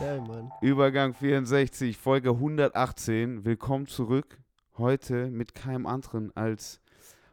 [0.00, 0.50] Geil, Mann.
[0.62, 3.44] Übergang 64, Folge 118.
[3.44, 4.38] Willkommen zurück.
[4.78, 6.80] Heute mit keinem anderen als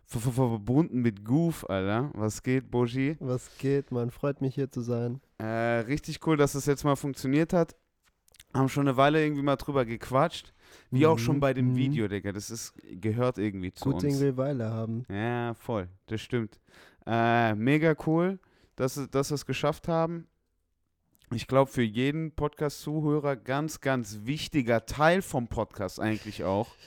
[0.06, 2.12] ver- ver- verbunden mit Goof, Alter.
[2.14, 3.16] Was geht, Boji?
[3.20, 4.12] Was geht, Mann?
[4.12, 5.22] Freut mich hier zu sein.
[5.38, 5.46] Äh,
[5.88, 7.76] richtig cool, dass das jetzt mal funktioniert hat.
[8.54, 10.54] Haben schon eine Weile irgendwie mal drüber gequatscht.
[10.92, 11.76] Wie auch schon Mhm, bei dem mhm.
[11.78, 12.32] Video, Digga.
[12.34, 14.04] Das ist, gehört irgendwie zu Gut uns.
[14.04, 15.06] Ding will Weile haben.
[15.10, 15.88] Ja, voll.
[16.08, 16.60] Das stimmt.
[17.06, 18.40] Äh, mega cool,
[18.76, 20.28] dass, dass wir es geschafft haben.
[21.32, 26.68] Ich glaube, für jeden Podcast-Zuhörer ganz, ganz wichtiger Teil vom Podcast eigentlich auch.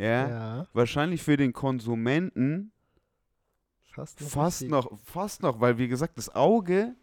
[0.00, 0.28] Ja.
[0.28, 0.66] Ja.
[0.74, 2.70] Wahrscheinlich für den Konsumenten
[3.90, 4.28] Fast noch.
[4.28, 4.70] fast richtig.
[4.70, 6.94] noch, fast noch, weil wie gesagt, das Auge,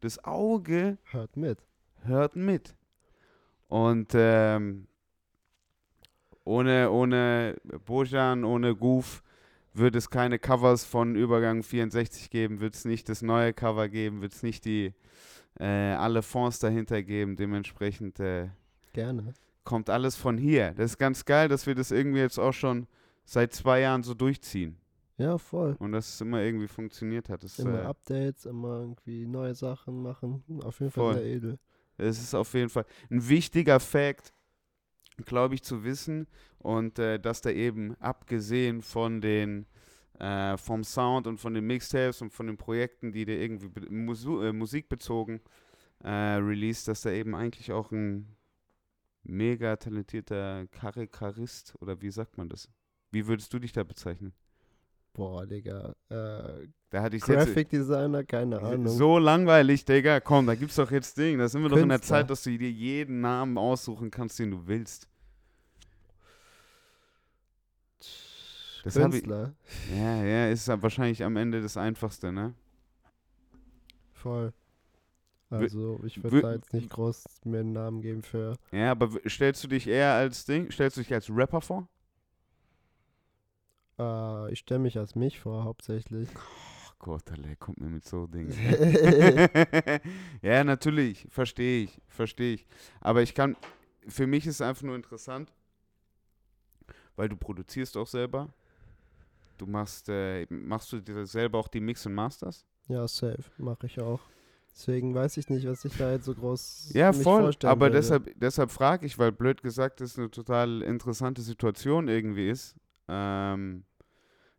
[0.00, 1.58] das Auge Hört mit.
[2.04, 2.74] hört mit.
[3.68, 4.86] Und ähm,
[6.44, 9.22] ohne, ohne Bojan, ohne Goof
[9.74, 14.22] wird es keine Covers von Übergang 64 geben, wird es nicht das neue Cover geben,
[14.22, 14.94] wird es nicht die
[15.58, 17.36] äh, alle Fonds dahinter geben.
[17.36, 18.48] Dementsprechend äh,
[18.92, 19.34] Gerne.
[19.64, 20.72] kommt alles von hier.
[20.72, 22.86] Das ist ganz geil, dass wir das irgendwie jetzt auch schon
[23.24, 24.76] seit zwei Jahren so durchziehen.
[25.18, 25.76] Ja, voll.
[25.78, 27.42] Und dass es immer irgendwie funktioniert hat.
[27.42, 30.42] Das, Immer äh, Updates, immer irgendwie neue Sachen machen.
[30.62, 31.14] Auf jeden Fall Voll.
[31.14, 31.58] sehr edel.
[31.96, 34.34] Es ist auf jeden Fall ein wichtiger Fact,
[35.24, 36.26] glaube ich, zu wissen.
[36.58, 39.66] Und äh, dass da eben abgesehen von den
[40.18, 44.40] äh, vom Sound und von den Mixtapes und von den Projekten, die da irgendwie Musu
[44.42, 45.40] äh, musikbezogen
[46.02, 48.36] äh, released, dass da eben eigentlich auch ein
[49.22, 52.68] mega talentierter Karrikarist oder wie sagt man das?
[53.10, 54.32] Wie würdest du dich da bezeichnen?
[55.12, 55.94] Boah, Digga.
[56.10, 58.86] Äh, Da hatte ich Graphic Designer, keine Ahnung.
[58.88, 60.20] so langweilig, Digga.
[60.20, 61.38] Komm, da gibt's doch jetzt Ding.
[61.38, 62.18] Da sind wir doch in der Künstler.
[62.18, 65.08] Zeit, dass du dir jeden Namen aussuchen kannst, den du willst.
[68.86, 69.54] Das hab ich, Künstler.
[69.94, 72.54] ja, ja, ist wahrscheinlich am Ende das Einfachste, ne?
[74.12, 74.52] Voll.
[75.50, 78.56] Also, ich wü- würde da jetzt nicht groß mir einen Namen geben für.
[78.72, 81.88] Ja, aber stellst du dich eher als Ding, stellst du dich als Rapper vor?
[83.98, 86.28] Äh, ich stelle mich als mich vor, hauptsächlich.
[86.34, 88.50] Ach Gott, Alter, kommt mir mit so Dingen.
[90.42, 92.66] ja, natürlich, verstehe ich, verstehe ich.
[93.00, 93.56] Aber ich kann,
[94.08, 95.52] für mich ist es einfach nur interessant,
[97.16, 98.48] weil du produzierst auch selber.
[99.56, 102.66] Du machst, äh, machst du dir selber auch die Mix und Masters?
[102.88, 104.20] Ja, safe, mache ich auch.
[104.74, 107.56] Deswegen weiß ich nicht, was ich da jetzt so groß Ja, voll.
[107.64, 107.90] Aber würde.
[107.90, 112.76] deshalb, deshalb frage ich, weil blöd gesagt, das eine total interessante Situation irgendwie ist.
[113.08, 113.84] Ähm,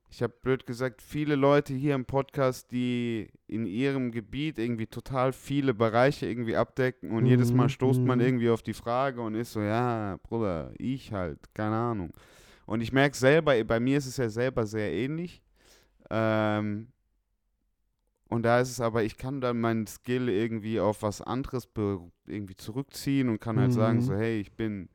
[0.10, 5.34] ich habe blöd gesagt, viele Leute hier im Podcast, die in ihrem Gebiet irgendwie total
[5.34, 8.22] viele Bereiche irgendwie abdecken und jedes Mal Mhm, stoßt man mhm.
[8.22, 12.14] irgendwie auf die Frage und ist so, ja, Bruder, ich halt, keine Ahnung.
[12.68, 15.42] Und ich merke selber, bei mir ist es ja selber sehr ähnlich.
[16.12, 16.90] Ähm,
[18.30, 21.68] und da ist es aber, ich kann dann meinen Skill irgendwie auf was anderes
[22.28, 24.02] irgendwie zurückziehen und kann halt sagen, Mhm.
[24.02, 24.90] so, hey, ich bin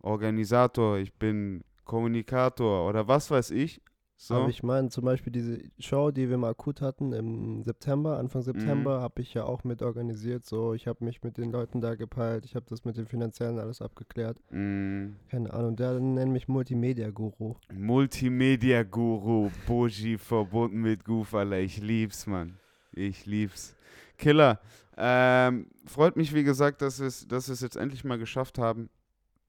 [0.00, 3.82] Organisator, ich bin Kommunikator oder was weiß ich.
[4.24, 4.36] So.
[4.36, 8.42] Aber ich meine, zum Beispiel diese Show, die wir mal akut hatten im September, Anfang
[8.42, 9.02] September, Mhm.
[9.02, 10.44] habe ich ja auch mit organisiert.
[10.46, 13.58] So, ich habe mich mit den Leuten da gepeilt, ich habe das mit den Finanziellen
[13.58, 14.38] alles abgeklärt.
[14.50, 17.56] Mm, Keine Ahnung, der nennt mich Multimedia-Guru.
[17.74, 21.58] Multimedia-Guru, Boji verbunden mit Alter.
[21.58, 22.58] Ich lieb's, Mann.
[22.92, 23.74] Ich lieb's.
[24.18, 24.60] Killer.
[24.96, 28.58] Ähm, freut mich, wie gesagt, dass wir es dass wir es jetzt endlich mal geschafft
[28.58, 28.88] haben.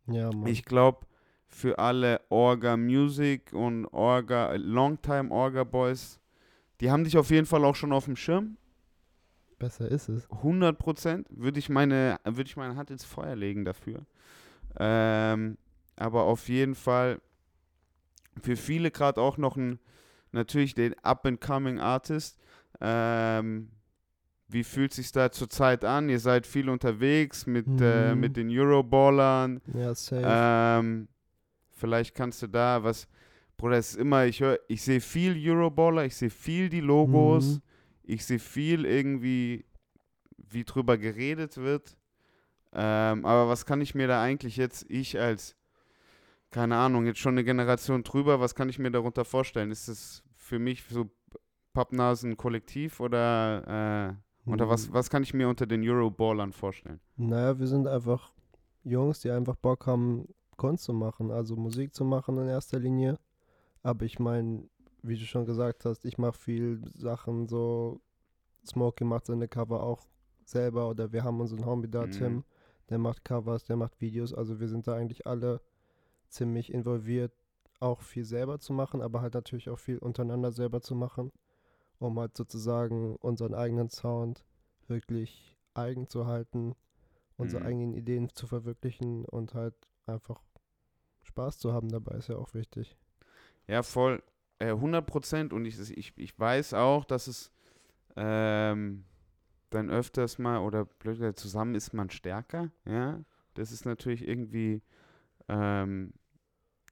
[0.07, 0.47] Ja, Mann.
[0.47, 1.05] Ich glaube,
[1.53, 6.19] für alle Orga Music und Orga, Longtime Orga Boys,
[6.81, 8.58] die haben dich auf jeden Fall auch schon auf dem Schirm.
[9.59, 10.30] Besser ist es.
[10.30, 14.06] 100 Prozent würde ich, meine, würde ich meine Hand ins Feuer legen dafür.
[14.78, 15.58] Ähm,
[15.96, 17.22] aber auf jeden Fall
[18.41, 19.80] für viele gerade auch noch ein,
[20.31, 22.40] natürlich den Up-and-Coming Artist.
[22.81, 23.70] Ähm,
[24.47, 26.09] wie fühlt sich da zurzeit an?
[26.09, 28.20] Ihr seid viel unterwegs mit, äh, Mhm.
[28.20, 29.62] mit den Euroballern.
[29.74, 30.22] Ja, safe.
[30.25, 31.08] Ähm,
[31.73, 33.07] vielleicht kannst du da was.
[33.57, 37.56] Bruder, es ist immer, ich höre, ich sehe viel Euroballer, ich sehe viel die Logos,
[37.56, 37.61] Mhm.
[38.03, 39.66] ich sehe viel irgendwie,
[40.37, 41.96] wie drüber geredet wird.
[42.73, 45.55] Ähm, aber was kann ich mir da eigentlich jetzt, ich als,
[46.49, 49.69] keine Ahnung, jetzt schon eine Generation drüber, was kann ich mir darunter vorstellen?
[49.72, 51.09] Ist es für mich so
[51.73, 54.17] Pappnasen Kollektiv oder,
[54.47, 54.93] äh, oder was, Mhm.
[54.93, 56.99] was kann ich mir unter den Euroballern vorstellen?
[57.16, 58.31] Naja, wir sind einfach
[58.84, 60.28] Jungs, die einfach Bock haben,
[60.64, 63.20] Kunst zu machen, also Musik zu machen in erster Linie.
[63.82, 64.70] Aber ich meine,
[65.02, 68.00] wie du schon gesagt hast, ich mache viel Sachen so.
[68.66, 70.08] Smokey macht seine Cover auch
[70.46, 72.12] selber oder wir haben unseren Homie da, Mhm.
[72.12, 72.44] Tim,
[72.90, 74.34] der macht Covers, der macht Videos.
[74.34, 75.60] Also wir sind da eigentlich alle
[76.30, 77.34] ziemlich involviert,
[77.82, 81.34] auch viel selber zu machen, aber halt natürlich auch viel untereinander selber zu machen,
[82.00, 84.46] um halt sozusagen unseren eigenen Sound
[84.88, 86.74] wirklich eigen zu halten
[87.38, 87.68] unsere Mhm.
[87.68, 89.76] eigenen Ideen zu verwirklichen und halt
[90.06, 90.42] einfach
[91.34, 92.96] Spaß zu haben dabei ist ja auch wichtig.
[93.68, 94.22] Ja, voll.
[94.59, 95.52] Äh, 100 Prozent.
[95.52, 97.52] Und ich, ich, ich weiß auch, dass es
[98.16, 99.03] ähm,
[99.72, 102.70] dann öfters mal, oder blöd gesagt, zusammen ist man stärker.
[102.85, 103.20] Ja,
[103.56, 104.84] das ist natürlich irgendwie,
[105.47, 106.14] ähm,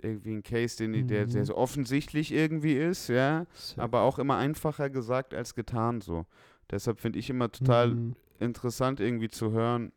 [0.01, 1.45] irgendwie ein Case, den, ich- der, der Mhm.
[1.45, 3.81] so offensichtlich irgendwie ist, ja, Safe.
[3.83, 6.25] aber auch immer einfacher gesagt als getan so.
[6.71, 8.15] Deshalb finde ich immer total Mhm.
[8.39, 9.91] interessant irgendwie zu hören,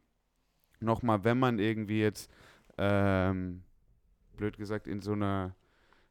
[0.81, 2.31] nochmal, wenn man irgendwie jetzt,
[2.76, 3.62] ähm,
[4.36, 5.54] blöd gesagt, in so einer,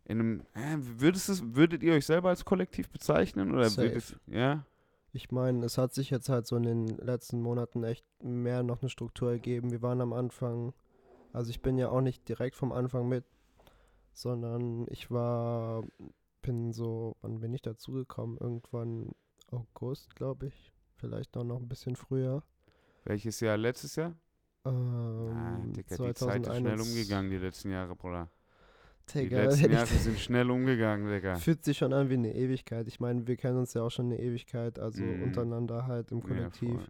[0.05, 3.53] in einem, äh, würdest es, würdet ihr euch selber als Kollektiv bezeichnen?
[3.53, 3.89] Oder Safe.
[3.89, 4.65] würdet, ja?
[5.13, 8.81] Ich meine, es hat sich jetzt halt so in den letzten Monaten echt mehr noch
[8.81, 9.71] eine Struktur ergeben.
[9.71, 10.73] Wir waren am Anfang,
[11.31, 13.23] also ich bin ja auch nicht direkt vom Anfang mit,
[14.11, 15.83] sondern ich war,
[16.41, 18.37] bin so, wann bin ich dazugekommen?
[18.39, 19.11] Irgendwann
[19.51, 20.73] August, glaube ich.
[20.95, 22.43] Vielleicht auch noch ein bisschen früher.
[23.03, 23.57] Welches Jahr?
[23.57, 24.15] Letztes Jahr?
[24.65, 26.89] Ähm, ah, Digga, die Zeit ist schnell 2021.
[26.89, 28.29] umgegangen, die letzten Jahre, Bruder.
[29.13, 31.35] Die Digga, letzten hätte ich- Jahre sind schnell umgegangen, Digga.
[31.35, 32.87] Fühlt sich schon an wie eine Ewigkeit.
[32.87, 35.23] Ich meine, wir kennen uns ja auch schon eine Ewigkeit, also Mhm.
[35.23, 36.69] untereinander halt im Ja, Kollektiv.
[36.71, 36.87] voll.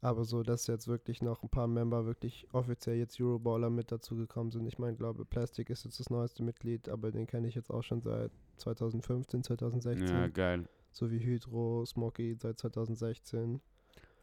[0.00, 4.50] Aber so, dass jetzt wirklich noch ein paar Member wirklich offiziell jetzt Euroballer mit dazugekommen
[4.50, 4.66] sind.
[4.66, 7.82] Ich meine, glaube, Plastic ist jetzt das neueste Mitglied, aber den kenne ich jetzt auch
[7.82, 10.08] schon seit 2015, 2016.
[10.08, 10.68] Ja, geil.
[10.90, 13.60] So wie Hydro, Smoky seit 2016.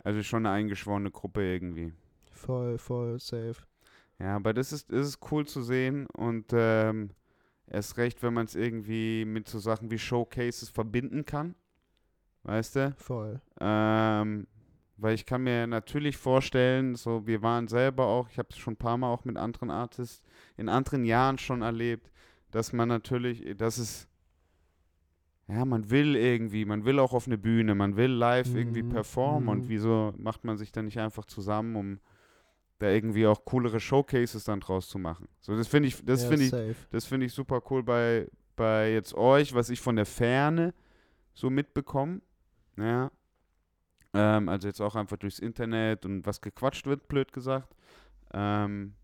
[0.04, 1.94] Also schon eine eingeschworene Gruppe irgendwie.
[2.39, 3.65] Voll, voll safe.
[4.19, 7.12] Ja, aber das ist, das ist cool zu sehen und ähm,
[7.68, 11.56] erst recht, wenn man es irgendwie mit so Sachen wie Showcases verbinden kann.
[12.44, 12.95] Weißt du?
[12.97, 13.41] Voll.
[13.59, 14.47] Ähm,
[14.97, 18.74] weil ich kann mir natürlich vorstellen, so wir waren selber auch, ich habe es schon
[18.74, 20.21] ein paar Mal auch mit anderen Artists
[20.57, 22.12] in anderen Jahren schon erlebt,
[22.51, 24.07] dass man natürlich, dass es,
[25.47, 28.89] ja, man will irgendwie, man will auch auf eine Bühne, man will live irgendwie Mhm,
[28.89, 29.69] performen und mhm.
[29.69, 32.00] wieso macht man sich dann nicht einfach zusammen, um
[32.80, 35.28] da irgendwie auch coolere Showcases dann draus zu machen.
[35.42, 38.94] So, das finde ich, das ja, finde ich, das finde ich super cool bei, bei
[38.94, 40.74] jetzt euch, was ich von der Ferne
[41.34, 42.22] so mitbekomme.
[42.78, 43.12] Ja.
[44.14, 47.76] Ähm, also jetzt auch einfach durchs Internet und was gequatscht wird, blöd gesagt.
[48.34, 48.96] Ähm,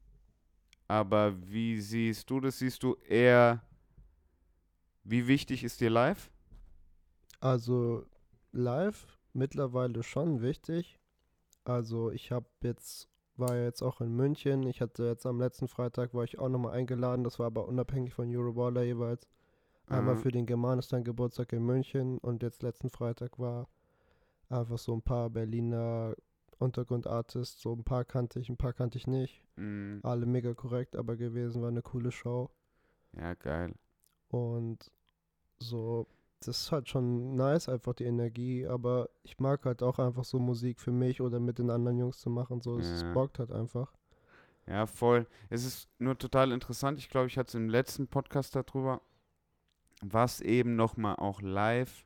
[0.88, 2.60] aber wie siehst du das?
[2.60, 3.62] Siehst du eher,
[5.04, 6.32] wie wichtig ist dir live?
[7.40, 8.06] Also
[8.52, 11.00] live mittlerweile schon wichtig.
[11.64, 14.64] Also ich habe jetzt, war jetzt auch in München.
[14.68, 17.24] Ich hatte jetzt am letzten Freitag, war ich auch nochmal eingeladen.
[17.24, 19.28] Das war aber unabhängig von Euroballer jeweils.
[19.88, 20.22] Einmal Aha.
[20.22, 23.68] für den Germanistan Geburtstag in München und jetzt letzten Freitag war
[24.50, 26.16] einfach so ein paar Berliner
[26.60, 27.62] Untergrundartists.
[27.62, 29.44] So ein paar kannte ich, ein paar kannte ich nicht.
[29.58, 32.50] Mm, Alle mega korrekt aber gewesen, war eine coole Show.
[33.14, 33.74] ja, geil.
[34.30, 34.92] Und
[35.60, 36.08] so,
[36.48, 40.40] das ist halt schon nice, einfach die Energie, aber ich mag halt auch einfach so
[40.40, 43.14] Musik für mich oder mit den anderen Jungs zu machen, so, es Ja.
[43.14, 43.94] bockt halt einfach.
[44.68, 45.28] Ja, voll.
[45.50, 46.98] Es ist nur total interessant.
[46.98, 49.02] Ich glaube, ich hatte es im letzten Podcast darüber,
[50.02, 52.06] was eben nochmal auch live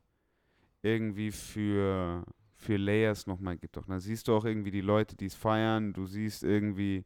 [0.82, 2.24] irgendwie für,
[2.56, 3.78] für Layers nochmal gibt.
[3.78, 5.94] Doch, da siehst du auch irgendwie die Leute, die es feiern.
[5.94, 7.06] Du siehst irgendwie,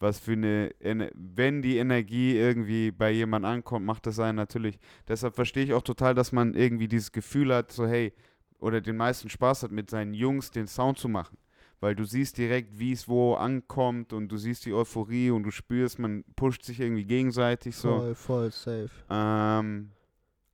[0.00, 0.70] was für eine,
[1.14, 4.78] wenn die Energie irgendwie bei jemand ankommt, macht das einen natürlich.
[5.08, 8.12] Deshalb verstehe ich auch total, dass man irgendwie dieses Gefühl hat, so hey,
[8.60, 11.38] oder den meisten Spaß hat, mit seinen Jungs den Sound zu machen
[11.80, 15.50] weil du siehst direkt, wie es wo ankommt und du siehst die Euphorie und du
[15.50, 17.98] spürst, man pusht sich irgendwie gegenseitig so.
[18.00, 18.90] Voll, voll safe.
[19.08, 19.90] Ähm,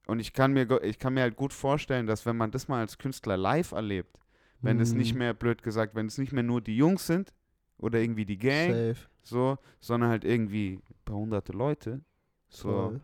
[0.07, 2.81] und ich kann mir ich kann mir halt gut vorstellen, dass wenn man das mal
[2.81, 4.21] als Künstler live erlebt,
[4.61, 5.19] wenn es nicht Mhm.
[5.21, 7.33] mehr blöd gesagt, wenn es nicht mehr nur die Jungs sind
[7.79, 9.09] oder irgendwie die Gang, Safe.
[9.23, 12.01] so, sondern halt irgendwie ein paar hunderte Leute,
[12.49, 12.95] so,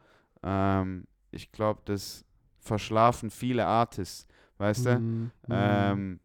[0.43, 2.25] ähm, ich glaube, das
[2.59, 4.27] verschlafen viele Artists,
[4.59, 4.99] weißt du?
[4.99, 5.31] Mhm, mhm.
[5.51, 6.21] ähm,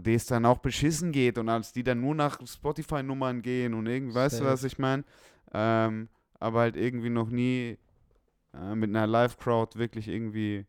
[0.00, 3.86] die es dann auch beschissen geht und als die dann nur nach Spotify-Nummern gehen und
[3.86, 5.04] irgendwie, weißt du, was ich meine?
[5.52, 7.78] Ähm, aber halt irgendwie noch nie
[8.52, 10.66] äh, mit einer Live-Crowd wirklich irgendwie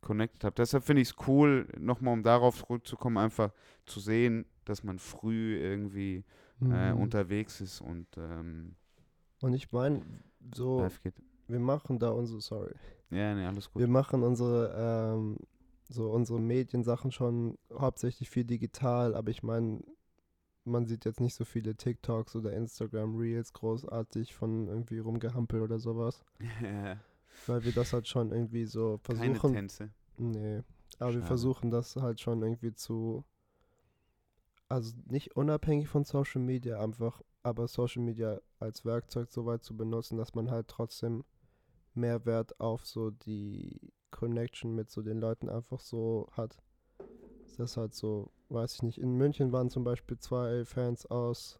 [0.00, 0.54] connected habe.
[0.56, 3.52] Deshalb finde ich es cool, nochmal um darauf zurückzukommen, einfach
[3.86, 6.24] zu sehen, dass man früh irgendwie
[6.70, 6.94] äh, Mhm.
[6.94, 8.76] unterwegs ist und ähm,
[9.42, 10.02] Und ich meine,
[10.54, 10.90] so,
[11.48, 12.74] wir machen da unsere, sorry,
[13.10, 13.80] Ja, nee, alles gut.
[13.80, 15.38] wir machen unsere, ähm,
[15.88, 19.82] so unsere Mediensachen schon hauptsächlich viel digital, aber ich meine,
[20.64, 25.78] man sieht jetzt nicht so viele TikToks oder Instagram Reels großartig von irgendwie rumgehampelt oder
[25.78, 26.24] sowas,
[26.62, 26.98] ja,
[27.46, 29.42] weil wir das halt schon irgendwie so keine versuchen.
[29.42, 29.90] Tänze.
[30.18, 30.62] Nee,
[30.98, 31.24] aber wir Schade.
[31.24, 33.24] versuchen das halt schon irgendwie zu,
[34.70, 39.76] also nicht unabhängig von Social Media einfach, aber Social Media als Werkzeug so weit zu
[39.76, 41.24] benutzen, dass man halt trotzdem
[41.94, 46.62] mehr Wert auf so die Connection mit so den Leuten einfach so hat.
[47.42, 48.98] Das ist halt so, weiß ich nicht.
[48.98, 51.58] In München waren zum Beispiel zwei Fans aus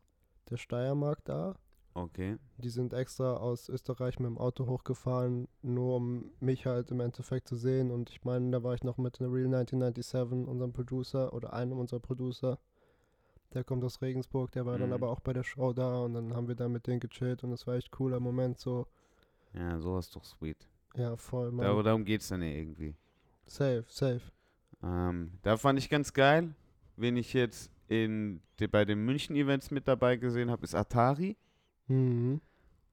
[0.48, 1.56] der Steiermark da.
[1.94, 2.38] Okay.
[2.58, 7.48] Die sind extra aus Österreich mit dem Auto hochgefahren, nur um mich halt im Endeffekt
[7.48, 7.90] zu sehen.
[7.90, 12.00] Und ich meine, da war ich noch mit Real 1997, unserem Producer oder einem unserer
[12.00, 12.58] Producer.
[13.52, 14.94] Der kommt aus Regensburg, der war dann Mhm.
[14.94, 17.50] aber auch bei der Show da und dann haben wir da mit denen gechillt und
[17.50, 18.86] das war echt cooler Moment so.
[19.54, 20.68] Ja, sowas ist doch sweet.
[20.94, 21.66] Ja, voll, Mann.
[21.66, 22.94] Dar darum geht es dann ja irgendwie.
[23.46, 24.22] Safe, safe.
[24.82, 26.54] Ähm, da fand ich ganz geil,
[26.96, 31.36] wen ich jetzt in, de, bei den München-Events mit dabei gesehen habe, ist Atari.
[31.88, 32.40] Mhm.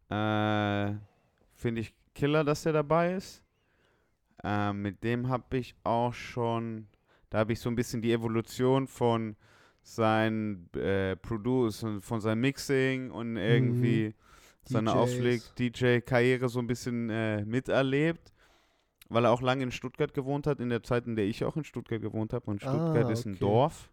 [0.09, 0.95] Äh,
[1.53, 3.43] Finde ich killer, dass der dabei ist.
[4.43, 6.87] Äh, mit dem habe ich auch schon,
[7.29, 9.35] da habe ich so ein bisschen die Evolution von
[9.87, 14.13] sein äh, Produce und von seinem Mixing und irgendwie
[14.65, 14.97] seine DJs.
[14.99, 18.33] Aufleg-DJ-Karriere so ein bisschen äh, miterlebt,
[19.09, 21.55] weil er auch lange in Stuttgart gewohnt hat, in der Zeit, in der ich auch
[21.55, 22.45] in Stuttgart gewohnt habe.
[22.51, 23.39] Und Stuttgart Ah, ist ein okay.
[23.39, 23.89] Dorf.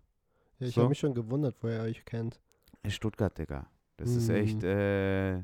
[0.58, 0.80] Ja, ich So.
[0.82, 2.40] habe mich schon gewundert, woher ihr euch kennt.
[2.82, 3.66] In Stuttgart, Digga.
[3.96, 4.34] Das ist Mhm.
[4.34, 5.42] echt, äh,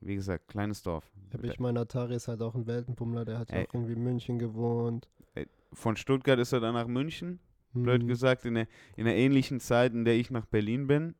[0.00, 1.10] wie gesagt, kleines Dorf.
[1.32, 3.66] Aber ich meine, Atari ist halt auch ein Weltenbummler, der hat ja Ey.
[3.66, 5.08] auch irgendwie in München gewohnt.
[5.72, 7.38] Von Stuttgart ist er dann nach München,
[7.74, 8.08] blöd Mhm.
[8.08, 11.14] gesagt, in der, in der ähnlichen Zeit, in der ich nach Berlin bin.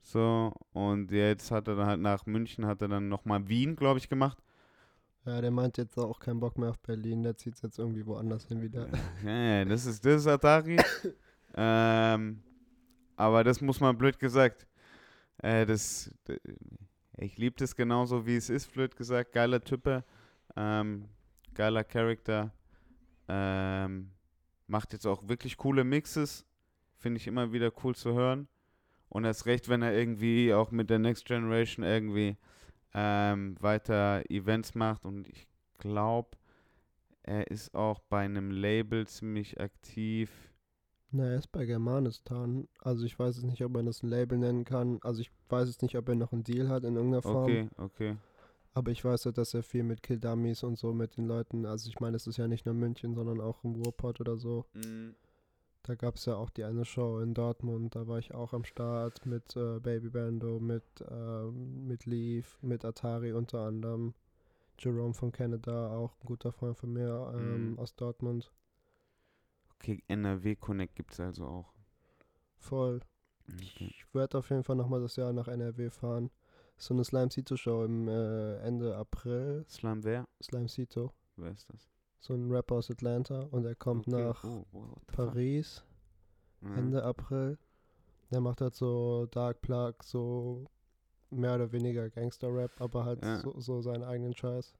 [0.00, 3.98] So, und jetzt hat er dann halt nach München, hat er dann nochmal Wien, glaube
[3.98, 4.38] ich, gemacht.
[5.24, 8.46] Ja, der meint jetzt auch keinen Bock mehr auf Berlin, der zieht jetzt irgendwie woanders
[8.46, 8.88] hin wieder.
[9.24, 10.76] Ja, das ist, das ist Atari.
[11.56, 12.40] ähm,
[13.16, 14.66] aber das muss man blöd gesagt.
[15.38, 16.14] Äh, das,
[17.16, 19.32] ich liebe das genauso, wie es ist, blöd gesagt.
[19.32, 20.04] Geiler Type,
[20.54, 21.08] ähm,
[21.54, 22.52] geiler Charakter.
[23.28, 24.10] Ähm,
[24.66, 26.44] macht jetzt auch wirklich coole Mixes.
[26.96, 28.48] Finde ich immer wieder cool zu hören.
[29.08, 32.36] Und erst recht, wenn er irgendwie auch mit der Next Generation irgendwie
[32.94, 35.04] ähm, weiter Events macht.
[35.04, 35.46] Und ich
[35.78, 36.30] glaube,
[37.22, 40.30] er ist auch bei einem Label ziemlich aktiv.
[41.10, 42.68] Na, er ist bei Germanistan.
[42.80, 44.98] Also ich weiß es nicht, ob man das ein Label nennen kann.
[45.02, 47.44] Also ich weiß es nicht, ob er noch einen Deal hat in irgendeiner Form.
[47.44, 48.16] Okay, okay.
[48.76, 51.64] Aber ich weiß halt, dass er viel mit Kill Dummies und so mit den Leuten,
[51.64, 54.66] also ich meine, es ist ja nicht nur München, sondern auch im Ruhrpott oder so.
[54.74, 55.12] Mm,
[55.82, 58.64] Da gab es ja auch die eine Show in Dortmund, da war ich auch am
[58.64, 64.12] Start mit äh, Baby Bando, mit, ähm, mit Leaf, mit Atari unter anderem.
[64.78, 67.78] Jerome von Canada, auch ein guter Freund von mir ähm, Mhm.
[67.78, 68.52] aus Dortmund.
[69.76, 71.72] Okay, NRW Connect gibt es also auch.
[72.58, 73.00] Voll.
[73.50, 73.88] Okay.
[73.96, 76.30] Ich werde auf jeden Fall nochmal das Jahr nach NRW fahren.
[76.78, 79.64] So eine Slime Cito Show im äh, Ende April.
[79.68, 80.26] Slam wer?
[80.42, 81.12] Slime Cito.
[81.36, 81.88] Wer ist das?
[82.20, 84.22] So ein Rapper aus Atlanta und er kommt Okay.
[84.24, 85.26] nach Oh, wow, fuck?
[85.28, 85.84] Paris
[86.62, 86.74] Ja.
[86.74, 87.58] Ende April.
[88.30, 90.64] Der macht halt so Dark Plug, so
[91.30, 93.38] mehr oder weniger Gangster-Rap, aber halt Ja.
[93.40, 94.74] so, so seinen eigenen Scheiß.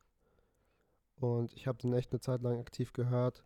[1.17, 3.45] Und ich habe den echt eine Zeit lang aktiv gehört.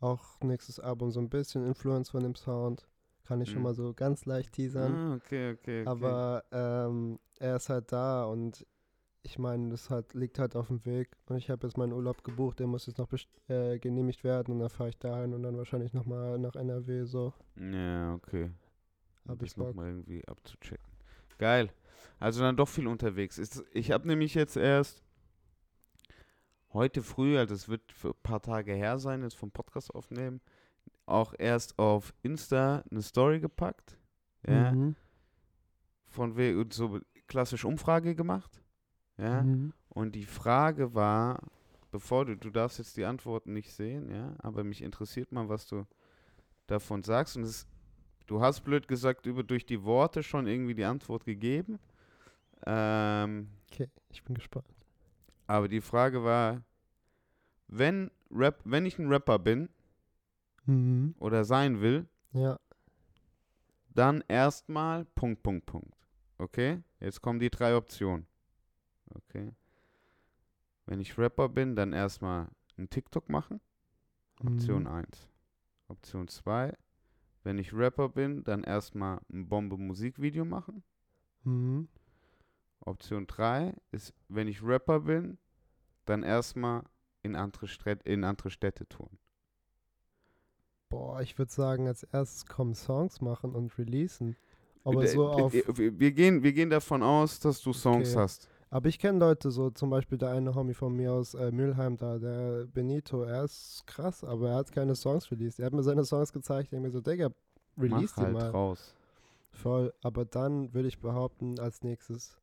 [0.00, 2.86] Auch nächstes Album so ein bisschen Influence von dem Sound.
[3.26, 3.64] Kann ich schon Mhm.
[3.64, 4.94] mal so ganz leicht teasern.
[4.94, 5.86] Ah, okay, okay, okay.
[5.86, 8.64] Aber ähm, er ist halt da und
[9.22, 11.10] ich meine, das halt, liegt halt auf dem Weg.
[11.26, 13.08] Und ich habe jetzt meinen Urlaub gebucht, der muss jetzt noch
[13.48, 17.32] äh, genehmigt werden und dann fahre ich dahin und dann wahrscheinlich nochmal nach NRW so.
[17.56, 18.50] ja, okay.
[19.26, 19.74] Hab ich das noch Bock.
[19.74, 20.86] mal irgendwie abzuchecken.
[21.38, 21.70] Geil.
[22.20, 23.38] Also dann doch viel unterwegs.
[23.38, 25.02] Ist, ich habe nämlich jetzt erst
[26.72, 30.40] heute früh, also es wird für ein paar Tage her sein, jetzt vom Podcast aufnehmen,
[31.06, 33.98] auch erst auf Insta eine Story gepackt.
[34.46, 34.72] Ja.
[34.72, 34.96] Mhm.
[36.06, 38.62] Von wegen und so klassisch Umfrage gemacht.
[39.18, 39.42] Ja.
[39.42, 39.72] Mhm.
[39.88, 41.40] Und die Frage war,
[41.90, 45.66] bevor du, du darfst jetzt die Antworten nicht sehen, ja, aber mich interessiert mal, was
[45.66, 45.86] du
[46.66, 47.36] davon sagst.
[47.36, 47.66] Und es,
[48.26, 51.78] du hast blöd gesagt, über durch die Worte schon irgendwie die Antwort gegeben.
[52.66, 54.66] Ähm, Okay, ich bin gespannt.
[55.46, 56.62] aber die Frage war,
[57.68, 59.68] wenn Rap, wenn ich ein Rapper bin
[60.66, 61.14] Mhm.
[61.18, 62.58] oder sein will, Ja.
[63.90, 65.94] dann erstmal Punkt, Punkt, Punkt.
[66.38, 66.82] Okay?
[67.00, 68.26] Jetzt kommen die drei Optionen.
[69.14, 69.52] Okay.
[70.86, 73.60] Wenn ich Rapper bin, dann erstmal einen TikTok machen.
[74.40, 74.88] Option Mhm.
[74.88, 75.28] 1.
[75.88, 76.76] Option 2.
[77.42, 80.82] Wenn ich Rapper bin, dann erstmal ein Bombe-Musikvideo machen.
[81.44, 81.88] Mhm.
[82.80, 85.38] Option 3 ist, wenn ich Rapper bin,
[86.04, 86.82] dann erstmal
[87.22, 89.18] in andere, Städt in andere Städte touren.
[90.88, 94.36] Boah, ich würde sagen, als erstes kommen Songs machen und releasen.
[94.84, 95.52] Aber Äh, so auf.
[95.52, 98.16] Wir, gehen, wir gehen davon aus, dass du Songs Okay.
[98.16, 98.48] hast.
[98.70, 101.96] Aber ich kenne Leute, so zum Beispiel der eine Homie von mir aus äh, Mülheim
[101.96, 105.60] da, der Benito, er ist krass, aber er hat keine Songs released.
[105.60, 107.30] Er hat mir seine Songs gezeigt, ich mir so, Digga,
[107.78, 108.50] release Mach die halt mal.
[108.50, 108.94] raus.
[109.52, 112.36] Voll, aber dann würde ich behaupten, als nächstes.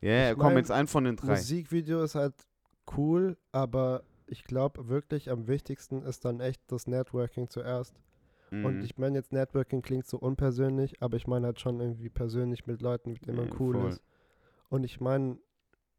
[0.00, 1.26] Ja, yeah, Ich komm mein, jetzt ein von den drei.
[1.28, 2.34] Musikvideo ist halt
[2.96, 4.02] cool, aber
[4.32, 7.94] ich glaube wirklich am wichtigsten ist dann echt das Networking zuerst.
[8.50, 8.82] Und Mhm.
[8.82, 12.82] ich meine jetzt Networking klingt so unpersönlich, aber ich meine halt schon irgendwie persönlich mit
[12.82, 13.88] Leuten, mit denen man Ja, cool voll.
[13.90, 14.02] ist.
[14.68, 15.38] Und ich meine,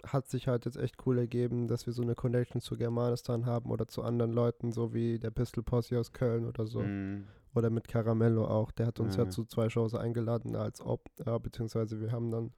[0.05, 3.71] hat sich halt jetzt echt cool ergeben, dass wir so eine Connection zu Germanistan haben
[3.71, 6.81] oder zu anderen Leuten, so wie der Pistol Posse aus Köln oder so.
[6.81, 7.25] Mhm.
[7.55, 8.71] Oder mit Caramello auch.
[8.71, 12.51] Der hat uns ja zu zwei Shows eingeladen, als Op äh, beziehungsweise wir haben dann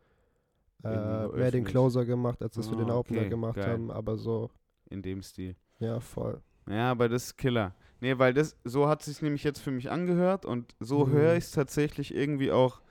[0.84, 1.63] äh, mehr den.
[1.65, 3.65] Closer gemacht, als dass wir den Ah, Opener okay, gemacht geil.
[3.74, 3.91] haben.
[3.91, 4.50] Aber so,
[4.89, 5.56] In dem Stil.
[5.80, 6.42] ja, voll.
[6.68, 7.75] Ja, aber das ist Killer.
[8.01, 11.12] Nee, weil das, so hat sich nämlich jetzt für mich angehört und so Mhm.
[11.12, 12.82] höre ich es tatsächlich irgendwie auch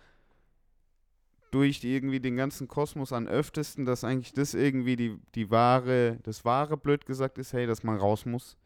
[1.51, 6.19] durch die, irgendwie den ganzen Kosmos an öftesten, dass eigentlich das irgendwie die, die wahre,
[6.25, 8.57] das wahre, blöd gesagt ist, hey, dass man raus muss,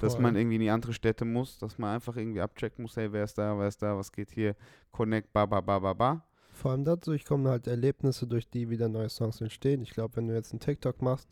[0.00, 0.22] dass voll.
[0.22, 3.24] man irgendwie in die andere Städte muss, dass man einfach irgendwie abchecken muss, hey, wer
[3.24, 4.56] ist da, wer ist da, was geht hier,
[4.92, 6.24] connect, ba, ba, ba, ba, ba.
[6.52, 9.80] Vor allem dadurch kommen halt Erlebnisse, durch die wieder neue Songs entstehen.
[9.82, 11.28] Ich glaube, wenn du jetzt einen TikTok machst,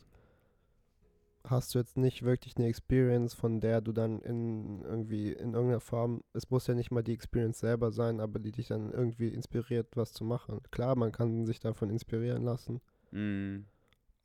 [1.49, 5.79] hast du jetzt nicht wirklich eine Experience, von der du dann in irgendwie in irgendeiner
[5.79, 9.29] Form, es muss ja nicht mal die Experience selber sein, aber die dich dann irgendwie
[9.29, 10.59] inspiriert, was zu machen.
[10.71, 13.59] Klar, man kann sich davon inspirieren lassen, Mm.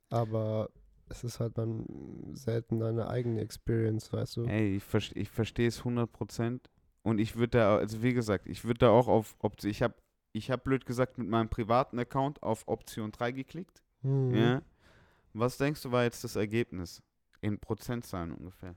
[0.09, 0.69] aber
[1.09, 1.85] es ist halt dann
[2.33, 4.43] selten deine eigene Experience, weißt du?
[4.45, 6.69] Ey, ich, vers ich verstehe es 100%
[7.03, 9.95] und ich würde da, also wie gesagt, ich würde da auch auf Option, ich habe,
[10.33, 14.35] ich habe blöd gesagt mit meinem privaten Account auf Option 3 geklickt, Mhm.
[14.35, 14.61] ja.
[15.35, 17.01] Was denkst du war jetzt das Ergebnis?
[17.43, 18.73] In Prozentzahlen ungefähr.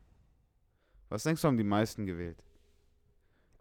[1.08, 2.42] Was denkst du, haben die meisten gewählt?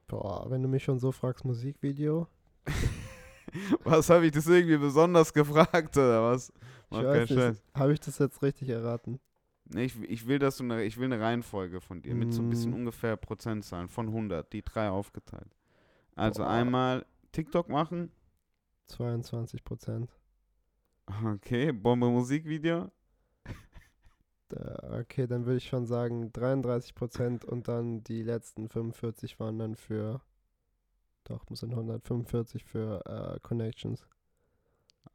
[0.07, 2.27] Boah, wenn du mich schon so fragst, Musikvideo,
[3.83, 6.51] was habe ich das irgendwie besonders gefragt oder was?
[6.89, 9.19] Mach weiß nicht, habe ich das jetzt richtig erraten?
[9.65, 12.41] Nee, ich, ich will, dass du eine, ich will eine Reihenfolge von dir mit so
[12.41, 12.73] ein bisschen Mm.
[12.73, 15.55] ungefähr Prozentzahlen von 100, die drei aufgeteilt.
[16.15, 16.49] Also Boah.
[16.49, 18.11] einmal TikTok machen,
[18.87, 20.09] 22 Prozent.
[21.25, 22.91] Okay, Bombe Musikvideo.
[24.55, 29.75] Da- Okay, dann würde ich schon sagen 33% und dann die letzten 45 waren dann
[29.75, 30.21] für,
[31.25, 34.07] doch, muss in 145 für äh, Connections.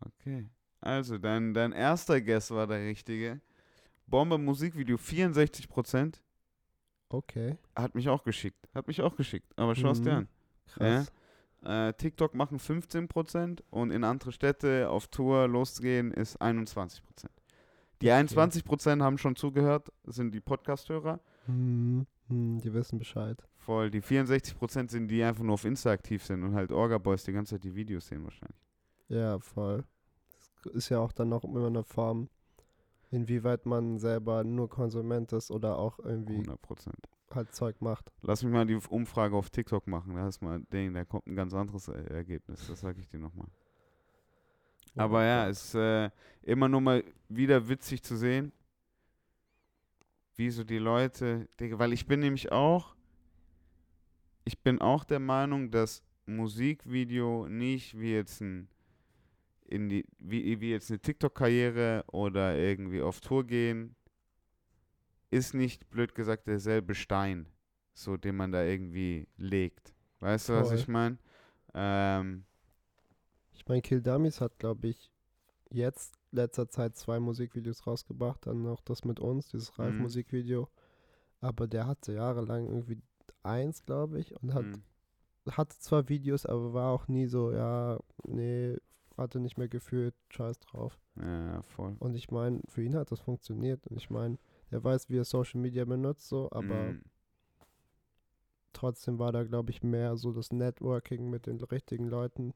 [0.00, 0.48] Okay.
[0.80, 3.40] Also, dein, dein erster Guess war der richtige.
[4.06, 6.20] Bombe Musikvideo 64%.
[7.12, 8.68] Okay, Hat mich auch geschickt.
[8.74, 9.52] Hat mich auch geschickt.
[9.56, 10.16] Aber schau es dir Mhm.
[10.18, 10.28] an.
[10.66, 11.12] krass.
[11.62, 17.39] Äh, TikTok machen 15% und in andere Städte auf Tour loszugehen ist 21%.
[18.02, 18.12] Die Okay.
[18.24, 21.20] 21% haben schon zugehört, sind die Podcast-Hörer.
[21.46, 23.42] Hm, hm, die wissen Bescheid.
[23.56, 27.24] Voll, die 64% sind die die einfach nur auf Insta aktiv sind und halt Orga-Boys
[27.24, 28.58] die ganze Zeit die Videos sehen wahrscheinlich.
[29.08, 29.84] Ja, voll.
[30.62, 32.28] Das ist ja auch dann noch immer eine Form,
[33.10, 36.92] inwieweit man selber nur Konsument ist oder auch irgendwie 100%.
[37.34, 38.12] halt Zeug macht.
[38.22, 40.14] Lass mich mal die Umfrage auf TikTok machen.
[40.14, 42.66] Da ist mal da kommt ein ganz anderes Er- Ergebnis.
[42.68, 43.48] Das sage ich dir nochmal.
[44.96, 46.10] Aber ja, es ist äh,
[46.42, 48.52] immer nur mal wieder witzig zu sehen,
[50.36, 52.94] wie so die Leute, weil ich bin nämlich auch,
[54.44, 58.68] ich bin auch der Meinung, dass Musikvideo nicht wie jetzt ein
[59.70, 63.94] in die, wie, wie jetzt eine TikTok-Karriere oder irgendwie auf Tour gehen,
[65.30, 67.46] ist nicht, blöd gesagt, derselbe Stein,
[67.94, 69.94] so den man da irgendwie legt.
[70.18, 71.18] Weißt du, was ich meine?
[71.72, 72.44] Ähm,
[73.60, 75.12] Ich meine, Kill Dummies hat, glaube ich,
[75.70, 78.46] jetzt letzter Zeit zwei Musikvideos rausgebracht.
[78.46, 79.84] Dann noch das mit uns, dieses Mhm.
[79.84, 80.66] Ralf-Musikvideo.
[81.42, 83.02] Aber der hatte jahrelang irgendwie
[83.42, 84.34] eins, glaube ich.
[84.42, 84.78] Und hat, mh.
[85.52, 88.78] hatte zwar Videos, aber war auch nie so, ja, nee,
[89.18, 90.98] hatte nicht mehr gefühlt, scheiß drauf.
[91.16, 91.96] ja, voll.
[91.98, 93.86] Und ich meine, für ihn hat das funktioniert.
[93.88, 94.38] Und ich meine,
[94.70, 97.02] er weiß, wie er Social Media benutzt, so, aber Mhm.
[98.72, 102.54] trotzdem war da, glaube ich, mehr so das Networking mit den richtigen Leuten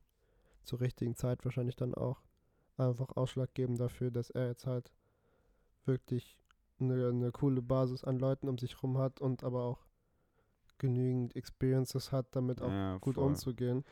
[0.64, 2.20] zur richtigen Zeit wahrscheinlich dann auch
[2.76, 4.92] einfach ausschlaggebend dafür, dass er jetzt halt
[5.84, 6.36] wirklich
[6.80, 9.86] eine, eine coole Basis an Leuten um sich rum hat und aber auch
[10.78, 13.24] genügend Experiences hat, damit auch ja, gut voll.
[13.24, 13.84] umzugehen.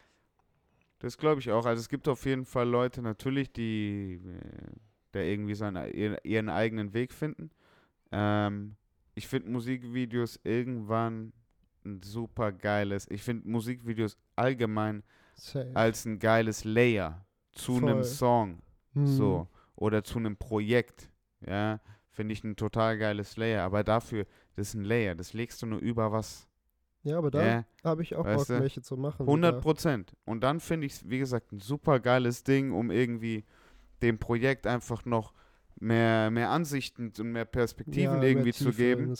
[0.99, 1.67] Das glaube ich auch.
[1.67, 4.77] Also es gibt auf jeden Fall Leute natürlich, die äh,
[5.13, 7.51] da irgendwie seine, ihren, ihren eigenen Weg finden.
[8.11, 8.77] Ähm,
[9.15, 11.33] ich finde Musikvideos irgendwann
[11.85, 13.11] ein super geiles.
[13.11, 15.03] Ich finde Musikvideos allgemein
[15.35, 15.71] Safe.
[15.75, 18.05] als ein geiles Layer zu einem Voll.
[18.05, 18.63] Song.
[18.95, 19.07] Hm.
[19.07, 19.49] So.
[19.77, 21.09] Oder zu einem Projekt.
[21.47, 21.81] Ja.
[22.11, 23.63] Finde ich ein total geiles Layer.
[23.65, 25.15] Aber dafür, das ist ein Layer.
[25.15, 26.47] Das legst du nur über was.
[27.05, 27.65] Ja, aber da Ja.
[27.83, 29.23] habe ich auch weißt Bock, welche zu machen.
[29.27, 29.61] 100 wieder.
[29.63, 30.17] Prozent.
[30.25, 33.45] Und dann finde ich es, wie gesagt, ein super geiles Ding, um irgendwie
[34.03, 35.33] dem Projekt einfach noch
[35.81, 39.15] mehr, mehr Ansichten und mehr Perspektiven Ja, mehr irgendwie zu Tiefe geben.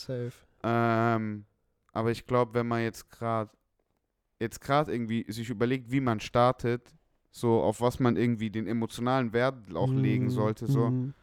[0.63, 1.45] Ähm,
[1.93, 3.51] aber ich glaube, wenn man jetzt gerade
[4.43, 6.95] jetzt gerade irgendwie sich überlegt, wie man startet,
[7.33, 11.15] so auf was man irgendwie den emotionalen Wert auch legen Mhm, sollte, so, mhm.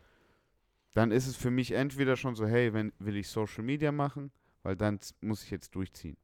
[0.94, 4.32] dann ist es für mich entweder schon so, hey, wenn will ich Social Media machen,
[4.64, 6.18] weil dann muss ich jetzt durchziehen.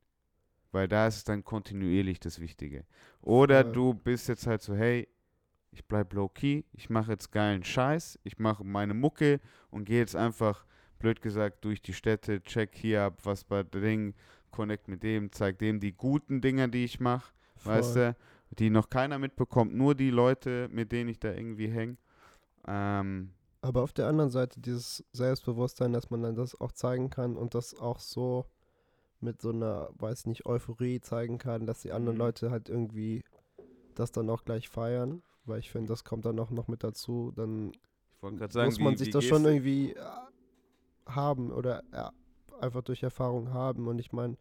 [0.71, 2.85] weil da ist es dann kontinuierlich das Wichtige.
[3.21, 3.73] Oder Voll.
[3.73, 5.07] du bist jetzt halt so, hey,
[5.71, 9.99] ich bleib low key, ich mache jetzt geilen Scheiß, ich mache meine Mucke und gehe
[9.99, 10.65] jetzt einfach,
[10.99, 14.15] blöd gesagt, durch die Städte, check hier ab, was bei Ding,
[14.55, 18.15] connect mit dem, zeig dem die guten Dinger, die ich mache, weißt du,
[18.59, 21.97] die noch keiner mitbekommt, nur die Leute, mit denen ich da irgendwie hänge.
[22.67, 27.35] Ähm, Aber auf der anderen Seite dieses Selbstbewusstsein, dass man dann das auch zeigen kann
[27.35, 28.45] und das auch so
[29.19, 32.23] mit so einer, weiß nicht, Euphorie zeigen kann, dass die anderen Mhm.
[32.23, 33.23] Leute halt irgendwie
[33.95, 35.23] das dann auch gleich feiern.
[35.45, 37.31] Weil ich finde, das kommt dann auch noch mit dazu.
[37.35, 37.71] Dann
[38.49, 40.05] sagen, muss man wie, sich wie das schon irgendwie äh,
[41.07, 42.11] haben oder ja,
[42.59, 43.87] einfach durch Erfahrung haben.
[43.87, 44.37] Und ich meine,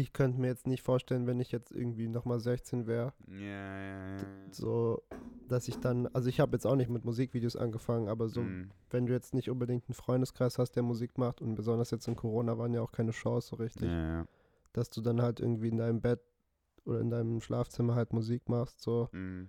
[0.00, 4.16] ich könnte mir jetzt nicht vorstellen, wenn ich jetzt irgendwie nochmal 16 wäre, Ja, ja,
[4.18, 4.26] ja.
[4.52, 5.02] so,
[5.48, 8.70] dass ich dann, also ich habe jetzt auch nicht mit Musikvideos angefangen, aber so, Mhm.
[8.90, 12.16] wenn du jetzt nicht unbedingt einen Freundeskreis hast, der Musik macht und besonders jetzt in
[12.16, 14.26] Corona waren ja auch keine Chance so richtig, ja.
[14.72, 16.20] dass du dann halt irgendwie in deinem Bett
[16.84, 19.48] oder in deinem Schlafzimmer halt Musik machst so Mhm.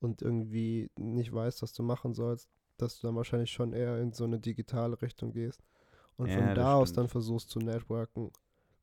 [0.00, 4.12] und irgendwie nicht weißt, was du machen sollst, dass du dann wahrscheinlich schon eher in
[4.12, 5.62] so eine digitale Richtung gehst
[6.16, 6.98] und Ja, von da aus stimmt.
[6.98, 8.30] dann versuchst zu networken.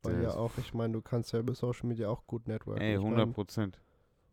[0.03, 2.81] Weil ja auch, ich meine, du kannst ja über Social Media auch gut networken.
[2.81, 3.79] Ey, ich mein, 100 Prozent.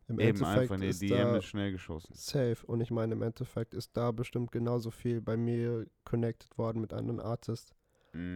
[0.09, 2.15] Im Eben Endeffekt einfach eine ist DM ist schnell geschossen.
[2.15, 6.81] safe und ich meine, im Endeffekt ist da bestimmt genauso viel bei mir connected worden
[6.81, 7.75] mit anderen Artists.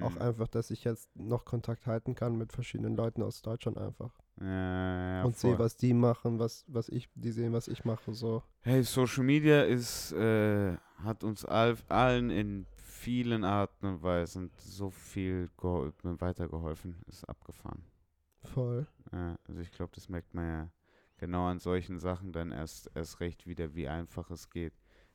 [0.03, 0.19] Auch Mhm.
[0.19, 4.13] einfach, dass ich jetzt noch Kontakt halten kann mit verschiedenen Leuten aus Deutschland einfach.
[4.41, 4.47] Ja,
[5.19, 8.43] ja, und sehe, was die machen, was, was ich, die sehen, was ich mache, so.
[8.63, 12.67] Hey, Social Media ist, äh, hat uns all, allen in
[13.03, 16.97] vielen Arten und Weisen so viel gehol weitergeholfen.
[17.07, 17.83] Ist abgefahren.
[18.45, 18.87] Voll.
[19.13, 20.71] Ja, also ich glaube, das merkt man ja
[21.19, 24.73] genau an solchen Sachen dann erst, erst recht wieder, wie einfach es geht,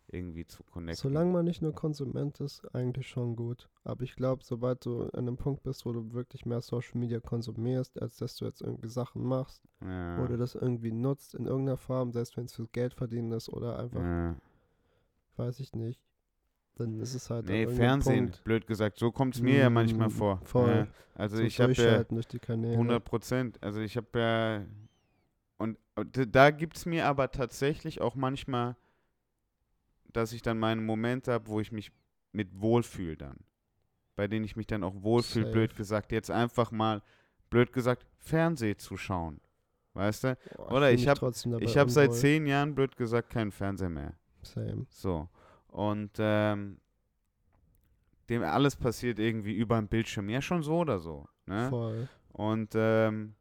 [0.07, 1.01] irgendwie zu connecten.
[1.01, 3.69] Solange man nicht nur Konsument ist, eigentlich schon gut.
[3.83, 7.19] Aber ich glaube, sobald du an einem Punkt bist, wo du wirklich mehr Social Media
[7.19, 11.77] konsumierst, als dass du jetzt irgendwie Sachen machst ja, oder das irgendwie nutzt in irgendeiner
[11.77, 14.35] Form, selbst wenn es für Geld verdienen ist oder einfach, ja.
[15.35, 16.01] weiß ich nicht,
[16.79, 18.97] dann ist es halt Nee, Fernsehen, Punkt, blöd gesagt.
[18.99, 20.39] So kommt es mir ja manchmal Mm, vor.
[20.43, 20.69] voll.
[20.69, 22.73] Ja, also so ich habe ja durch die Kanäle.
[22.73, 23.61] 100 Prozent.
[23.63, 24.65] Also ich habe ja
[25.57, 25.77] und
[26.13, 28.75] da gibt es mir aber tatsächlich auch manchmal,
[30.13, 31.91] dass ich dann meine Momente habe, wo ich mich
[32.31, 33.37] mit wohlfühle dann.
[34.15, 36.11] Bei denen ich mich dann auch wohlfühle, blöd gesagt.
[36.11, 37.01] Jetzt einfach mal,
[37.49, 39.39] blöd gesagt, Fernseh zu schauen.
[39.93, 40.37] Weißt du?
[40.55, 44.13] Boah, oder ich mich hab- Ich habe seit zehn Jahren, blöd gesagt, keinen Fernseher mehr.
[44.43, 44.85] Same.
[44.89, 45.27] So.
[45.77, 46.79] Und ähm,
[48.29, 50.27] dem alles passiert irgendwie über den Bildschirm.
[50.27, 51.27] Ja, schon so oder so.
[51.45, 51.69] Ne?
[51.69, 52.07] Voll.
[52.29, 53.35] Und ähm,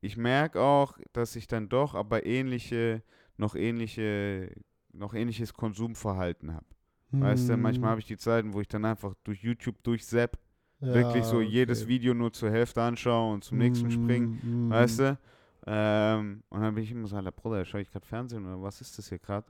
[0.00, 3.02] ich merke auch, dass ich dann doch aber ähnliche,
[3.36, 4.50] noch ähnliche,
[4.94, 6.64] noch ähnliches Konsumverhalten habe.
[7.10, 10.38] Weißt du, manchmal habe ich die Zeiten, wo ich dann einfach durch YouTube durchsepp,
[10.80, 14.70] wirklich so jedes Video nur zur Hälfte anschaue und zum nächsten springe, springen.
[14.70, 15.18] weißt du?
[15.66, 18.80] Ähm, und dann bin ich immer so, Alter, Bruder, schaue ich gerade Fernsehen oder was
[18.80, 19.46] ist das hier gerade?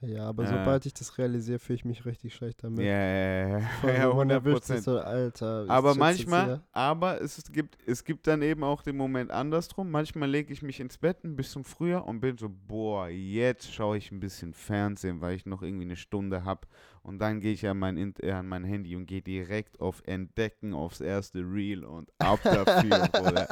[0.00, 0.48] Ja, aber Äh.
[0.48, 2.80] sobald ich das realisiere, fühle ich mich richtig schlecht damit.
[2.80, 4.84] ja, ja, ja, Voll, ja, wenn man 100 erwischt ist, Prozent.
[4.84, 9.90] So, Alter, Aber manchmal, aber es gibt, es gibt dann eben auch den Moment andersrum.
[9.90, 13.96] Manchmal lege ich mich ins Bett ein bisschen früher und bin so, boah, jetzt schaue
[13.96, 16.66] ich ein bisschen Fernsehen, weil ich noch irgendwie eine Stunde habe.
[17.02, 20.02] Und dann gehe ich an mein, In- äh, an mein Handy und gehe direkt auf
[20.04, 23.48] Entdecken, aufs erste Reel und ab dafür, Bruder.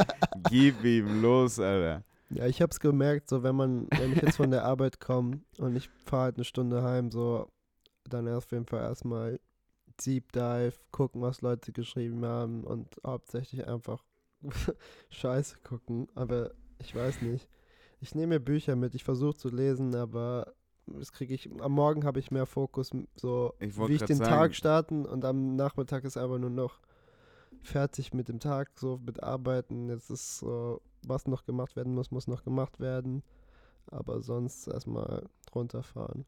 [0.50, 2.02] Gib ihm los, Alter.
[2.34, 5.76] Ja, ich hab's gemerkt, so wenn man, wenn ich jetzt von der Arbeit komme und
[5.76, 7.48] ich fahre halt eine Stunde heim, so,
[8.08, 9.38] dann auf jeden Fall erstmal
[10.04, 14.02] Deep Dive, gucken, was Leute geschrieben haben und hauptsächlich einfach
[15.10, 16.08] Scheiße gucken.
[16.14, 17.48] Aber ich weiß nicht.
[18.00, 20.54] Ich nehme mir Bücher mit, ich versuche zu lesen, aber
[20.86, 21.48] das kriege ich.
[21.60, 25.24] Am Morgen habe ich mehr Fokus, so Ich wie ich den sagen- Tag starten und
[25.24, 26.80] am Nachmittag ist einfach nur noch
[27.62, 29.88] fertig mit dem Tag, so mit Arbeiten.
[29.88, 33.22] Jetzt ist so, was noch gemacht werden muss, muss noch gemacht werden.
[33.86, 36.24] Aber sonst erstmal runterfahren.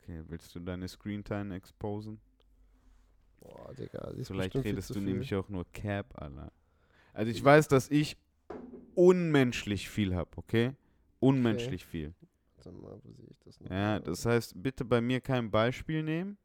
[0.00, 2.20] Okay, willst du deine Screentime exposen?
[3.40, 6.52] Boah, Digga, die ist Vielleicht redest du nämlich auch nur Cap, Alter.
[7.12, 8.16] Also ich weiß, dass ich
[8.94, 10.74] unmenschlich viel habe, okay?
[11.20, 12.14] Unmenschlich viel.
[12.56, 13.70] Warte mal, wo sehe ich das noch?
[13.70, 16.38] Ja, das heißt, bitte bei mir kein Beispiel nehmen.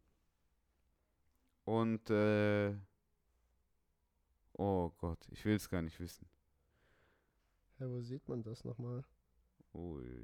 [1.65, 2.73] Und, äh,
[4.53, 6.27] oh Gott, ich will es gar nicht wissen.
[7.79, 9.03] Hä, wo sieht man das nochmal?
[9.73, 10.23] Ui.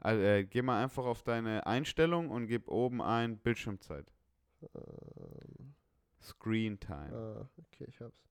[0.00, 4.12] Also, äh, geh mal einfach auf deine Einstellung und gib oben ein Bildschirmzeit.
[4.74, 5.74] Ähm,
[6.20, 7.10] Screen Time.
[7.12, 8.28] ah, okay, ich hab's.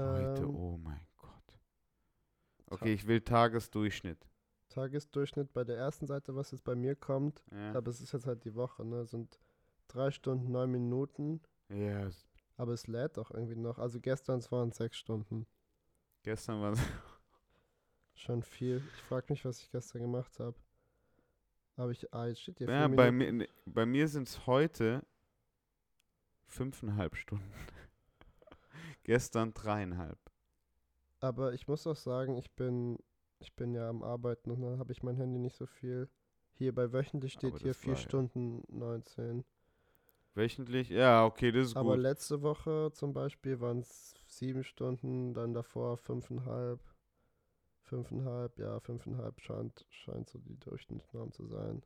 [0.00, 1.52] Leute, Ähm, oh mein Gott.
[2.70, 4.26] Okay, ich will Tagesdurchschnitt.
[4.70, 8.24] Tagesdurchschnitt bei der ersten Seite, was jetzt bei mir kommt, Ja, aber es ist jetzt
[8.26, 9.04] halt die Woche, ne?
[9.04, 9.38] Sind
[9.88, 11.42] drei Stunden, neun Minuten.
[11.70, 12.26] ja s-
[12.58, 13.78] Aber es lädt doch irgendwie noch.
[13.78, 15.46] Also gestern waren es sechs Stunden.
[16.28, 16.80] Gestern war es.
[18.14, 18.82] Schon viel.
[18.94, 20.54] Ich frage mich, was ich gestern gemacht habe.
[21.76, 24.46] Aber ich, ah, jetzt steht hier Ja, vier bei mir, nee, bei mir sind es
[24.46, 25.06] heute
[26.44, 27.50] fünfeinhalb Stunden.
[29.04, 30.18] Gestern dreieinhalb.
[31.20, 32.98] Aber ich muss auch sagen, ich bin,
[33.38, 36.10] ich bin ja am Arbeiten und dann habe ich mein Handy nicht so viel.
[36.52, 39.46] Hier bei wöchentlich steht hier das 4 war ja- Stunden 19.
[40.38, 40.88] Wöchentlich?
[40.88, 42.02] Ja, okay, das ist Aber gut.
[42.02, 46.78] letzte Woche zum Beispiel waren es 7 Stunden, dann davor 5,5.
[47.90, 51.82] 5,5, ja, 5,5 scheint, scheint so die Durchschnittsnorm zu sein.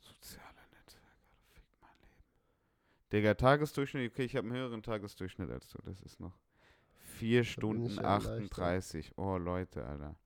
[0.00, 1.06] Soziale Netzwerke,
[1.52, 2.24] fick mein Leben.
[3.12, 5.78] Digga, Tagesdurchschnitt, okay, ich habe einen höheren Tagesdurchschnitt als du.
[5.84, 6.32] Das ist noch
[7.18, 8.32] 4 Stunden ich ja leichter.
[8.36, 9.12] 38.
[9.18, 10.16] Oh, Leute, Alter.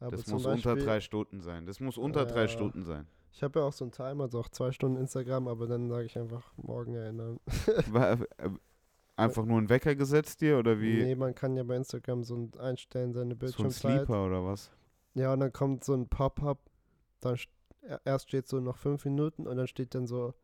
[0.00, 1.66] Aber Das muss unter Beispiel- drei Stunden sein.
[1.66, 2.48] Das muss unter drei Ja.
[2.48, 3.06] Stunden sein.
[3.32, 6.06] Ich habe ja auch so einen Timer, also auch zwei Stunden Instagram, aber dann sage
[6.06, 7.38] ich einfach morgen erinnern.
[7.90, 8.50] War, äh,
[9.16, 11.02] einfach nur einen Wecker gesetzt dir oder wie?
[11.02, 13.98] Nee, man kann ja bei Instagram so ein einstellen, seine so ein Bildschirmzeit.
[14.06, 14.70] Sleeper oder was?
[15.14, 16.58] Ja, und dann kommt so ein Pop-up,
[17.20, 17.48] dann st-
[17.82, 20.34] er- erst steht so noch fünf Minuten und dann steht dann so,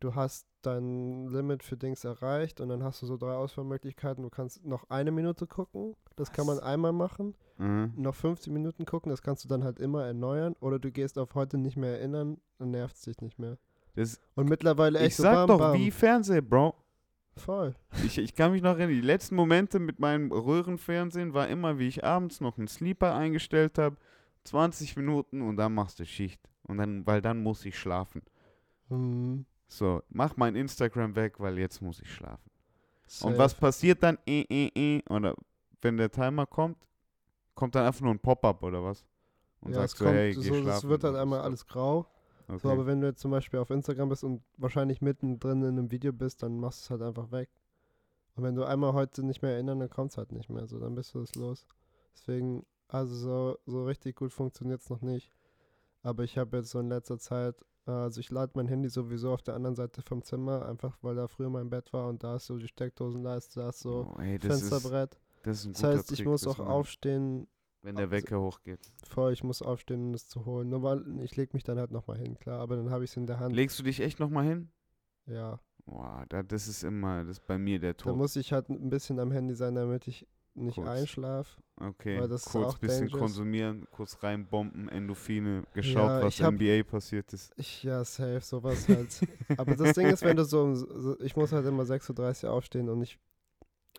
[0.00, 4.22] du hast dein Limit für Dings erreicht und dann hast du so drei Auswahlmöglichkeiten.
[4.22, 6.62] Du kannst noch eine Minute gucken, das kann man Was?
[6.64, 7.92] einmal machen, Mhm.
[7.96, 11.34] noch 15 Minuten gucken, das kannst du dann halt immer erneuern oder du gehst auf
[11.34, 13.56] heute nicht mehr erinnern und nervt dich nicht mehr.
[13.94, 15.74] Das, Und mittlerweile echt ich so sag bam, doch, bam.
[15.78, 16.74] wie Fernseh, Bro.
[17.38, 17.74] Voll.
[18.04, 21.88] Ich, ich kann mich noch erinnern, die letzten Momente mit meinem Röhrenfernsehen war immer, wie
[21.88, 23.96] ich abends noch einen Sleeper eingestellt habe,
[24.44, 26.40] 20 Minuten und dann machst du Schicht.
[26.62, 28.22] Und dann, weil dann muss ich schlafen.
[28.88, 29.44] Mhm.
[29.68, 32.50] So, mach mein Instagram weg, weil jetzt muss ich schlafen.
[33.06, 33.38] Und Safe.
[33.38, 34.18] was passiert dann?
[34.26, 35.34] Eh, eh, eh, oder
[35.80, 36.76] wenn der Timer kommt,
[37.54, 39.04] kommt dann einfach nur ein Pop-up oder was?
[39.60, 40.90] Und ja, sagst du, kommt, hey, so, geh es schlafen.
[40.90, 41.44] wird halt oder einmal so.
[41.44, 42.06] alles grau.
[42.48, 42.58] Okay.
[42.62, 45.90] So, aber wenn du jetzt zum Beispiel auf Instagram bist und wahrscheinlich mittendrin in einem
[45.90, 47.48] Video bist, dann machst du es halt einfach weg.
[48.36, 50.66] Und wenn du einmal heute nicht mehr erinnern, dann kommt es halt nicht mehr.
[50.66, 51.66] So, dann bist du es los.
[52.14, 55.32] Deswegen, also so, so richtig gut funktioniert es noch nicht.
[56.02, 59.32] Aber ich habe jetzt so in letzter Zeit, äh, also ich lade mein Handy sowieso
[59.32, 62.36] auf der anderen Seite vom Zimmer, einfach weil da früher mein Bett war und da
[62.36, 65.18] ist so die Steckdosenleiste, da ist so oh, ey, das, ist, Fensterbrett.
[65.42, 67.46] das ist ein Das heißt, ich Trick, muss das auch aufstehen,
[67.82, 68.80] Wenn der also- Wecker hochgeht.
[69.08, 70.68] voll, ich muss aufstehen, um es zu holen.
[70.68, 73.16] Nur weil ich lege mich dann halt nochmal hin, klar, aber dann habe ich es
[73.16, 73.54] in der Hand.
[73.54, 74.70] Legst du dich echt nochmal hin?
[75.26, 75.58] ja.
[75.88, 78.16] Boah, da, das ist immer, das ist bei mir der Da Tod.
[78.16, 80.88] muss ich halt ein bisschen am Handy sein, damit ich nicht Kurz.
[80.88, 81.60] einschlafe.
[81.78, 83.20] Okay, ist kurz bisschen dangerous.
[83.20, 87.52] konsumieren, kurz reinbomben, Endorphine, geschaut, Ja, was hab- NBA passiert ist.
[87.56, 89.20] Ich, ja, safe, sowas halt.
[89.58, 93.02] Aber das Ding ist, wenn du so, ich muss halt immer 6.30 Uhr aufstehen und
[93.02, 93.18] ich,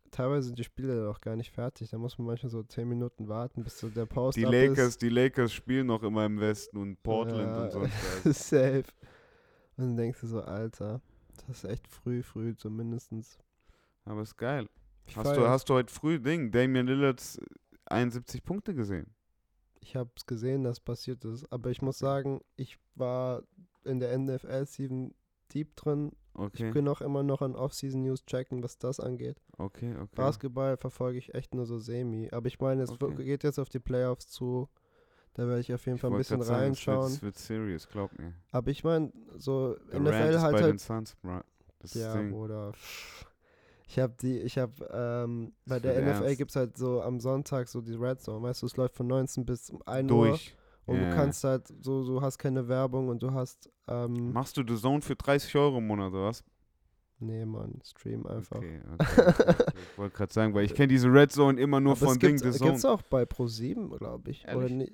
[0.10, 1.92] teilweise sind die Spiele dann auch gar nicht fertig.
[1.92, 5.10] Da muss man manchmal so 10 Minuten warten, bis so der Post Die Lakers, die
[5.10, 7.64] Lakers spielen noch immer im Westen und Portland Ja.
[7.64, 7.82] und so.
[8.30, 8.50] ist.
[8.50, 8.86] safe.
[9.78, 11.02] Und dann denkst du so, Alter,
[11.46, 13.38] das ist echt früh, früh zumindestens.
[14.06, 14.68] Aber ist geil.
[15.08, 17.40] Ich Hast du, hast du heute früh Ding, Damian Lillards
[17.86, 19.14] 71 Punkte gesehen?
[19.80, 21.52] Ich habe es gesehen, dass passiert ist.
[21.52, 23.44] Aber ich muss sagen, ich war
[23.86, 25.14] in der NFL-Season
[25.54, 26.12] deep drin.
[26.34, 29.42] Okay, Ich bin auch immer noch an Off-Season-News checken, was das angeht.
[29.58, 30.10] okay, okay.
[30.16, 32.30] Basketball verfolge ich echt nur so semi.
[32.32, 33.00] Aber ich meine, es Okay.
[33.18, 34.68] wird- geht jetzt auf die Playoffs zu.
[35.34, 37.08] Da werde ich auf jeden Ich Fall ein bisschen sagen, wird- reinschauen.
[37.14, 38.34] Es wird serious, glaub mir.
[38.52, 40.80] Aber ich meine, so Der NFL Rand ist halt bei den halt.
[40.82, 41.40] Suns, bro.
[41.80, 42.34] Das Ja, das Ding.
[42.34, 42.74] oder.
[43.88, 46.38] Ich habe die, ich habe, ähm, bei der NFL ernst.
[46.38, 49.08] gibt es halt so am Sonntag so die Red Zone, weißt du, es läuft von
[49.08, 50.28] 19 bis um 1 Uhr.
[50.28, 50.56] Durch.
[50.86, 54.58] Und Ja, du kannst halt, so, du hast keine Werbung und du hast, ähm, Machst
[54.58, 56.44] du The Zone für 30 Euro im Monat, oder was?
[57.20, 58.58] Nee, Mann, Stream einfach.
[58.58, 59.64] Okay, okay, okay.
[59.92, 62.38] Ich wollte gerade sagen, weil ich kenne diese Red Zone immer nur Aber von Ding
[62.38, 62.74] gibt The Zone.
[62.74, 64.48] es auch bei Pro7, glaube ich.
[64.48, 64.92] Oder ni-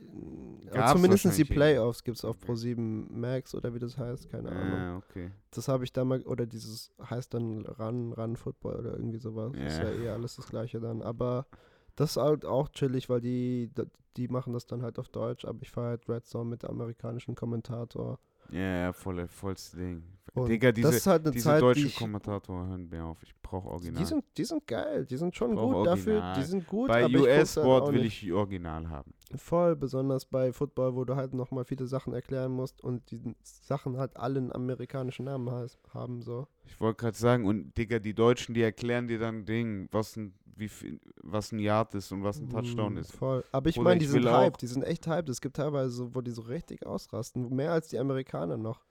[0.74, 1.54] ja, zumindest die irgendwie.
[1.54, 2.52] Playoffs gibt es auf Okay.
[2.52, 4.80] Pro7 Max oder wie das heißt, keine Ahnung.
[4.80, 5.32] Ah, okay.
[5.52, 9.54] Das habe ich da mal, oder dieses heißt dann Run, Run Football oder irgendwie sowas.
[9.56, 9.90] Ist Ja.
[9.92, 11.02] ja eh alles das gleiche dann.
[11.02, 11.46] Aber
[11.96, 13.70] das ist halt auch chillig, weil die,
[14.18, 17.36] die machen das dann halt auf Deutsch, aber ich fahre halt Red Zone mit amerikanischem
[17.36, 18.18] Kommentator.
[18.52, 20.04] Ja, ja, voll, vollste Ding.
[20.36, 23.22] Und Digga, diese, das ist halt eine diese Zeit, deutschen ich, Kommentatoren hören mir auf.
[23.22, 24.02] Ich brauche Original.
[24.02, 26.36] die sind, die sind geil, die sind schon gut dafür, Original.
[26.36, 29.14] die sind gut, Bei halt US-Sport auch will ich Original haben.
[29.36, 33.98] Voll, besonders bei Football, wo du halt nochmal viele Sachen erklären musst und die Sachen
[33.98, 35.52] halt alle einen amerikanischen Namen
[35.94, 36.48] haben, so.
[36.66, 40.34] Ich wollte gerade sagen, und Digga, die Deutschen, die erklären dir dann Ding, was ein,
[40.56, 43.12] wie viel, was ein Yard ist und was ein Touchdown Mm, ist.
[43.12, 43.44] Voll.
[43.52, 45.30] Aber ich meine, die sind hyped, die sind echt hyped.
[45.30, 48.82] Es gibt teilweise, wo die so richtig ausrasten, mehr als die Amerikaner noch.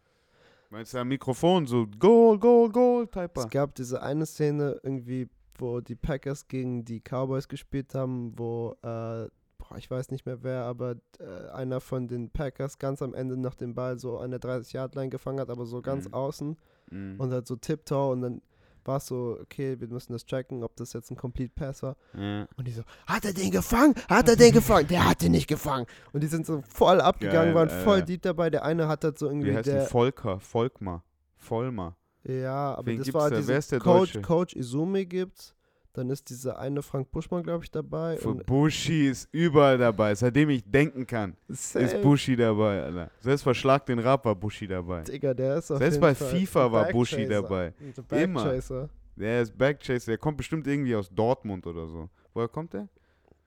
[0.73, 3.47] Meinst du am Mikrofon so Goal, Goal, Goal, Es Typer?
[3.49, 9.29] gab diese eine Szene irgendwie, wo die Packers gegen die Cowboys gespielt haben, wo, äh,
[9.59, 13.37] boah, ich weiß nicht mehr wer, aber äh, einer von den Packers ganz am Ende
[13.37, 16.15] noch den Ball so an der 30-Yard-Line gefangen hat, aber so ganz Mhm.
[16.15, 16.57] außen
[16.91, 17.21] Mhm.
[17.21, 18.43] und halt so tiptoe und dann
[18.85, 21.97] war es so, okay, wir müssen das checken, ob das jetzt ein Complete Pass war.
[22.15, 22.47] Ja.
[22.57, 23.95] Und die so, hat er den gefangen?
[24.09, 24.89] Hat er den gefangen?
[24.89, 25.87] Der hat den nicht gefangen.
[26.13, 27.85] Und die sind so voll abgegangen, Geil, waren äh.
[27.85, 28.51] voll deep dabei.
[28.51, 29.83] Der eine hat das so irgendwie, Wie heißt der?
[29.87, 31.05] Volker, Volkmar,
[31.37, 31.97] Vollmar.
[32.25, 33.37] ja, aber Wen das war da?
[33.37, 34.23] dieser Wer ist der Coach, Deutsche?
[34.23, 35.55] Coach Izumi gibt's.
[35.95, 38.17] Dann ist dieser eine Frank Buschmann, glaube ich, dabei.
[38.17, 40.15] Für Und Bushi ist überall dabei.
[40.15, 43.11] Seitdem ich denken kann, safe, ist Bushi dabei, Alter.
[43.21, 45.03] Selbst bei Schlag den Rap war Bushi dabei.
[45.03, 47.43] Digga, der ist auf Selbst bei Fall FIFA war Bushi Backchaser.
[47.43, 48.23] dabei.
[48.23, 48.89] Immer.
[49.17, 52.09] Der ist Backchaser, der kommt bestimmt irgendwie aus Dortmund oder so.
[52.33, 52.89] Woher kommt der?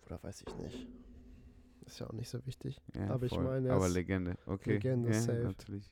[0.06, 0.88] Oder weiß ich nicht.
[1.88, 2.80] Ist ja auch nicht so wichtig.
[2.96, 3.44] Ja, Aber ich voll.
[3.44, 4.74] meine, er Aber ist Legende, okay.
[4.74, 5.40] Legende, ja, safe.
[5.40, 5.92] natürlich.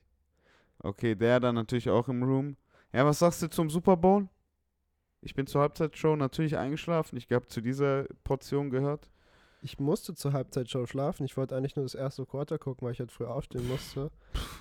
[0.78, 2.56] Okay, der dann natürlich auch im Room.
[2.92, 4.28] Ja, was sagst du zum Super Bowl?
[5.24, 7.16] Ich bin zur Halbzeitshow natürlich eingeschlafen.
[7.16, 9.10] Ich habe zu dieser Portion gehört.
[9.62, 11.24] Ich musste zur Halbzeitshow schlafen.
[11.24, 14.10] Ich wollte eigentlich nur das erste Quarter gucken, weil ich halt früh aufstehen musste.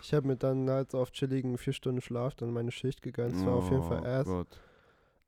[0.02, 3.36] Ich habe mir dann halt so auf chilligen vier Stunden Schlaf dann meine Schicht gegönnt.
[3.36, 4.30] Es war auf jeden Fall Oh erst.
[4.30, 4.60] Gott.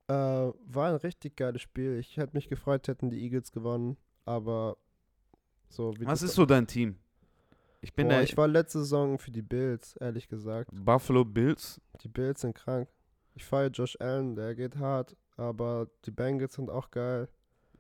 [0.07, 1.97] Äh, war ein richtig geiles Spiel.
[1.99, 3.97] Ich hätte mich gefreut, hätten die Eagles gewonnen.
[4.23, 4.77] Aber
[5.67, 6.95] so wie Was ist so dein Team?
[7.81, 10.69] Ich bin Boah, der ich war letzte Saison für die Bills, ehrlich gesagt.
[10.73, 11.81] Buffalo Bills.
[12.01, 12.87] Die Bills sind krank.
[13.35, 15.15] Ich feiere Josh Allen, der geht hart.
[15.37, 17.27] Aber die Bengals sind auch geil.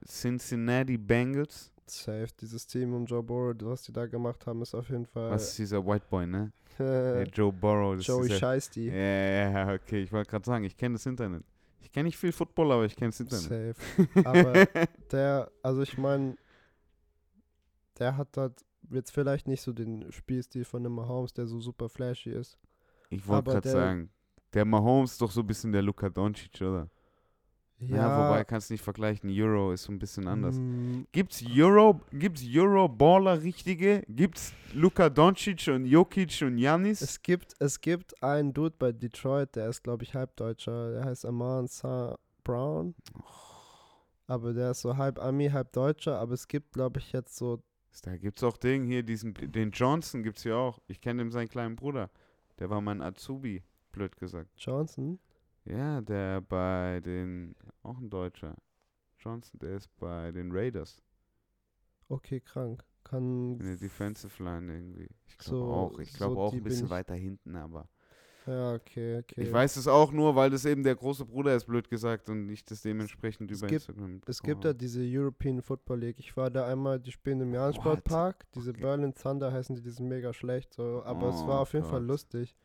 [0.05, 1.71] Cincinnati Bengals.
[1.87, 2.27] Safe.
[2.41, 5.31] Dieses Team um Joe Burrow, was die da gemacht haben, ist auf jeden Fall.
[5.31, 6.51] Was ist dieser White Boy, ne?
[6.79, 7.95] Der Joe Burrow.
[7.95, 8.87] Das Joey Scheisty.
[8.87, 10.01] ja, ja, ja, okay.
[10.01, 11.43] Ich wollte gerade sagen, ich kenne das Internet.
[11.81, 13.77] Ich kenne nicht viel Football, aber ich kenne das Internet.
[13.77, 14.07] Safe.
[14.27, 14.65] Aber
[15.11, 16.35] der, also ich meine,
[17.99, 21.87] der hat halt jetzt vielleicht nicht so den Spielstil von dem Mahomes, der so super
[21.87, 22.57] flashy ist.
[23.09, 24.09] ich wollte gerade sagen,
[24.53, 26.89] der Mahomes ist doch so ein bisschen der Luka Doncic, oder?
[27.79, 29.29] Ja, wobei kannst nicht vergleichen.
[29.29, 30.55] Euro ist so ein bisschen anders.
[30.57, 34.03] mm, Gibt's Euro, gibt's Euro-Baller richtige?
[34.07, 37.01] Gibt's Luka Doncic und Jokic und Janis?
[37.01, 40.93] Es gibt, es gibt einen Dude bei Detroit, der ist, glaube ich, Halbdeutscher.
[40.93, 42.15] Der heißt Amon St.
[42.43, 42.95] Brown.
[44.27, 46.19] Aber der ist so halb Ami, halb Deutscher.
[46.19, 47.61] Aber es gibt, glaube ich, jetzt so.
[48.03, 50.79] Da gibt's auch den hier, diesen, den Johnson gibt's hier auch.
[50.87, 52.09] Ich kenne dem seinen kleinen Bruder.
[52.59, 54.49] Der war mein Azubi, blöd gesagt.
[54.57, 55.19] Johnson.
[55.65, 58.55] Ja, der bei den, auch ein Deutscher.
[59.19, 61.01] Johnson, der ist bei den Raiders
[62.07, 62.83] Okay, krank.
[63.03, 63.59] Kann.
[63.59, 65.07] in der Defensive Line irgendwie.
[65.27, 65.99] Ich glaube So- auch.
[65.99, 67.87] Ich glaube so auch ein bisschen weiter hinten, aber.
[68.47, 69.41] Ja, okay, okay.
[69.43, 72.47] Ich weiß es auch nur, weil das eben der große Bruder ist, blöd gesagt, und
[72.49, 74.21] ich das dementsprechend Es über gibt- Instagram.
[74.27, 76.19] Es gibt da diese European Football League.
[76.19, 78.45] Ich war da einmal, die spielen im Jahn-Sportpark.
[78.53, 78.81] Diese Okay.
[78.81, 80.73] Berlin Thunder heißen die, die sind mega schlecht.
[80.73, 81.01] So.
[81.03, 82.07] Aber es Oh war auf jeden Fall Gott.
[82.07, 82.55] lustig.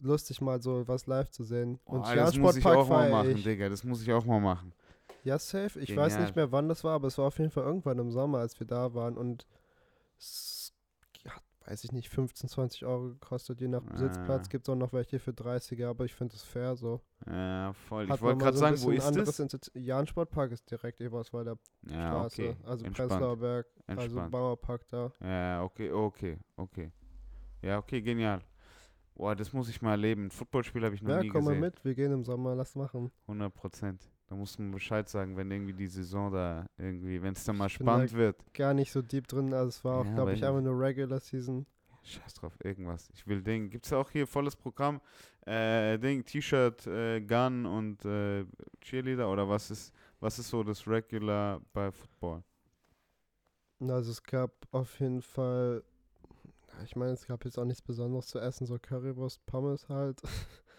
[0.00, 1.78] Lustig mal so was live zu sehen.
[1.86, 3.44] Oh, Und das muss ich auch mal machen, ich.
[3.44, 3.68] Digga.
[3.68, 4.72] Das muss ich auch mal machen.
[5.24, 5.80] Ja, safe.
[5.80, 6.22] Ich weiß Genial.
[6.22, 8.58] nicht mehr, wann das war, aber es war auf jeden Fall irgendwann im Sommer, als
[8.60, 9.16] wir da waren.
[9.16, 9.46] Und
[10.18, 10.72] es
[11.26, 13.60] hat, weiß ich nicht, 15, 20 Euro gekostet.
[13.60, 13.96] Je nach Ah.
[13.96, 17.00] Sitzplatz gibt es auch noch welche für 30er, aber ich finde es fair so.
[17.26, 18.06] Ja, voll.
[18.08, 19.40] Hat ich wollte gerade so sagen, wo ist das?
[19.40, 22.42] Inter- Jahn-Sportpark ist direkt Eberswalder Ja, Straße.
[22.50, 22.56] okay.
[22.64, 23.08] Also Entspannt.
[23.10, 24.28] Prenzlauer Berg, also.
[24.30, 25.10] Bauerpark da.
[25.20, 26.92] Ja, okay, okay, okay.
[27.62, 28.42] Ja, okay, genial.
[29.16, 30.26] Boah, das muss ich mal erleben.
[30.26, 31.60] Ein Footballspiel habe ich noch Ja, nie komm mal gesehen.
[31.60, 33.10] mit, wir gehen im Sommer, lass machen.
[33.26, 34.10] 100 Prozent.
[34.28, 37.68] Da muss man Bescheid sagen, wenn irgendwie die Saison da irgendwie, wenn es dann mal
[37.68, 38.44] Ich spannend wird.
[38.54, 41.20] Gar nicht so deep drin, also es war auch, Ja, glaube ich, einfach nur Regular
[41.20, 41.66] Season.
[42.02, 43.08] Scheiß drauf, irgendwas.
[43.14, 43.68] Ich will Ding.
[43.70, 45.00] Gibt's auch hier volles Programm?
[45.44, 48.44] Äh, Ding, T-Shirt, äh, Gun und äh,
[48.80, 52.42] Cheerleader oder was ist, was ist so das Regular bei Football?
[53.80, 55.95] Also es gab auf jeden Fall, ja,
[56.84, 60.20] ich meine, es gab jetzt auch nichts Besonderes zu essen, so Currywurst, Pommes halt.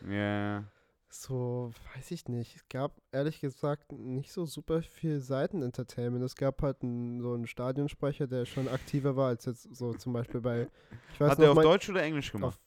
[0.08, 0.64] Ja,
[1.10, 2.56] So, weiß ich nicht.
[2.56, 6.24] Es gab ehrlich gesagt nicht so super viel Seitenentertainment.
[6.24, 10.14] Es gab halt einen, so einen Stadionsprecher, der schon aktiver war als jetzt so zum
[10.14, 10.68] Beispiel bei,
[11.14, 12.60] ich weiß Hat noch er auf Deutsch oder Englisch gemacht?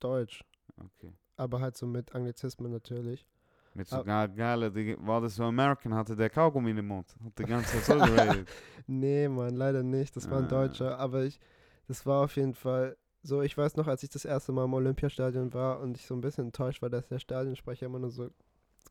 [0.00, 0.44] Deutsch,
[0.82, 1.12] Okay.
[1.36, 3.26] aber halt so mit Anglizismen natürlich.
[3.74, 4.02] Mit so Ah.
[4.02, 7.14] geil, geile, die, war das so American, hatte der Kaugummi in den Mund.
[7.22, 8.48] Hat die ganze Zeit so geredet.
[8.86, 10.16] Nee, Mann, leider nicht.
[10.16, 10.48] Das war ein Ah.
[10.48, 10.98] Deutscher.
[10.98, 11.38] Aber ich,
[11.86, 13.42] das war auf jeden Fall so.
[13.42, 16.20] Ich weiß noch, als ich das erste Mal im Olympiastadion war und ich so ein
[16.20, 18.30] bisschen enttäuscht war, dass der Stadionsprecher immer nur so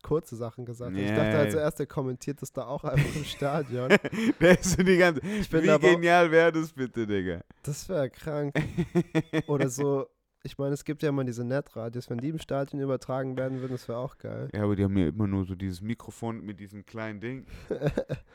[0.02, 1.00] kurze Sachen gesagt hat.
[1.02, 1.50] Ich dachte halt Yeah.
[1.50, 3.88] zuerst, der kommentiert das da auch einfach im Stadion.
[4.40, 7.40] der ist so die ganze, Ich bin wie genial wäre das bitte, Digga?
[7.62, 8.54] Das wäre krank.
[9.46, 10.06] Oder so.
[10.46, 12.08] Ich meine, es gibt ja immer diese Netradios.
[12.08, 14.48] Wenn die im Stadion übertragen werden würden, das wäre auch geil.
[14.54, 17.46] Ja, aber die haben ja immer nur so dieses Mikrofon mit diesem kleinen Ding.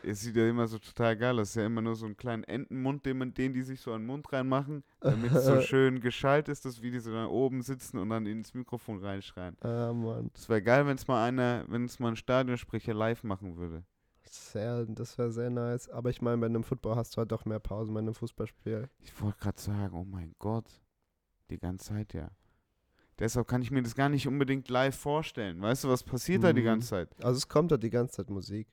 [0.03, 1.43] Es sieht ja immer so total geil aus.
[1.43, 3.93] Es ist ja immer nur so einen kleinen Entenmund, den, man, den die sich so
[3.93, 7.27] an den Mund reinmachen, damit es so schön geschallt ist, dass wie die so da
[7.27, 9.55] oben sitzen und dann ins Mikrofon reinschreien.
[9.61, 10.31] Ah, Mann.
[10.33, 13.83] Das wäre geil, wenn es mal einer, wenn es mal ein Stadionsprecher live machen würde.
[14.23, 15.89] Sehr, das wäre sehr nice.
[15.89, 18.89] Aber ich meine, bei einem Football hast du halt doch mehr Pausen bei einem Fußballspiel.
[18.99, 20.65] Ich wollte gerade sagen, oh mein Gott.
[21.51, 22.29] Die ganze Zeit ja.
[23.19, 25.61] Deshalb kann ich mir das gar nicht unbedingt live vorstellen.
[25.61, 26.65] Weißt du, was passiert da die Mhm.
[26.65, 27.09] ganze Zeit?
[27.23, 28.67] Also es kommt da die ganze Zeit Musik.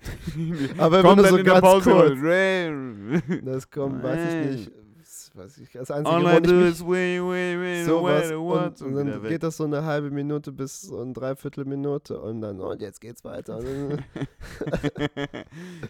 [0.78, 3.40] Aber Kommt wenn du dann so in der ganz Pause kurz-.
[3.44, 4.70] Das kommt, weiß ich nicht.
[4.98, 5.70] Das weiß ich.
[5.72, 9.56] Das Einzige, All I do is way, way, way, sowas und, und dann geht das
[9.56, 13.60] so eine halbe Minute bis so eine Dreiviertelminute und dann, und jetzt geht's weiter.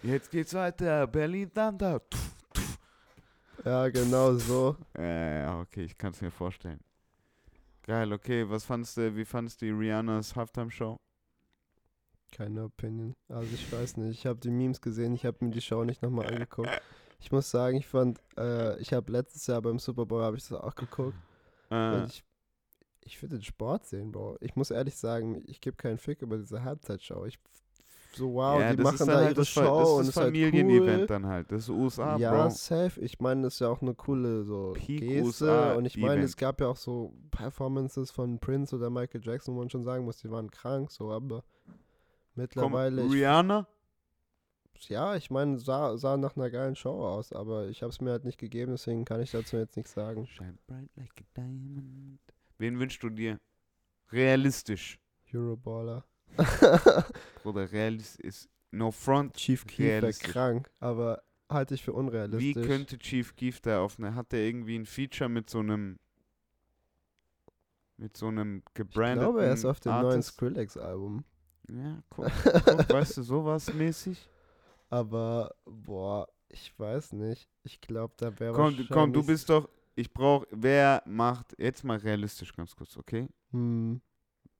[0.02, 1.06] Jetzt geht's weiter.
[1.06, 2.02] Berlin Thunder.
[3.64, 4.76] Ja, genau so.
[4.96, 6.80] Äh, ja, okay, ich kann es mir vorstellen.
[7.82, 8.48] Geil, okay.
[8.48, 10.96] Was fandst du, wie fandst du Rihannas Halftime-Show?
[12.32, 13.14] Keine Opinion.
[13.28, 14.18] Also ich weiß nicht.
[14.18, 16.70] Ich habe die Memes gesehen, ich habe mir die Show nicht nochmal angeguckt.
[17.20, 20.46] Ich muss sagen, ich fand, äh, ich habe letztes Jahr beim Super Bowl habe ich
[20.48, 21.16] das auch geguckt.
[21.70, 22.24] Äh, Und ich,
[23.02, 24.38] ich will den Sport sehen, Bro.
[24.40, 27.24] Ich muss ehrlich sagen, ich gebe keinen Fick über diese Halbzeitshow.
[27.26, 27.38] Ich
[28.14, 30.06] so wow, ja, die das machen da halt ihre das, Show das und ist es
[30.06, 31.06] das ist halt Familienevent cool.
[31.06, 31.52] dann halt.
[31.52, 32.50] Das ist USA, ja, Bro.
[32.50, 33.00] safe.
[33.00, 35.24] Ich meine, das ist ja auch eine coole so Peak Geste.
[35.24, 39.54] USA und ich meine, es gab ja auch so Performances von Prince oder Michael Jackson,
[39.54, 41.74] wo man schon sagen muss, die waren krank, so, aber Komm,
[42.34, 43.66] mittlerweile, ich, Rihanna?
[44.88, 48.10] ja, ich meine, sah, sah nach einer geilen Show aus, aber ich habe es mir
[48.10, 50.26] halt nicht gegeben, deswegen kann ich dazu jetzt nichts sagen.
[50.26, 52.20] Shine bright like a diamond.
[52.58, 53.40] Wen wünschst du dir?
[54.12, 54.98] Realistisch.
[55.32, 56.04] Euroballer.
[57.44, 59.34] Oder realistisch ist no front.
[59.34, 62.66] Chief Keef wäre krank, aber halte ich für Wie unrealistisch.
[62.66, 65.98] könnte Chief Keef da auf eine, hat der irgendwie ein Feature mit so einem
[67.96, 70.28] mit so einem ich gebrandeten glaube, er ist auf dem neuen Artist?
[70.34, 71.24] Skrillex-Album.
[71.68, 72.26] Ja, guck,
[72.64, 74.28] guck, weißt du, sowas mäßig?
[74.90, 77.48] Aber, boah, ich weiß nicht.
[77.62, 81.98] Ich glaube, da wäre Komm, komm, du bist doch, ich brauch, wer macht, jetzt mal
[81.98, 83.28] realistisch ganz kurz, okay?
[83.52, 84.00] Hm,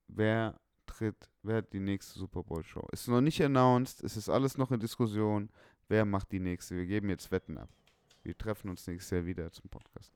[0.09, 2.87] Wer tritt, wer hat die nächste Super Bowl Show?
[2.93, 5.51] Ist noch nicht announced, es ist alles noch in Diskussion.
[5.89, 6.77] Wer macht die nächste?
[6.77, 7.69] Wir geben jetzt Wetten ab.
[8.23, 10.13] Wir treffen uns nächstes Jahr wieder zum Podcast.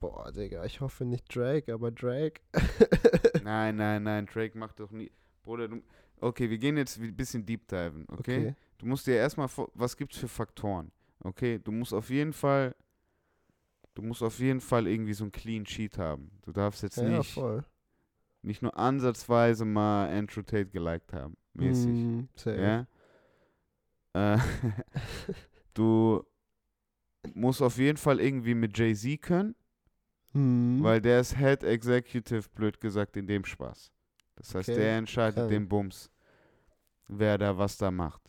[0.00, 2.40] boah, Digga, ich hoffe nicht Drake, aber Drake.
[3.42, 5.10] Nein, nein, nein, Drake macht doch nie.
[5.42, 5.82] Bruder, du,
[6.20, 8.54] okay, wir gehen jetzt ein bisschen deep diven, okay?
[8.78, 10.92] Du musst dir erstmal, was gibt's für Faktoren?
[11.20, 12.76] Okay, du musst auf jeden Fall,
[13.94, 16.30] du musst auf jeden Fall irgendwie so ein Clean Sheet haben.
[16.42, 17.64] Du darfst jetzt Ja, nicht, voll.
[18.42, 22.28] Nicht nur ansatzweise mal Andrew Tate geliked haben, mäßig.
[22.36, 22.86] Safe.
[24.14, 24.34] Ja?
[24.34, 24.38] Äh,
[25.74, 26.24] du
[27.34, 29.54] musst auf jeden Fall irgendwie mit Jay-Z können,
[30.32, 33.90] Hm, weil der ist Head Executive, blöd gesagt, in dem Spaß.
[34.36, 35.48] Das heißt, Okay, der entscheidet krank.
[35.50, 36.10] den Bums,
[37.08, 38.22] wer da was da macht.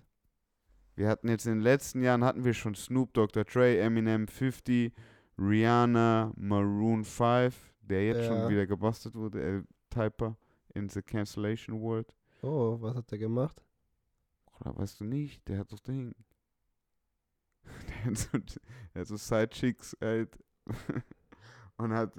[0.96, 3.44] Wir hatten jetzt in den letzten Jahren, hatten wir schon Snoop, Dr.
[3.44, 4.94] Dre, Eminem, 50,
[5.38, 8.28] Rihanna, Maroon 5, der jetzt Ja.
[8.28, 10.36] schon wieder gebastelt wurde, Typer
[10.74, 12.14] in the Cancellation World.
[12.42, 13.62] oh, was hat der gemacht?
[14.60, 16.14] Oder weißt du nicht, der hat doch Ding.
[17.90, 20.38] Der hat so, der hat so Sidechicks halt.
[21.78, 22.14] Und hat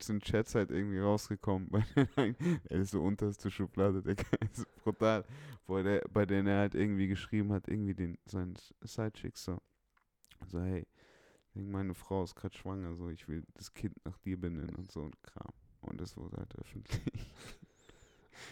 [0.00, 1.68] sind Chats halt irgendwie rausgekommen.
[1.70, 4.16] Bei der ist so unterste Schublade, der
[4.52, 5.24] ist brutal.
[5.66, 9.60] Wo der, bei denen er halt irgendwie geschrieben hat, irgendwie den seinen Sidechicks so.
[10.48, 10.86] So, hey,
[11.54, 15.04] meine Frau ist gerade schwanger, so ich will das Kind nach dir benennen und so
[15.04, 15.52] ein Kram.
[15.82, 17.00] Und das wurde halt öffentlich.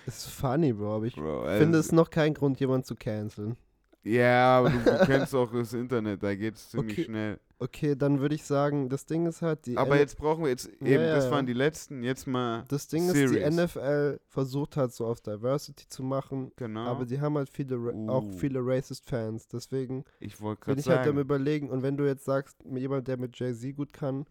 [0.07, 3.57] Ist funny, Bro, aber ich Bro, finde also- es noch kein Grund, jemanden zu canceln.
[4.05, 7.05] Ja, aber du, du kennst auch das Internet, da geht's ziemlich Okay.
[7.05, 7.41] schnell.
[7.61, 10.51] Okay, dann würde ich sagen, das Ding ist halt, die Aber N- jetzt brauchen wir
[10.51, 11.31] jetzt eben, ja, das ja.
[11.33, 13.51] waren die letzten, jetzt mal das Ding ist, die.
[13.51, 16.87] NFL versucht halt so auf Diversity zu machen, genau.
[16.87, 18.33] aber die haben halt viele, Ra- auch Uh.
[18.39, 19.49] viele Racist-Fans.
[19.49, 21.69] Deswegen ich wollte bin ich halt am überlegen.
[21.69, 24.25] Und wenn du jetzt sagst, jemand, der mit Jay-Z gut kann,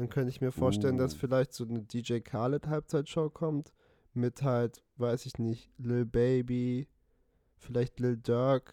[0.00, 1.18] dann könnte ich mir vorstellen, dass Uh.
[1.18, 3.70] vielleicht so eine DJ Khaled Halbzeitshow kommt.
[4.14, 6.88] Mit halt, weiß ich nicht, Lil Baby,
[7.58, 8.72] vielleicht Lil Durk.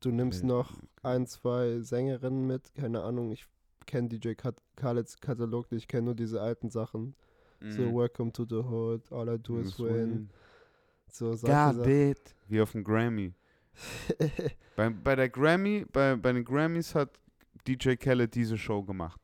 [0.00, 0.72] Du nimmst Lil noch
[1.02, 2.74] ein, zwei Sängerinnen mit.
[2.74, 3.46] Keine Ahnung, ich
[3.86, 4.34] kenne DJ
[4.76, 5.84] Khaleds Katalog nicht.
[5.84, 7.14] Ich kenne nur diese alten Sachen.
[7.60, 7.96] So Mhm.
[7.96, 10.28] Welcome to the Hood, All I Do is Das Win.
[11.10, 11.88] So Got Sachen.
[11.88, 12.34] it.
[12.48, 13.32] Wie auf dem Grammy.
[14.76, 17.18] Bei, bei der Grammy, bei, bei den Grammys hat
[17.66, 19.20] DJ Khaled diese Show gemacht.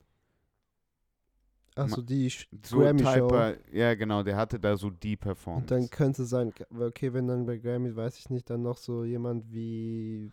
[1.77, 3.12] Achso, die Sch- So Grammy-Show.
[3.29, 5.66] Typer, ja genau, der hatte da so die Und Performance.
[5.66, 9.53] dann könnte sein, okay, wenn dann bei Grammy, weiß ich nicht, dann noch so jemand
[9.53, 10.31] wie.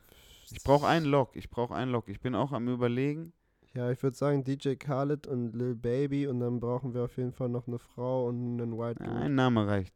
[0.51, 2.09] ich brauche einen Lock, ich brauche einen Lock.
[2.09, 3.33] Ich bin auch am überlegen.
[3.73, 7.31] Ja, ich würde sagen DJ Khaled und Lil Baby und dann brauchen wir auf jeden
[7.31, 9.15] Fall noch eine Frau und einen White Dude.
[9.15, 9.93] ein Name reicht.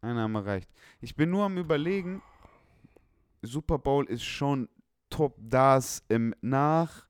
[0.00, 0.70] Ein Name reicht.
[1.00, 2.22] Ich bin nur am überlegen,
[3.42, 4.68] Super Bowl ist schon
[5.10, 7.07] top das im nach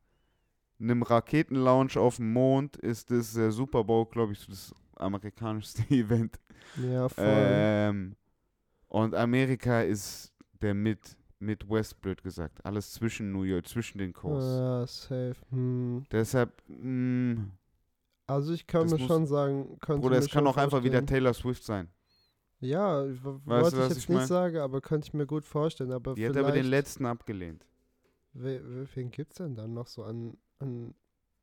[0.81, 6.39] einem Raketenlaunch auf dem Mond ist das äh, Super Bowl, glaube ich, das amerikanischste Event.
[6.83, 7.25] Ja, voll.
[7.27, 8.17] Ähm,
[8.89, 10.99] und Amerika ist der Mid
[11.41, 12.65] Midwest, blöd gesagt.
[12.67, 14.59] Alles zwischen New York, zwischen den Coasts.
[14.59, 15.37] ja, safe.
[15.51, 16.05] Hm.
[16.11, 17.45] Deshalb, mh,
[18.27, 21.05] Also ich kann mir muss- schon sagen, könnte Bruder, mir es kann auch einfach wieder.
[21.07, 21.89] Taylor Swift sein.
[22.59, 24.27] Ja, Weißt wollte du, ich jetzt ich nicht mein?
[24.27, 25.93] sagen, aber könnte ich mir gut vorstellen.
[25.93, 27.65] Aber Die hat aber den letzten abgelehnt.
[28.33, 30.95] we, we, wen gibt's denn dann noch so an, an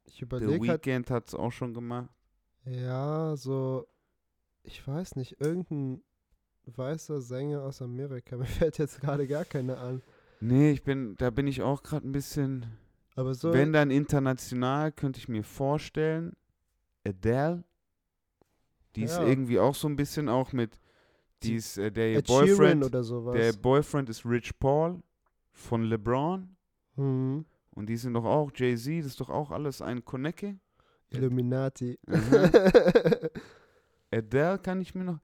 [0.05, 2.09] ich The überlege halt, hat es auch schon gemacht.
[2.66, 3.88] ja, so,
[4.63, 6.03] ich weiß nicht, irgendein
[6.66, 10.01] weißer Sänger aus Amerika, mir fällt jetzt gerade gar keiner an.
[10.41, 12.66] Nee, ich bin, da bin ich auch gerade ein bisschen.
[13.16, 16.36] Aber so, Wenn dann international, könnte ich mir vorstellen,
[17.07, 17.63] Adele.
[18.95, 19.28] Die ist Ja.
[19.28, 20.80] irgendwie auch so ein bisschen auch mit.
[21.43, 22.84] Die ist, äh, der ihr Boyfriend.
[22.84, 23.36] oder sowas.
[23.36, 25.01] Der Boyfriend ist Rich Paul
[25.51, 26.55] von LeBron.
[26.95, 27.45] hm,
[27.76, 30.57] Und die sind doch auch, Jay-Z, das ist doch auch alles ein Konecke.
[31.11, 31.99] Illuminati.
[32.07, 32.51] Mhm.
[34.11, 35.19] Adele kann ich mir noch.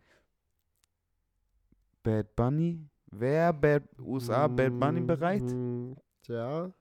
[2.03, 2.87] Bad Bunny.
[3.11, 5.41] Wer Bad USA Bad Bunny Mm, bereit?
[5.43, 5.93] mm,
[6.27, 6.71] Ja,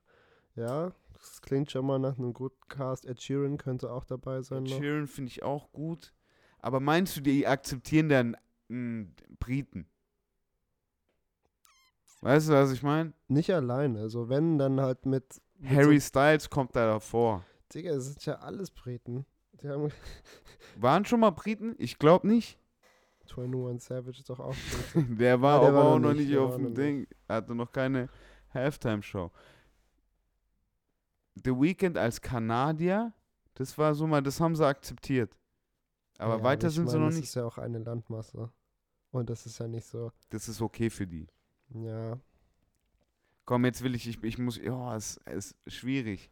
[0.55, 0.91] ja.
[1.13, 3.05] Das klingt schon mal nach einem guten Cast.
[3.05, 4.63] Ed Sheeran könnte auch dabei sein.
[4.65, 4.77] Ed Noch.
[4.79, 6.13] Sheeran finde ich auch gut.
[6.59, 8.37] Aber meinst du, die akzeptieren dann
[8.69, 9.07] mh,
[9.39, 9.87] Briten?
[12.21, 13.13] Weißt du, was ich meine?
[13.27, 13.99] Nicht alleine.
[13.99, 17.43] Also wenn, dann halt mit, Harry Styles kommt da davor.
[17.71, 19.25] So, Digga, es sind ja alles Briten.
[20.77, 21.75] Waren schon mal Briten?
[21.77, 22.57] Ich glaube nicht.
[23.35, 24.55] 21 Savage ist doch auch
[24.93, 25.17] Briten.
[25.17, 27.07] Der war Ah, der aber war auch noch nicht, nicht auf dem Ding.
[27.29, 28.09] Hatte noch keine
[28.53, 29.31] Halftime-Show.
[31.35, 33.13] The Weeknd als Kanadier,
[33.53, 35.37] das war so mal, das haben sie akzeptiert.
[36.17, 37.29] Aber Ja, weiter ich sind sie meine, noch Das nicht.
[37.29, 38.51] ist ja auch eine Landmasse.
[39.11, 41.27] Und das ist ja nicht so, Das ist okay für die.
[41.69, 42.17] ja.
[43.45, 46.31] Komm, jetzt will ich, ich, ich muss, ja, es ist schwierig.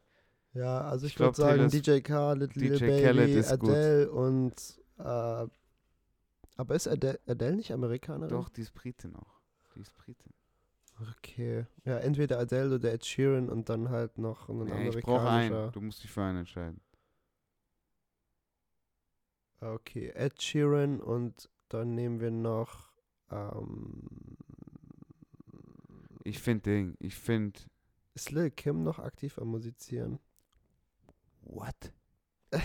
[0.54, 3.70] Ja, also ich, Ich würde sagen DJ Khaled, Lil DJ Baby, Khaled ist gut.
[3.70, 5.48] Adele und äh,
[6.58, 8.30] aber ist Adele, Adele nicht Amerikanerin?
[8.30, 9.40] Doch, die ist Britin auch.
[9.76, 10.34] Die ist Britin.
[11.18, 11.66] Okay.
[11.86, 15.30] Ja, entweder Adele oder Ed Sheeran und dann halt noch ein Nee, ich brauche einen.
[15.54, 15.72] amerikanischer.
[15.72, 16.82] Du musst dich für einen entscheiden.
[19.62, 22.92] Okay, Ed Sheeran und dann nehmen wir noch
[23.30, 24.38] ähm,
[26.30, 27.60] Ich finde Ding, ich finde.
[28.14, 30.20] ist Lil Kim noch aktiv am Musizieren?
[31.42, 31.76] What?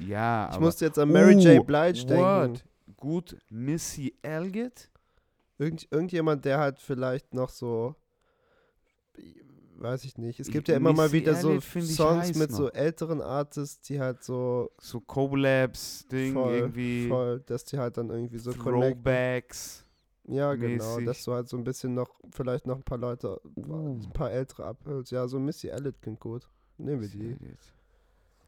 [0.00, 0.60] Ja, ich aber.
[0.66, 1.60] musste jetzt an Mary J.
[1.60, 2.22] Oh, Blige denken.
[2.22, 2.64] what?
[2.96, 4.90] Gut, Missy Elliott?
[5.58, 7.94] Irgend, irgendjemand, der halt vielleicht noch so,
[9.76, 10.40] weiß ich nicht.
[10.40, 12.50] Es Ich- gibt ja immer mal Missy wieder so Elliott find ich Songs heiß mit
[12.50, 12.56] noch.
[12.56, 17.08] so älteren Artists, die halt so So Collabs-Ding voll, irgendwie.
[17.08, 19.02] voll, dass die halt dann irgendwie so connecten.
[19.02, 19.83] Throwbacks.
[20.26, 21.04] Ja, genau, mäßig.
[21.06, 24.00] dass du halt so ein bisschen noch, vielleicht noch ein paar Leute, Uh.
[24.02, 25.10] ein paar ältere abhörst.
[25.12, 26.48] Ja, so Missy Elliott klingt gut.
[26.78, 27.36] Nehmen wir die.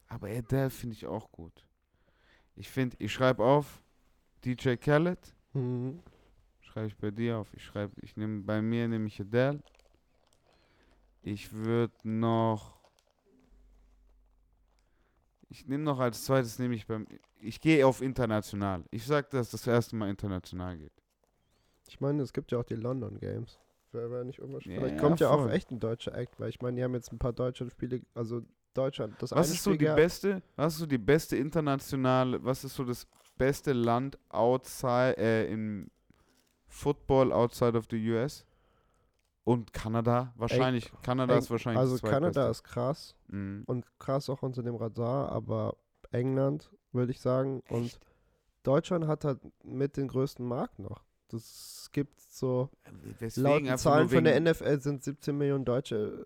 [0.09, 1.67] Aber Adele finde ich auch gut.
[2.55, 3.83] Ich finde, ich schreibe auf
[4.45, 5.35] DJ Khaled.
[5.53, 6.01] Mhm.
[6.61, 7.53] Schreibe ich bei dir auf.
[7.55, 9.63] Ich schreibe, ich nehme bei mir nehme ich Adele.
[11.23, 12.77] Ich würde noch.
[15.49, 17.07] Ich nehme noch als zweites nehme ich beim.
[17.41, 18.85] Ich gehe auf international.
[18.91, 20.93] Ich sag, dass das erste Mal international geht.
[21.89, 23.59] Ich meine, es gibt ja auch die London Games.
[23.93, 24.75] Wäre wär nicht unwahrscheinlich.
[24.77, 25.53] Ja, Vielleicht ja, kommt ja auch voll.
[25.53, 28.43] echt ein deutscher Act, weil ich meine, die haben jetzt ein paar deutsche Spiele, also
[28.75, 30.43] Deutschland, das Was ist so die beste?
[30.57, 32.45] Was ist so die beste internationale?
[32.45, 33.07] Was ist so das
[33.39, 35.91] beste Land outside äh, im
[36.67, 38.45] Football outside of the US?
[39.45, 40.33] Und Kanada?
[40.37, 40.93] Wahrscheinlich.
[41.03, 43.63] Kanada Eng- ist wahrscheinlich Also Kanada ist krass Mhm.
[43.67, 45.77] und krass auch unter dem Radar, aber
[46.11, 47.63] England, würde ich sagen.
[47.71, 47.99] Und
[48.65, 51.05] Deutschland hat halt mit den größten Markt noch.
[51.29, 52.71] Das gibt so,
[53.37, 56.25] laut Zahlen von der NFL sind 17 Millionen Deutsche,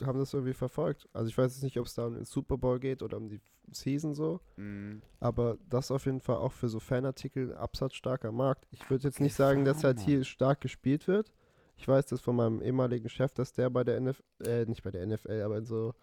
[0.00, 1.08] äh, haben das irgendwie verfolgt.
[1.12, 3.28] Also ich weiß jetzt nicht, ob es da um den Super Bowl geht oder um
[3.28, 3.40] die
[3.72, 5.02] Season so, Mhm.
[5.20, 8.66] aber das auf jeden Fall auch für so Fanartikel ein absatzstarker Markt.
[8.70, 11.32] Ich würde jetzt nicht sagen, dass halt hier stark gespielt wird.
[11.78, 14.90] Ich weiß das von meinem ehemaligen Chef, dass der bei der NFL, äh, nicht bei
[14.90, 15.94] der NFL, aber in so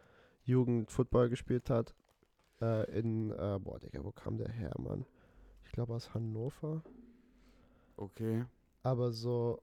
[0.44, 1.96] Jugend Football gespielt hat.
[2.62, 5.06] Äh, in, äh, boah, Digga, wo kam der her, Mann?
[5.66, 6.84] Ich glaube aus Hannover.
[7.96, 8.46] Okay.
[8.82, 9.62] Aber so,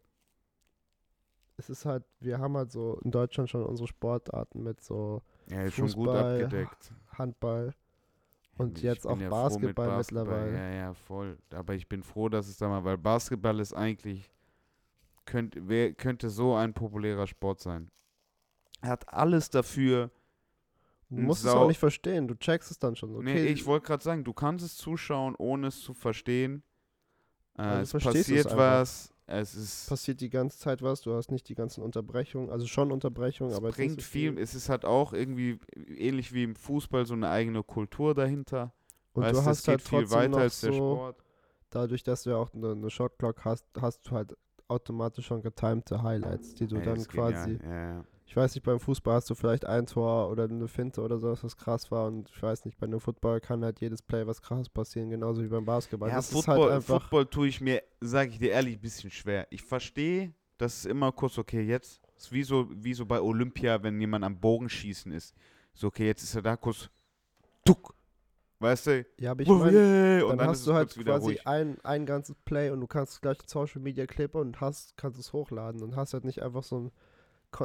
[1.56, 5.62] es ist halt, wir haben halt so in Deutschland schon unsere Sportarten mit so Ja,
[5.62, 6.92] ist schon gut Fußball, abgedeckt.
[7.12, 7.74] Handball.
[8.56, 10.52] Und Ich jetzt auch ja froh mit Basketball mittlerweile.
[10.54, 11.38] Ja, ja, voll.
[11.50, 14.30] Aber ich bin froh, dass es da mal, weil Basketball ist eigentlich,
[15.24, 17.90] könnte, wer, könnte so ein populärer Sport sein.
[18.82, 20.10] Er hat alles dafür.
[21.08, 23.16] Du musst es auch nicht verstehen, du checkst es dann schon.
[23.16, 26.62] Okay, Nee, ich wollte gerade sagen, du kannst es zuschauen, ohne es zu verstehen.
[27.60, 29.12] Äh, Also es es passiert was.
[29.26, 29.88] Es ist.
[29.88, 33.58] passiert die ganze Zeit was, du hast nicht die ganzen Unterbrechungen, also schon Unterbrechungen, Es
[33.58, 34.38] aber jetzt nicht bringt so viel.
[34.38, 35.60] Es ist halt auch irgendwie
[35.96, 38.72] ähnlich wie im Fußball so eine eigene Kultur dahinter.
[39.12, 41.22] Und weißt, du es hast halt viel weiter als der so, Sport.
[41.70, 44.36] dadurch, dass du ja auch eine, eine Shotclock hast, hast du halt
[44.66, 47.58] automatisch schon getimte Highlights, die du Ey, dann quasi.
[47.62, 48.04] Ja, ja.
[48.30, 51.42] Ich weiß nicht, beim Fußball hast du vielleicht ein Tor oder eine Finte oder sowas,
[51.42, 52.06] was krass war.
[52.06, 55.42] Und ich weiß nicht, bei einem Football kann halt jedes Play was krass passieren, genauso
[55.42, 56.10] wie beim Basketball.
[56.10, 56.84] Ja, das Football, ist halt.
[56.84, 59.48] Football tue ich mir, sage ich dir ehrlich, ein bisschen schwer.
[59.50, 63.82] Ich verstehe, das ist immer kurz, okay, jetzt ist wie so, wie so bei Olympia,
[63.82, 65.34] wenn jemand am Bogenschießen ist.
[65.74, 66.88] So, okay, jetzt ist er da kurz,
[67.64, 67.96] tuck,
[68.60, 69.06] weißt du?
[69.18, 72.06] Ja, aber ich meine, yeah, und dann, dann, hast du es halt quasi ein, ein
[72.06, 75.96] ganzes Play und du kannst gleich Social Media Clip und hast, kannst es hochladen und
[75.96, 76.92] hast halt nicht einfach so Kon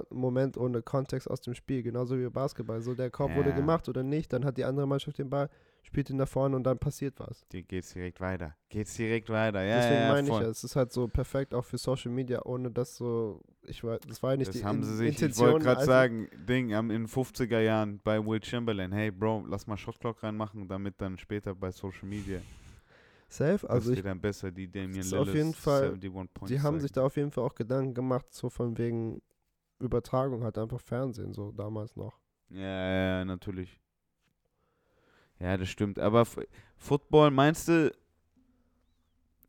[0.09, 2.81] Moment ohne Kontext aus dem Spiel, genauso wie Basketball.
[2.81, 3.55] So der Korb wurde Ja.
[3.55, 5.49] gemacht oder nicht, dann hat die andere Mannschaft den Ball,
[5.83, 7.47] spielt ihn nach vorne und dann passiert was.
[7.49, 8.55] Dir geht's direkt weiter.
[8.69, 10.43] Geht's direkt weiter, ja, Deswegen ja, meine ich voll.
[10.43, 13.99] ja, es ist halt so perfekt auch für Social Media, ohne dass so, ich weiß,
[14.07, 15.51] das war ja nicht Das die haben sie sich, ich Intention.
[15.51, 19.45] wollte gerade also- sagen, Ding, am, in den 50er Jahren bei Will Chamberlain, hey Bro,
[19.47, 22.39] lass mal Shotclock reinmachen, damit dann später bei Social Media,
[23.27, 26.51] Safe, also das ich, dann besser, die Damian ist auf Lillard jeden Fall- 71 Points
[26.51, 29.21] die haben sich da auf jeden Fall auch Gedanken gemacht, so von wegen
[29.79, 32.19] Übertragung, halt einfach Fernsehen, so damals noch.
[32.49, 33.79] Ja, ja, ja, natürlich.
[35.39, 35.99] Ja, das stimmt.
[35.99, 36.39] Aber F
[36.77, 37.91] Football, meinst du,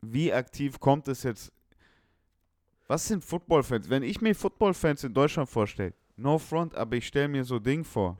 [0.01, 1.51] wie aktiv kommt es jetzt?
[2.87, 3.89] Was sind Football-Fans?
[3.89, 7.83] Wenn ich mir Football-Fans in Deutschland vorstelle, no front, aber ich stelle mir so Ding
[7.83, 8.17] vor.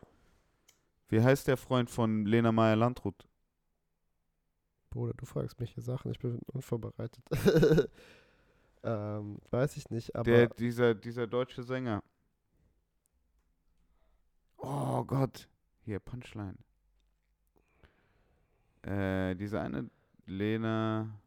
[1.09, 3.27] Wie heißt der Freund von Lena Meyer-Landrut?
[4.89, 7.23] Bruder, du fragst mich hier Sachen, ich bin unvorbereitet.
[8.87, 12.01] ähm, weiß ich nicht, aber Der, dieser, dieser deutsche Sänger.
[14.57, 15.49] Oh Gott.
[15.83, 16.57] Hier, Punchline.
[18.83, 19.89] Äh, diese eine
[20.25, 21.19] Lena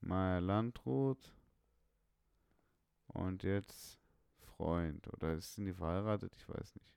[0.00, 1.32] Meyer-Landrut.
[3.08, 3.98] Und jetzt
[4.38, 5.12] Freund.
[5.14, 6.32] Oder sind die verheiratet?
[6.36, 6.92] Ich weiß nicht.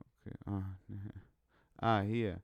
[0.00, 0.36] Okay.
[0.46, 1.10] Ah, nee.
[1.76, 2.42] ah hier.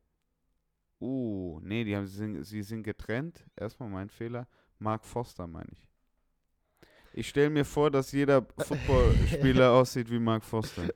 [1.01, 3.45] Uh, nee, die haben, sie, sind, sie sind getrennt.
[3.57, 4.49] Erstmal mein Fehler.
[4.79, 5.89] Mark Foster meine ich.
[7.13, 10.89] Ich stelle mir vor, dass jeder Footballspieler aussieht wie Mark Foster.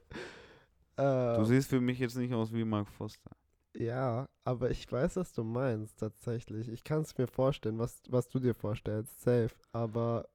[0.96, 3.30] Du äh, siehst für mich jetzt nicht aus wie Mark Foster.
[3.76, 6.68] ja, aber ich weiß, was du meinst, tatsächlich.
[6.68, 9.50] Ich kann es mir vorstellen, was, was du dir vorstellst, safe.
[9.72, 10.28] Aber,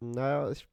[0.00, 0.68] naja, ich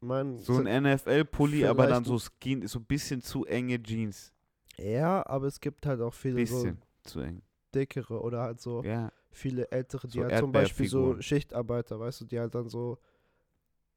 [0.00, 4.32] meine, So ein NFL-Pulli, aber dann so Skin, so ein bisschen zu enge Jeans.
[4.78, 7.42] ja, aber es gibt halt auch viele Bisschen zu eng.
[7.76, 9.12] Dickere oder halt so Ja.
[9.30, 11.20] viele ältere, die So halt zum Beispiel so.
[11.20, 12.98] Schichtarbeiter, weißt du, die halt dann so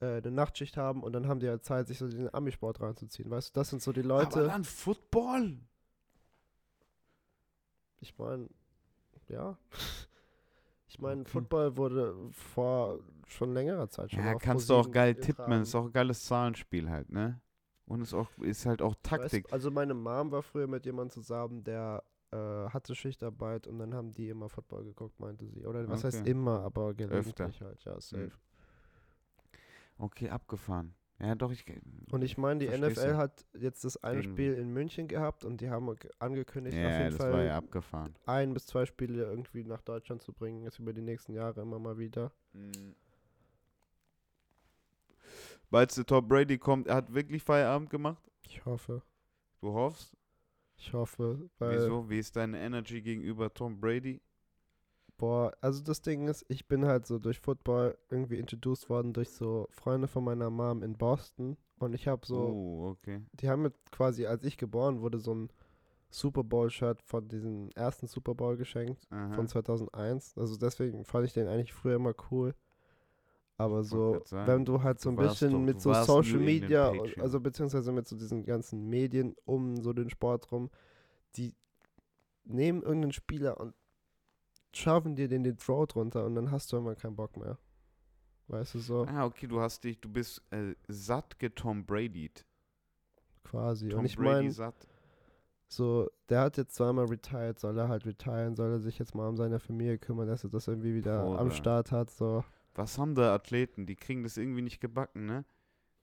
[0.02, 3.30] äh, eine Nachtschicht haben und dann haben die halt Zeit, sich so den Amisport reinzuziehen,
[3.30, 5.60] weißt du, das sind so die Aber Leute, dann Football.
[8.02, 8.50] ich meine,
[9.30, 9.58] ja,
[10.88, 11.26] ich meine.
[11.26, 15.62] Football wurde vor schon längerer Zeit schon Ja, kannst du auch geil tippen.
[15.62, 17.40] Ist auch ein geiles Zahlenspiel halt, ne?
[17.86, 19.52] Und ist auch ist halt auch Taktik.
[19.52, 22.38] also meine Mom war früher mit jemandem zusammen, der äh,
[22.70, 25.66] hatte Schichtarbeit und dann haben die immer Football geguckt, meinte sie.
[25.66, 26.32] Oder was heißt Okay.
[26.32, 28.24] immer, aber gelegentlich halt, ja, safe.
[28.24, 28.32] Hm.
[29.98, 30.94] Okay, abgefahren.
[31.20, 31.66] Ja, doch, ich.
[32.12, 33.18] Und ich meine, die NFL du?
[33.18, 34.32] hat jetzt das eine Irgendwie.
[34.46, 37.44] Spiel in München gehabt und die haben ge- angekündigt, auf Ja, jeden das Fall war
[37.44, 38.16] ja abgefahren.
[38.26, 41.78] ein bis zwei Spiele irgendwie nach Deutschland zu bringen, jetzt über die nächsten Jahre immer
[41.80, 42.32] mal wieder.
[45.70, 48.24] Weil der Tom Brady kommt, er hat wirklich Feierabend gemacht.
[48.46, 49.02] Ich hoffe,
[49.62, 50.16] Du hoffst?
[50.80, 52.10] Ich hoffe, weil, Wieso?
[52.10, 54.22] Wie ist deine Energy gegenüber Tom Brady?
[55.18, 59.30] boah, also das Ding ist, ich bin halt so durch Football irgendwie introduced worden durch
[59.30, 63.22] so Freunde von meiner Mom in Boston und ich habe so, Oh, okay.
[63.34, 65.50] die haben mir quasi, als ich geboren wurde, so ein
[66.10, 69.06] Super Bowl-Shirt von diesem ersten Super Bowl geschenkt.
[69.12, 69.34] Aha.
[69.34, 70.38] von 2001.
[70.38, 72.56] Also deswegen fand ich den eigentlich früher immer cool.
[73.60, 77.92] Aber so, wenn du halt so ein bisschen doch- mit so Social Media, also beziehungsweise
[77.92, 80.70] mit so diesen ganzen Medien um so den Sport rum,
[81.36, 81.54] die
[82.46, 83.74] nehmen irgendeinen Spieler und
[84.74, 87.58] schaffen dir den den Throw drunter und dann hast du immer keinen Bock mehr.
[88.48, 92.46] Weißt du so, Ah, okay, du hast dich, du bist äh, satt getom Bradyt.
[93.44, 93.90] quasi.
[93.90, 94.88] Tom und ich Brady meine, satt.
[95.68, 99.28] so, der hat jetzt zweimal retired, soll er halt retiren, soll er sich jetzt mal
[99.28, 101.52] um seine Familie kümmern, dass er das irgendwie wieder am Bruder.
[101.52, 102.44] Start hat, so.
[102.76, 103.86] Was haben da Athleten?
[103.86, 105.46] Die kriegen das irgendwie nicht gebacken, ne?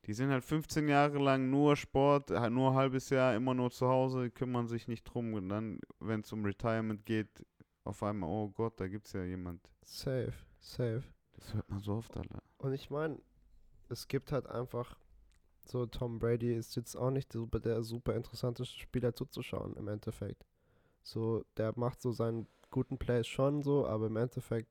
[0.06, 3.72] Die sind halt 15 Jahre lang nur Sport, halt nur ein halbes Jahr immer nur
[3.72, 5.34] zu Hause, kümmern sich nicht drum.
[5.34, 7.44] Und dann, wenn es um Retirement geht,
[7.82, 9.68] auf einmal, oh Gott, da gibt's ja jemand.
[9.82, 11.02] Safe, safe.
[11.32, 12.42] Das hört man so oft, Alter.
[12.58, 13.20] Und ich meine,
[13.88, 14.96] es gibt halt einfach
[15.68, 20.46] so, Tom Brady ist jetzt auch nicht super, der super interessante Spieler zuzuschauen im Endeffekt.
[21.02, 24.70] So, der macht so seinen guten Plays schon so, aber im Endeffekt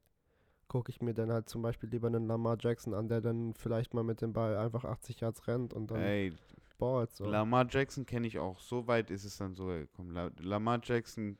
[0.68, 3.94] gucke ich mir dann halt zum Beispiel lieber einen Lamar Jackson an, der dann vielleicht
[3.94, 6.34] mal mit dem Ball einfach 80 Yards rennt und dann Ey,
[6.78, 7.26] ballt so.
[7.26, 8.60] Lamar Jackson kenne ich auch.
[8.60, 10.12] So weit ist es dann so gekommen.
[10.12, 11.38] La Lamar Jackson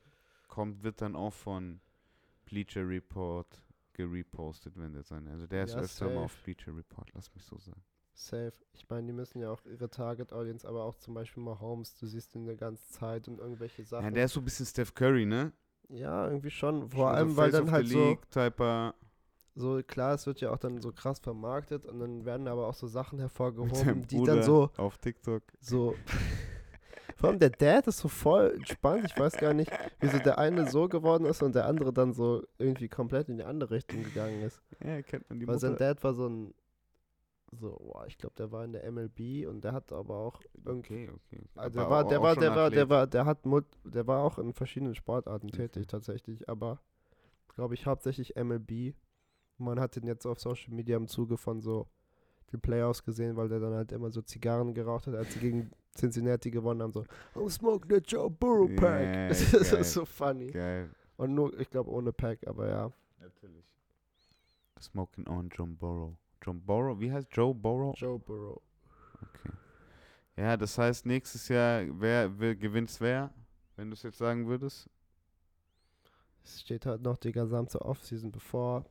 [0.48, 1.80] kommt, wird dann auch von
[2.46, 3.62] Bleacher Report
[3.92, 5.30] gerepostet, wenn der seine.
[5.32, 6.42] Also der ist Ja, öfter mal auf safe.
[6.42, 7.82] Bleacher Report, lass mich so sagen.
[8.14, 8.52] Safe.
[8.72, 11.94] Ich meine, die müssen ja auch ihre Target Audience, aber auch zum Beispiel mal Holmes,
[11.96, 14.04] du siehst ihn die ganze Zeit und irgendwelche Sachen.
[14.04, 15.52] Ja, der ist so ein bisschen Steph Curry, ne?
[15.88, 16.88] Ja, irgendwie schon.
[16.90, 18.94] Vor allem, weil dann halt the so, League Typer
[19.56, 22.74] so, klar, es wird ja auch dann so krass vermarktet und dann werden aber auch
[22.74, 25.42] so Sachen hervorgehoben, die dann so, auf TikTok.
[25.60, 25.94] so.
[27.16, 29.04] Vor allem der Dad ist so voll entspannt.
[29.06, 32.42] Ich weiß gar nicht, wieso der eine so geworden ist und der andere dann so
[32.58, 34.60] irgendwie komplett in die andere Richtung gegangen ist.
[34.84, 35.94] Ja, kennt man die Weil sein Mutter.
[35.94, 36.54] Dad war so ein,
[37.52, 41.06] so, boah, ich glaube, der war in der MLB und der hat aber auch irgendwie
[41.06, 41.42] Okay, okay.
[41.54, 44.22] Also der war, auch- der war, der war, der war, der hat, Mut, der war
[44.22, 46.82] auch in verschiedenen Sportarten tätig tatsächlich, aber
[47.54, 48.94] glaube ich hauptsächlich MLB.
[49.58, 51.86] Man hat den jetzt auf Social Media im Zuge von so
[52.52, 55.70] den Playoffs gesehen, weil der dann halt immer so Zigarren geraucht hat, als sie gegen
[55.96, 57.04] Cincinnati gewonnen haben, so
[57.34, 59.14] I'm smoking the Joe Burrow Pack.
[59.14, 59.84] Ja, das ist geil.
[59.84, 60.46] so funny.
[60.48, 60.90] Geil.
[61.16, 62.92] Und nur, ich glaube ohne Pack, aber ja.
[63.20, 63.64] Natürlich.
[64.80, 66.14] Smoking on John Borrow.
[66.42, 67.94] John Borrow, wie heißt Joe Borrow?
[67.96, 68.60] Joe Burrow.
[69.22, 69.52] Okay.
[70.36, 73.32] Ja, das heißt, nächstes Jahr, wer, wer gewinnt's wer?
[73.76, 74.88] Wenn du es jetzt sagen würdest?
[76.44, 78.84] Es steht halt noch die gesamte Offseason bevor.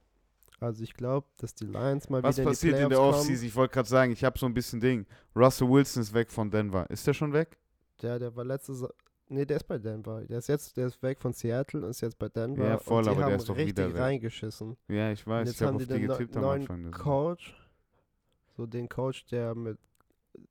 [0.60, 3.46] Also ich glaube, dass die Lions mal Was wieder passiert in in der Offseason?
[3.46, 5.06] Ich wollte gerade sagen, ich habe so ein bisschen Ding.
[5.36, 6.90] Russell Wilson ist weg von Denver.
[6.90, 7.58] Ist der schon weg?
[8.02, 8.90] Der, der war letzte Sa
[9.28, 10.22] Nee, der ist bei Denver.
[10.26, 12.64] Der ist jetzt, der ist weg von Seattle und ist jetzt bei Denver.
[12.64, 14.00] Ja, voll, und die aber der haben ist doch richtig wieder weg.
[14.02, 14.78] reingeschissen.
[14.88, 15.48] Ja, ich Und weiß.
[15.48, 16.84] jetzt Ich habe haben auf die getippt am Anfang.
[16.84, 16.92] der.
[16.92, 17.56] Coach.
[18.56, 19.80] So den Coach, der mit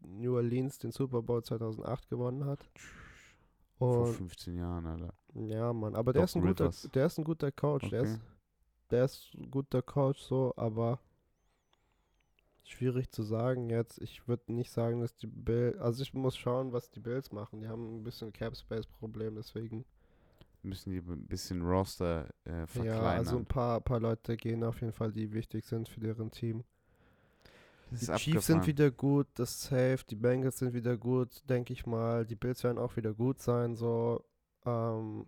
[0.01, 2.59] New Orleans den Super Bowl 2008 gewonnen hat.
[3.79, 5.15] Vor Und 15 Jahren, Alter.
[5.35, 6.89] ja, Mann, aber der Doc ist ein guter, Rivers.
[6.95, 7.89] der ist ein guter Coach.
[7.91, 8.11] Der Okay.
[8.13, 8.21] ist,
[8.95, 11.01] der ist ein guter Coach so, aber
[12.63, 13.99] schwierig zu sagen jetzt.
[14.01, 17.61] Ich würde nicht sagen, dass die Bills, also ich muss schauen, was die Bills machen.
[17.61, 19.85] Die haben ein bisschen Cap Space Problem, deswegen.
[20.63, 22.87] Müssen die ein bisschen Roster äh, verkleinern.
[22.87, 26.31] Ja, also ein paar, paar Leute gehen auf jeden Fall, die wichtig sind für deren
[26.31, 26.65] Team.
[27.91, 28.67] das Die Chiefs sind abgefahren.
[28.67, 30.05] wieder gut, das ist safe.
[30.09, 32.25] Die Bengals sind wieder gut, denke ich mal.
[32.27, 34.25] Die Bills werden auch wieder gut sein, so.
[34.67, 35.27] Ähm,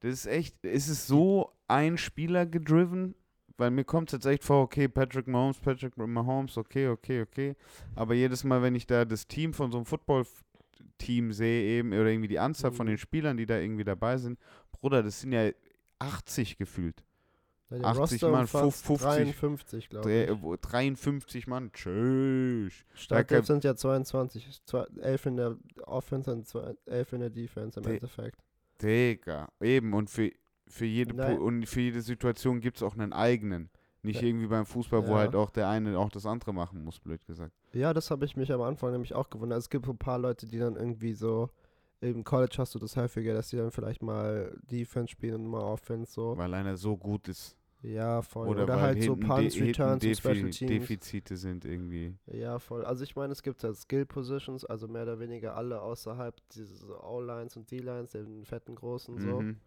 [0.00, 3.14] Das ist echt, ist es so ein Spieler gedriven?
[3.56, 7.56] Weil mir kommt es jetzt echt vor, okay, Patrick Mahomes, Patrick Mahomes, okay, okay, okay.
[7.96, 12.06] Aber jedes Mal, wenn ich da das Team von so einem Football-Team sehe, eben, oder
[12.06, 12.90] irgendwie die Anzahl von Mhm.
[12.90, 14.38] den Spielern, die da irgendwie dabei sind,
[14.70, 15.50] Bruder, das sind ja
[15.98, 17.02] 80 gefühlt.
[17.70, 19.06] ja, der 80 Roster Mann, umfasst 50.
[19.08, 20.42] 53, glaube ich.
[20.42, 22.72] wo- 53 Mann, tschüss.
[22.94, 24.62] Startelf sind ja 22.
[24.64, 28.38] Zwei, 11 in der Offense und zwei, 11 in der Defense im Endeffekt.
[28.82, 29.92] Digga, eben.
[29.94, 30.30] Und für,
[30.66, 31.38] für, jede, Nein.
[31.38, 33.70] und für jede Situation gibt es auch einen eigenen.
[34.02, 34.28] Nicht Ja.
[34.28, 35.18] irgendwie beim Fußball, wo Ja.
[35.18, 37.52] halt auch der eine auch das andere machen muss, blöd gesagt.
[37.72, 39.58] Ja, das habe ich mich am Anfang nämlich auch gewundert.
[39.58, 41.50] Es gibt so ein paar Leute, die dann irgendwie so.
[42.00, 45.62] Im College hast du das häufiger, dass die dann vielleicht mal Defense spielen und mal
[45.62, 46.36] Offense so.
[46.38, 47.56] Weil einer so gut ist.
[47.82, 48.48] Ja, voll.
[48.48, 50.58] Oder, Oder, halt so Punts, Returns und Special Teams.
[50.58, 52.16] Defizite sind irgendwie.
[52.26, 52.84] Ja, voll.
[52.84, 56.84] Also ich meine, es gibt halt Skill Positions, also mehr oder weniger alle außerhalb dieses
[56.84, 59.42] O-Lines und D-Lines, den fetten großen so.
[59.42, 59.60] Mhm.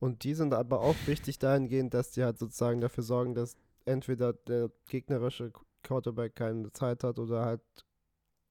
[0.00, 4.32] Und die sind aber auch wichtig dahingehend, dass die halt sozusagen dafür sorgen, dass entweder
[4.32, 5.52] der gegnerische
[5.82, 7.62] Quarterback keine Zeit hat oder halt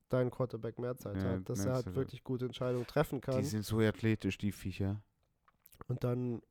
[0.10, 3.40] dein Quarterback mehr Zeit Ja, hat, dass er halt wirklich gute Entscheidungen treffen kann.
[3.40, 5.02] Die sind so athletisch, die Viecher.
[5.88, 6.42] Und dann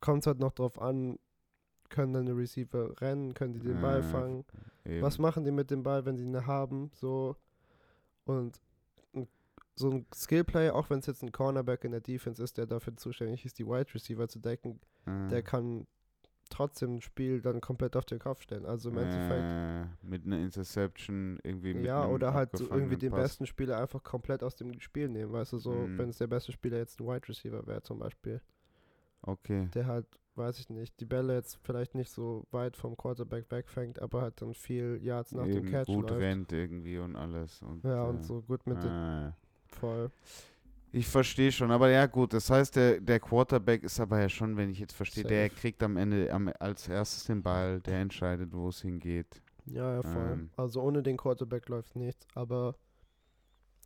[0.00, 1.18] kommt es halt noch drauf an,
[1.90, 4.44] können deine Receiver rennen, können die den Ball Ja, fangen.
[4.86, 5.02] Eben.
[5.02, 6.90] Was machen die mit dem Ball, wenn sie ihn haben?
[6.94, 7.36] So.
[8.24, 8.60] Und
[9.76, 12.96] so ein Skillplayer, auch wenn es jetzt ein Cornerback in der Defense ist, der dafür
[12.96, 15.86] zuständig ist, die Wide Receiver zu decken, Äh, der kann
[16.50, 18.66] trotzdem ein Spiel dann komplett auf den Kopf stellen.
[18.66, 19.44] Also im Endeffekt.
[19.44, 23.22] äh, mit einer Interception irgendwie mit Ja, oder halt so irgendwie den Pass.
[23.22, 25.98] besten Spieler einfach komplett aus dem Spiel nehmen, weißt du, so, Mhm.
[25.98, 28.40] wenn es der beste Spieler jetzt ein Wide Receiver wäre zum Beispiel,
[29.30, 29.68] Okay.
[29.74, 34.00] der halt, weiß ich nicht, die Bälle jetzt vielleicht nicht so weit vom Quarterback wegfängt,
[34.00, 36.20] aber halt dann viel Yards nach dem Eben Catch gut läuft.
[36.20, 37.62] rennt irgendwie und alles.
[37.62, 38.96] Und, Ja, äh, und so gut mit dem
[39.28, 39.32] äh,
[39.66, 40.10] voll.
[40.92, 44.56] Ich verstehe schon, aber ja gut, das heißt, der, der Quarterback ist aber ja schon,
[44.56, 45.60] wenn ich jetzt verstehe, der Safe.
[45.60, 49.40] kriegt am Ende am, als erstes den Ball, der entscheidet, wo es hingeht.
[49.66, 50.32] Ja, ja, voll.
[50.32, 50.50] Ähm.
[50.56, 52.74] Also ohne den Quarterback läuft nichts, aber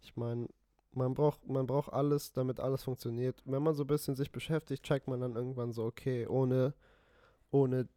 [0.02, 0.48] ich meine,
[0.96, 3.42] man braucht, man braucht alles, damit alles funktioniert.
[3.44, 6.74] Wenn man so ein bisschen sich beschäftigt, checkt man dann irgendwann so, okay, ohne,
[7.50, 7.88] ohne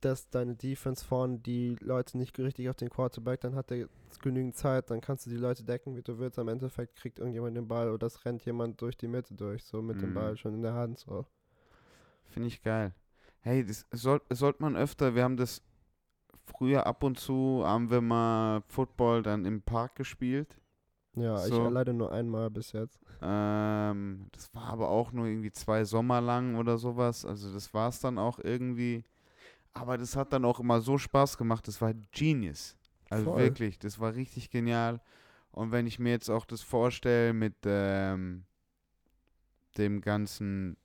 [0.00, 3.88] dass deine Defense vorne die Leute nicht richtig auf den Quarterback, dann hat er
[4.22, 6.38] genügend Zeit, dann kannst du die Leute decken, wie du willst.
[6.38, 9.80] Am Endeffekt kriegt irgendjemand den Ball oder es rennt jemand durch die Mitte durch, so
[9.82, 10.14] mit dem Mhm.
[10.14, 11.26] Ball schon in der Hand, so.
[12.28, 12.94] Finde ich geil.
[13.40, 15.62] Hey, das soll, sollte man öfter, wir haben das
[16.46, 20.56] früher ab und zu, haben wir mal Football dann im Park gespielt.
[21.16, 21.66] Ja, So.
[21.66, 22.98] ich leider nur einmal bis jetzt.
[23.22, 27.24] Ähm, das war aber auch nur irgendwie zwei Sommer lang oder sowas.
[27.24, 29.04] Also das war es dann auch irgendwie.
[29.76, 32.76] aber das hat dann auch immer so Spaß gemacht, das war genius.
[33.10, 33.42] Also Voll.
[33.42, 35.00] wirklich, das war richtig genial.
[35.50, 38.44] Und wenn ich mir jetzt auch das vorstelle mit ähm,
[39.78, 40.76] dem ganzen,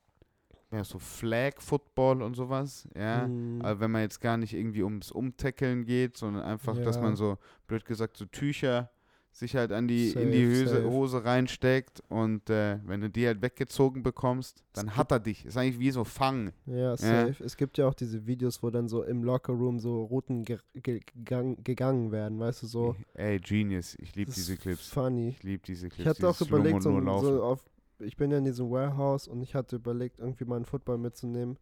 [0.72, 3.28] ja, so Flag-Football und sowas, ja.
[3.28, 3.62] Mhm.
[3.64, 7.16] Also wenn man jetzt gar nicht irgendwie ums Umtackeln geht, sondern einfach, dass man Ja.
[7.16, 8.90] so, blöd gesagt, so Tücher
[9.32, 10.84] sich halt an die, in Safe, die Hose.
[10.90, 15.46] Hose reinsteckt und äh, wenn du die halt weggezogen bekommst, dann hat er dich.
[15.46, 16.52] Ist eigentlich wie so Fang.
[16.66, 17.44] Ja, safe.
[17.44, 21.02] Es gibt ja auch diese Videos, wo dann so im Lockerroom so Routen ge ge
[21.16, 22.96] gegangen, gegangen werden, weißt du, so.
[23.14, 23.96] Ey, Genius.
[24.00, 24.88] Ich liebe diese Clips.
[24.90, 25.30] Funny.
[25.30, 26.02] Ich liebe diese Clips.
[26.02, 27.64] Ich hatte auch überlegt, so, so auf,
[28.00, 31.58] ich bin ja in diesem Warehouse und ich hatte überlegt, irgendwie meinen Football mitzunehmen.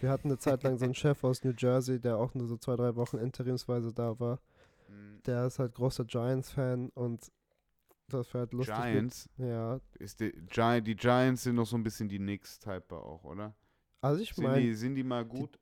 [0.00, 2.56] Wir hatten eine Zeit lang so einen Chef aus New Jersey, der auch nur so
[2.56, 4.38] zwei, drei Wochen interimsweise da war.
[4.94, 5.22] Mhm.
[5.26, 7.30] Der ist halt großer Giants-Fan und
[8.08, 8.74] das wäre halt lustig.
[8.76, 9.28] mit- Giants.
[9.38, 13.54] Ja, Ist die, Gi die Giants sind noch so ein bisschen die Knicks-Type auch, oder?
[14.00, 15.58] also ich meine, die, sind die mal gut?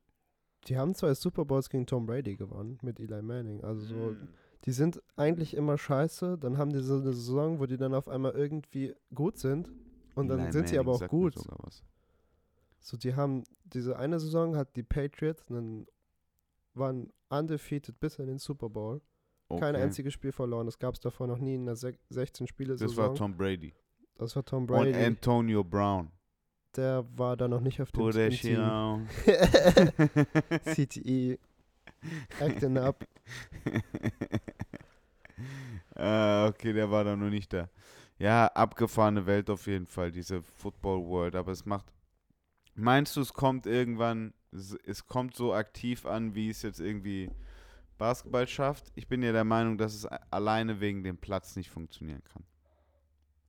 [0.67, 3.63] die haben zwei Super Bowls gegen Tom Brady gewonnen mit Eli Manning.
[3.65, 4.29] Also so, Mm.
[4.65, 6.39] die sind eigentlich immer scheiße.
[6.39, 9.71] Dann haben die so eine Saison, wo die dann auf einmal irgendwie gut sind.
[10.15, 11.35] Und dann Eli sind sie aber Manning auch gut.
[12.81, 15.87] So, die haben diese eine Saison hat die Patriots dann
[16.75, 19.01] waren undefeated bis in den Super Bowl.
[19.59, 19.85] Kein Okay.
[19.85, 20.67] einziges Spiel verloren.
[20.67, 23.75] Das gab es davor noch nie in der sech- 16 Spiele Das war Tom Brady.
[24.19, 24.95] Das war Tom Und Brady.
[24.95, 26.11] Antonio Brown.
[26.77, 29.07] der war da noch nicht auf dem Team.
[30.65, 31.39] CTE.
[32.41, 33.05] Acting up.
[35.97, 37.69] äh, okay, der war da noch nicht da.
[38.19, 41.35] Ja, abgefahrene Welt auf jeden Fall, diese Football World.
[41.35, 41.87] Aber es macht.
[42.75, 47.31] Meinst du, es kommt irgendwann, es kommt so aktiv an, wie es jetzt irgendwie
[47.99, 48.93] Basketball schafft?
[48.95, 52.45] Ich bin ja der Meinung, dass es alleine wegen dem Platz nicht funktionieren kann.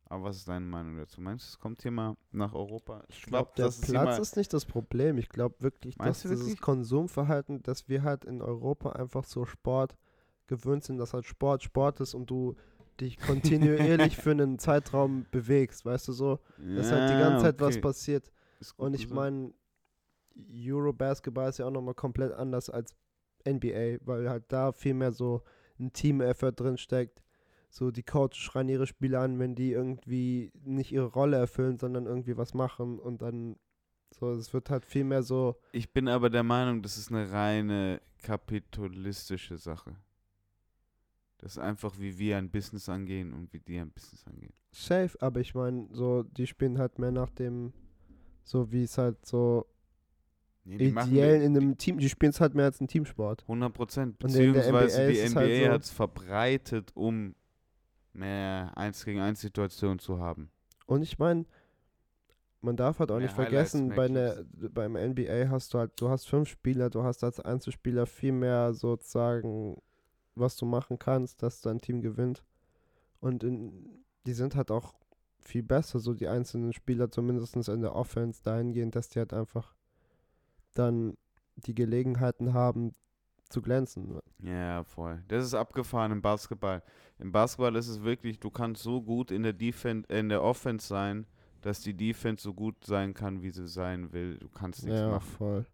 [0.06, 1.20] Aber was ist deine Meinung dazu?
[1.22, 3.04] Meinst du, es kommt hier mal nach Europa?
[3.08, 5.18] Ich glaube, der dass es hier Platz ist nicht das Problem.
[5.18, 6.62] Ich glaube wirklich, dass du dieses wirklich?
[6.62, 9.96] Konsumverhalten, dass wir halt in Europa einfach so Sport
[10.48, 12.56] gewöhnt sind, dass halt Sport Sport ist und du
[13.00, 16.40] dich kontinuierlich für einen Zeitraum bewegst, weißt du so,
[16.74, 17.82] dass halt die Ja, ganze Zeit was okay.
[17.82, 18.32] passiert.
[18.60, 19.54] Ist gut Und ich meine,
[20.36, 22.96] Eurobasketball ist ja auch nochmal komplett anders als
[23.46, 25.44] NBA, weil halt da viel mehr so
[25.80, 27.24] ein Team-Effort drin steckt.
[27.70, 32.06] So, die Coaches schreien ihre Spieler an, wenn die irgendwie nicht ihre Rolle erfüllen, sondern
[32.06, 33.56] irgendwie was machen und dann
[34.12, 37.32] so, es wird halt viel mehr so, Ich bin aber der Meinung, das ist eine
[37.32, 39.96] reine kapitalistische Sache.
[41.40, 44.54] Das ist einfach, wie wir ein Business angehen und wie die ein Business angehen.
[44.72, 47.74] safe, aber ich meine, so, die spielen halt mehr nach dem,
[48.44, 49.66] so wie es halt so
[50.66, 53.42] Nee, die ideell in einem Team, die spielen es halt mehr als ein Teamsport.
[53.44, 54.20] 100 Prozent.
[54.20, 57.36] Beziehungsweise die NBA halt so- hat es verbreitet, um
[58.14, 60.50] mehr 1 gegen 1 Situationen zu haben.
[60.86, 61.46] Und ich meine,
[62.62, 66.10] man darf halt auch Mehr nicht vergessen, bei ne, beim NBA hast du halt, du
[66.10, 69.82] hast fünf Spieler, du hast als Einzelspieler viel mehr sozusagen,
[70.36, 72.44] was du machen kannst, dass dein Team gewinnt.
[73.20, 74.94] Und in, die sind halt auch
[75.40, 79.74] viel besser, so die einzelnen Spieler, zumindest in der Offense, dahingehend, dass die halt einfach
[80.74, 81.16] dann
[81.56, 82.96] die Gelegenheiten haben
[83.50, 84.20] zu glänzen.
[84.40, 85.24] Ja, voll.
[85.28, 86.82] Das ist abgefahren im Basketball.
[87.20, 90.88] Im Basketball ist es wirklich, du kannst so gut in der Defen in der Offense
[90.88, 91.28] sein,
[91.62, 94.38] dass die Defense so gut sein kann, wie sie sein will.
[94.38, 95.30] Du kannst nichts Ja, machen.
[95.38, 95.66] voll.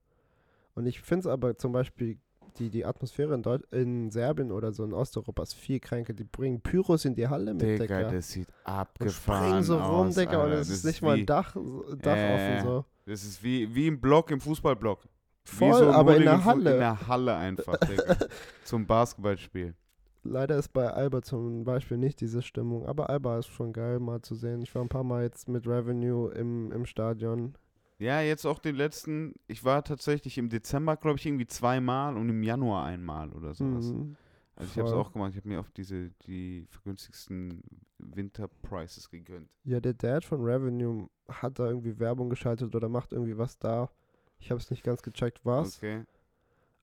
[0.76, 2.20] Und ich finde es aber zum Beispiel,
[2.60, 6.14] die, die Atmosphäre in, Deut in Serbien oder so in Osteuropa ist viel kränker.
[6.14, 8.12] Die bringen Pyros in die Halle mit, Digga, Digga.
[8.12, 10.60] das sieht und abgefahren springen so rum, aus, Digga, und Alter.
[10.60, 11.55] es Das ist nicht mal wie, ein Dach,
[12.01, 12.86] Dach Äh, offen so.
[13.05, 15.07] Das ist wie, wie im Block, im Fußballblock.
[15.43, 16.74] Voll, so aber in der Halle.
[16.74, 18.18] In der Halle einfach, Digga.
[18.66, 19.74] Zum Basketballspiel.
[20.24, 24.22] Leider ist bei Alba zum Beispiel nicht diese Stimmung, aber Alba ist schon geil mal
[24.22, 24.62] zu sehen.
[24.62, 27.55] Ich war ein paar Mal jetzt mit Revenue im, im Stadion.
[28.00, 32.30] Ja, jetzt auch den letzten, ich war tatsächlich im Dezember, glaube ich, irgendwie zweimal und
[32.30, 33.88] im Januar einmal oder sowas.
[33.88, 34.16] Mhm.
[34.56, 35.02] Also ich habe es voll.
[35.02, 37.62] auch gemacht, ich habe mir auf diese, die vergünstigsten
[37.97, 39.50] Winter-Prices gegönnt.
[39.64, 43.89] Ja, der Dad von Revenue hat da irgendwie Werbung geschaltet oder macht irgendwie was da.
[44.39, 45.78] Ich habe es nicht ganz gecheckt, was.
[45.78, 46.06] Okay.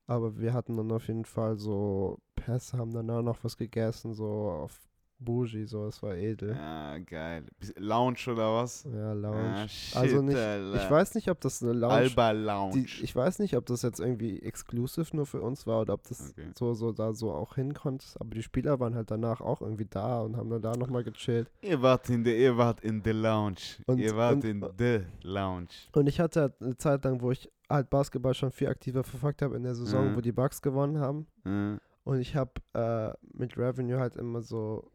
[0.05, 4.25] Aber wir hatten dann auf jeden Fall so Pässe, haben danach noch was gegessen, so
[4.25, 4.79] auf
[5.19, 6.51] Bougie, so, es war edel.
[6.55, 7.43] Ja, geil.
[7.77, 8.83] Lounge oder was?
[8.83, 9.53] Ja, Lounge.
[9.63, 10.83] Ah, shit, also nicht, Alter.
[10.83, 12.73] ich weiß nicht, ob das eine Lounge, Alba Lounge.
[12.73, 16.03] die, ich weiß nicht, ob das jetzt irgendwie exclusive nur für uns war oder ob
[16.07, 16.51] das Okay.
[16.55, 18.05] so, so da so auch hin konnte.
[18.19, 21.49] Aber die Spieler waren halt danach auch irgendwie da und haben dann da nochmal gechillt.
[21.61, 23.57] ihr wart in der, ihr wart in der Lounge.
[23.87, 25.67] Und- ihr wart und- in der Lounge.
[25.93, 29.41] Und ich hatte halt eine Zeit lang, wo ich halt Basketball schon viel aktiver verfolgt
[29.41, 30.15] habe in der Saison, Mhm.
[30.15, 31.25] wo die Bucks gewonnen haben.
[31.45, 34.89] Äh, Und ich habe äh, mit Revenue halt immer so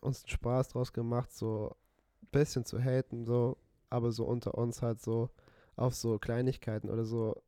[0.00, 1.76] uns einen Spaß draus gemacht, so
[2.22, 3.56] ein bisschen zu haten, so,
[3.90, 5.30] aber so unter uns halt so
[5.76, 7.40] auf so Kleinigkeiten oder so.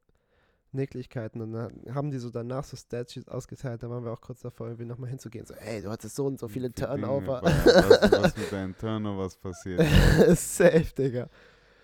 [0.73, 4.41] Nicklichkeiten und dann haben die so danach so Statsheets ausgeteilt, da waren wir auch kurz
[4.41, 5.45] davor, irgendwie nochmal hinzugehen.
[5.45, 7.41] So, ey, du hattest so und so viele Die Dinge, Turnover.
[7.43, 9.81] Was, was mit deinen Turnovers passiert.
[10.37, 11.29] Safe, Digga.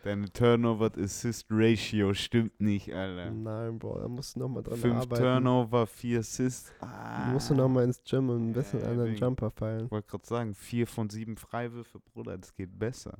[0.07, 3.33] Deine Turnover-Assist-Ratio stimmt nicht, Alter.
[3.33, 5.21] Nein, Bro, da musst du nochmal dran Fünf arbeiten.
[5.21, 6.73] Turnover, vier Assists.
[6.79, 7.27] Ah.
[7.27, 9.17] Du musst du nochmal ins Gym und ein bisschen Ja, an den Ding.
[9.17, 9.87] Jumper feilen.
[9.87, 13.19] Ich wollte gerade sagen, vier von sieben Freiwürfe, Bruder, das geht besser.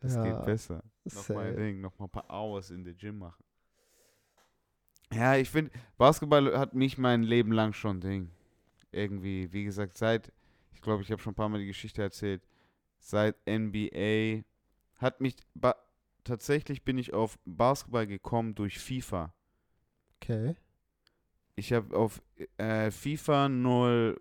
[0.00, 0.84] Das Ja, geht besser.
[1.04, 1.54] Nochmal.
[1.54, 3.42] Ding, nochmal ein paar Hours in der Gym machen.
[5.14, 8.28] Ja, ich finde, Basketball hat mich mein Leben lang schon Ding.
[8.92, 10.30] Irgendwie, wie gesagt, seit,
[10.74, 12.42] ich glaube, ich habe schon ein paar Mal die Geschichte erzählt,
[12.98, 14.42] seit NBA
[15.00, 15.74] hat mich, ba
[16.24, 19.34] tatsächlich bin ich auf Basketball gekommen durch FIFA.
[20.16, 20.54] Okay.
[21.56, 22.22] Ich habe auf
[22.58, 23.48] äh, FIFA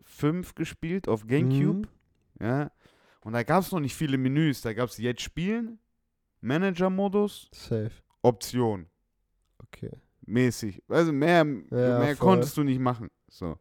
[0.04, 1.88] 05 gespielt, auf GameCube.
[2.40, 2.46] Mhm.
[2.46, 2.72] Ja.
[3.22, 4.62] Und da gab es noch nicht viele Menüs.
[4.62, 5.80] Da gab es jetzt Spielen,
[6.42, 7.92] Manager-Modus, Safe.
[8.22, 8.88] Option.
[9.60, 9.92] Okay.
[10.26, 10.82] Mäßig.
[10.88, 11.46] Also mehr, Ja,
[12.00, 12.16] mehr voll.
[12.16, 13.10] konntest du nicht machen.
[13.30, 13.58] So.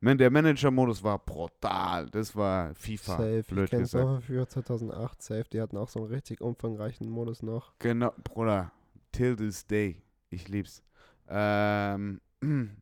[0.00, 2.08] Man, der Manager-Modus war brutal.
[2.10, 3.16] Das war FIFA.
[3.16, 3.44] Safe.
[3.48, 4.04] Blöd ich kenn's gesagt.
[4.06, 5.22] noch für 2008.
[5.22, 5.44] Safe.
[5.52, 7.72] Die hatten auch so einen richtig umfangreichen Modus noch.
[7.78, 8.72] Genau, Bruder.
[9.12, 10.02] Till this day.
[10.28, 10.82] Ich lieb's.
[11.28, 12.20] Ähm,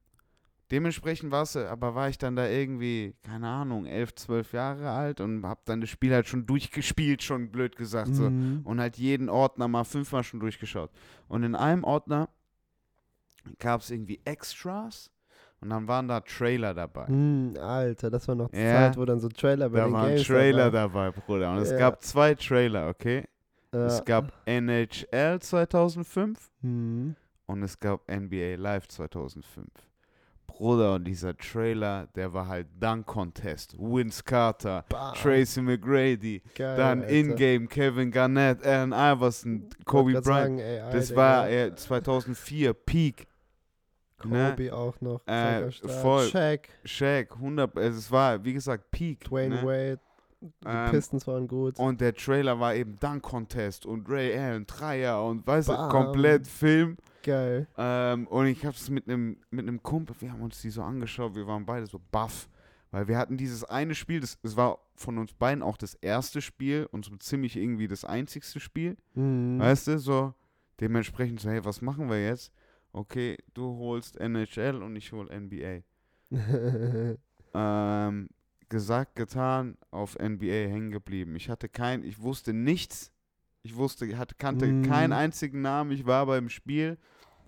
[0.70, 5.20] dementsprechend war's, äh, aber war ich dann da irgendwie, keine Ahnung, 11, 12 Jahre alt
[5.20, 8.14] und hab dann das Spiel halt schon durchgespielt, schon blöd gesagt.
[8.14, 8.28] So.
[8.28, 8.62] Mhm.
[8.64, 10.90] und halt jeden Ordner mal fünfmal schon durchgeschaut.
[11.28, 12.28] Und in einem Ordner
[13.58, 15.10] gab es irgendwie Extras
[15.64, 17.06] und dann waren da Trailer dabei.
[17.08, 18.72] Mhm, Alter, das war noch die Ja.
[18.92, 21.10] Zeit, wo dann so Trailer bei Da den waren Games Trailer dabei.
[21.10, 21.50] Bruder.
[21.52, 21.78] Und es Ja.
[21.78, 23.24] gab zwei Trailer, okay?
[23.72, 23.86] Ja.
[23.86, 27.16] Es gab NHL 2005 Mhm.
[27.46, 29.68] und es gab NBA Live 2005.
[30.46, 35.12] Bruder, und dieser Trailer, der war halt Dunk Contest, Vince Carter, Bam.
[35.14, 37.12] Tracy McGrady, Geil, dann Alter.
[37.12, 40.24] In-Game Kevin Garnett, Allen Iverson, Kobe Bryant.
[40.24, 41.20] sagen, AI, Das Digga.
[41.20, 43.26] war äh, 2004, Peak.
[44.24, 44.50] Ne?
[44.50, 45.26] Kobe auch noch.
[45.26, 46.26] Äh, voll.
[46.28, 49.24] Shaq, Shaq, 100, also es war, wie gesagt, Peak.
[49.24, 49.62] Dwayne ne?
[49.62, 50.00] Wade.
[50.40, 51.78] Die Ähm, Pistons waren gut.
[51.78, 56.46] Und der Trailer war eben Dunk Contest und Ray Allen, Dreier und weißt du, komplett
[56.46, 56.96] Film.
[57.22, 57.66] Geil.
[57.78, 61.34] Ähm, und ich hab's mit einem mit einem Kumpel, wir haben uns die so angeschaut,
[61.34, 62.48] wir waren beide so baff.
[62.90, 66.40] Weil wir hatten dieses eine Spiel, das, das war von uns beiden auch das erste
[66.40, 68.96] Spiel und so ziemlich irgendwie das einzigste Spiel.
[69.14, 69.58] Mhm.
[69.58, 70.34] Weißt du, so
[70.80, 72.52] dementsprechend so, hey, was machen wir jetzt?
[72.94, 75.82] Okay, du holst NHL und ich hol NBA.
[77.56, 78.28] Ähm,
[78.68, 81.36] gesagt, getan, auf NBA hängen geblieben.
[81.36, 83.12] Ich hatte kein, ich wusste nichts.
[83.62, 84.82] Ich wusste, hatte, kannte Mm.
[84.82, 85.92] keinen einzigen Namen.
[85.92, 86.98] Ich war beim Spiel,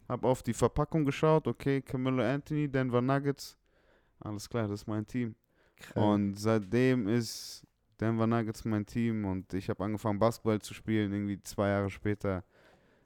[0.09, 1.49] habe auf die Verpackung geschaut.
[1.49, 3.57] Okay, Camilo Anthony, Denver Nuggets.
[4.21, 5.35] Alles klar, das ist mein Team.
[5.81, 6.07] Krank.
[6.07, 7.67] Und seitdem ist
[8.01, 12.45] Denver Nuggets mein Team und ich habe angefangen Basketball zu spielen, irgendwie zwei Jahre später.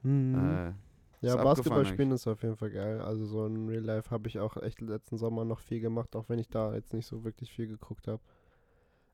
[0.03, 0.35] Mhm.
[0.35, 0.73] Äh,
[1.21, 2.99] ja, Basketball spielen ist auf jeden Fall geil.
[2.99, 6.29] Also so in Real Life habe ich auch echt letzten Sommer noch viel gemacht, auch
[6.29, 8.21] wenn ich da jetzt nicht so wirklich viel geguckt habe.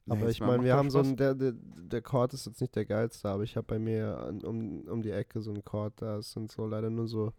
[0.10, 1.10] Aber nee, ich meine, wir haben so Spaß.
[1.12, 4.18] ein, der, der, der Court ist jetzt nicht der geilste, aber ich habe bei mir
[4.20, 7.34] an, um, um die Ecke so einen Court, da sind so leider nur so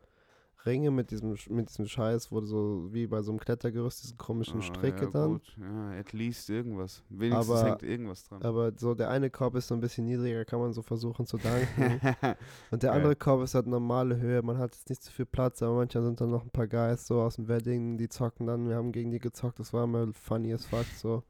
[0.66, 4.59] Ringe mit diesem, mit diesem Scheiß, wo so wie bei so einem Klettergerüst diesen komischen
[4.59, 5.32] Ah, Stricke ja, dann.
[5.34, 5.56] Gut.
[5.56, 7.02] Ja, at least irgendwas.
[7.09, 8.42] Wenigstens Aber- hängt irgendwas dran.
[8.42, 11.38] Aber so der eine Korb ist so ein bisschen niedriger, kann man so versuchen zu
[11.38, 12.00] danken.
[12.72, 14.42] Und der andere Korb ist halt normale Höhe.
[14.42, 17.06] Man hat jetzt nicht so viel Platz, aber manchmal sind dann noch ein paar Guys
[17.06, 18.68] so aus dem Wedding, die zocken dann.
[18.68, 21.22] Wir haben gegen die gezockt, das war immer funny as fuck so.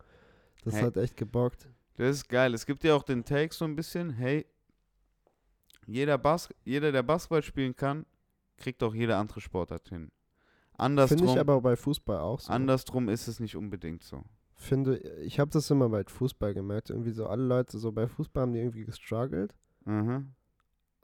[0.65, 0.83] Das Hey.
[0.85, 1.69] hat echt gebockt.
[1.97, 2.55] Das ist geil.
[2.55, 4.47] Es gibt ja auch den Take so ein bisschen, hey,
[5.87, 8.05] jeder, Bas jeder, der Basketball spielen kann,
[8.59, 10.11] kriegt auch jede andere Sportart hin.
[10.11, 10.13] Finde
[11.03, 12.53] Andersrum, ich aber bei Fußball auch so.
[12.53, 14.23] andersrum ist es nicht unbedingt so.
[14.55, 16.91] Finde, ich habe das immer bei Fußball gemerkt.
[16.91, 19.57] Irgendwie so alle Leute, so bei Fußball haben die irgendwie gestruggelt.
[19.85, 20.35] Mhm.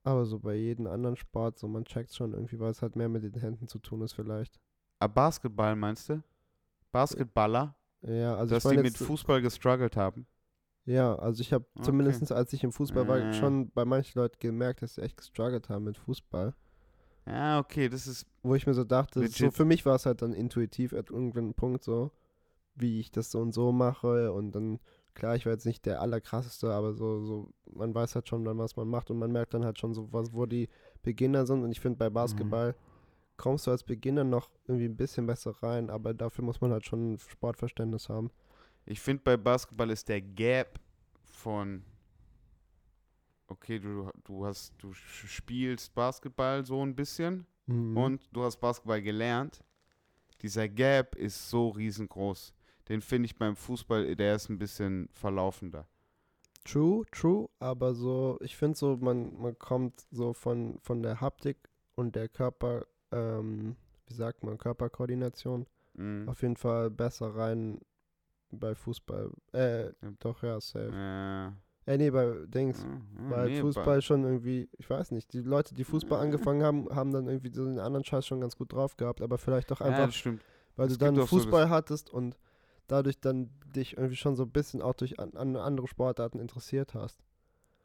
[0.02, 3.08] Aber so bei jedem anderen Sport, so man checkt schon irgendwie, weil es halt mehr
[3.08, 4.60] mit den Händen zu tun ist vielleicht.
[4.98, 6.22] Aber Ah, Basketball meinst du?
[6.92, 10.26] Basketballer, Ja, also dass ich die meine mit Fußball gestruggelt haben.
[10.84, 11.84] Ja, also ich habe Okay.
[11.84, 13.32] zumindest als ich im Fußball war, Ja.
[13.32, 16.54] schon bei manchen Leuten gemerkt, dass sie echt gestruggelt haben mit Fußball.
[17.26, 18.26] Ja, okay, das ist.
[18.42, 21.54] Wo ich mir so dachte, so für mich war es halt dann intuitiv at irgendeinem
[21.54, 22.10] Punkt so,
[22.74, 24.80] wie ich das so und so mache und dann,
[25.14, 28.58] klar, ich war jetzt nicht der allerkrasseste, aber so, so, man weiß halt schon dann,
[28.58, 30.68] was man macht und man merkt dann halt schon so, was, wo die
[31.02, 32.74] Beginner sind und ich finde bei Basketball
[33.36, 36.84] kommst du als Beginner noch irgendwie ein bisschen besser rein, aber dafür muss man halt
[36.84, 38.30] schon ein Sportverständnis haben.
[38.86, 40.78] Ich finde, bei Basketball ist der Gap
[41.24, 41.82] von.
[43.46, 47.46] Okay, du, du hast, du spielst Basketball so ein bisschen.
[47.66, 47.96] Mhm.
[47.96, 49.64] und du hast Basketball gelernt,
[50.42, 52.52] dieser Gap ist so riesengroß.
[52.90, 55.86] Den finde ich beim Fußball, der ist ein bisschen verlaufender.
[56.64, 61.56] True, true, aber so, ich finde so, man, man kommt so von, von der Haptik
[61.94, 63.76] und der Körper, ähm,
[64.06, 65.66] wie sagt man, Körperkoordination
[65.96, 66.28] Mhm.
[66.28, 67.80] auf jeden Fall besser rein
[68.50, 69.30] bei Fußball.
[69.52, 70.90] Äh, doch, ja, safe.
[70.92, 71.56] Ja.
[71.86, 72.82] Äh, nee, bei Dings.
[72.82, 76.62] Ja, ja, Weil nee, Fußball schon irgendwie, ich weiß nicht, die Leute, die Fußball angefangen
[76.62, 79.70] haben, haben dann irgendwie so den anderen Scheiß schon ganz gut drauf gehabt, aber vielleicht
[79.70, 80.42] doch Ja, einfach, das stimmt.
[80.76, 82.38] weil es du dann auch so das- Fußball hattest und
[82.86, 86.94] dadurch dann dich irgendwie schon so ein bisschen auch durch an, an andere Sportarten interessiert
[86.94, 87.22] hast.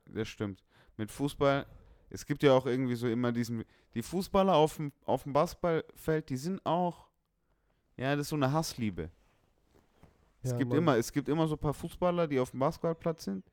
[0.05, 0.63] Das stimmt.
[0.95, 1.65] Mit Fußball,
[2.09, 3.63] es gibt ja auch irgendwie so immer diesen,
[3.95, 7.07] die Fußballer auf dem, auf dem Basketballfeld, die sind auch,
[7.97, 9.09] ja, das ist so eine Hassliebe.
[10.41, 10.77] Es Ja, gibt Mann.
[10.77, 13.43] immer, es gibt immer so ein paar Fußballer, die auf dem Basketballplatz sind.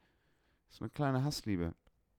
[0.66, 1.74] Das ist eine kleine Hassliebe.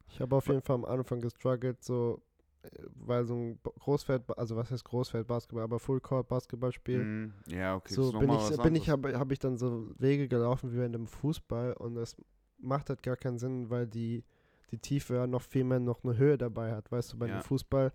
[0.10, 2.22] Ich habe auf jeden Fall am Anfang gestruggelt, so,
[2.64, 7.04] äh, weil so ein Großfeld, also was heißt Großfeld-Basketball, aber Fullcourt-Basketballspiel.
[7.04, 7.34] Mhm.
[7.48, 7.93] Ja, okay.
[7.93, 11.08] so bin ich, bin ich, habe hab ich dann so Wege gelaufen wie während dem
[11.08, 12.16] Fußball und das
[12.60, 14.24] macht halt gar keinen Sinn, weil die,
[14.72, 16.91] die Tiefe noch viel mehr noch eine Höhe dabei hat.
[16.91, 17.39] Weißt du, bei Ja.
[17.39, 17.91] dem Fußball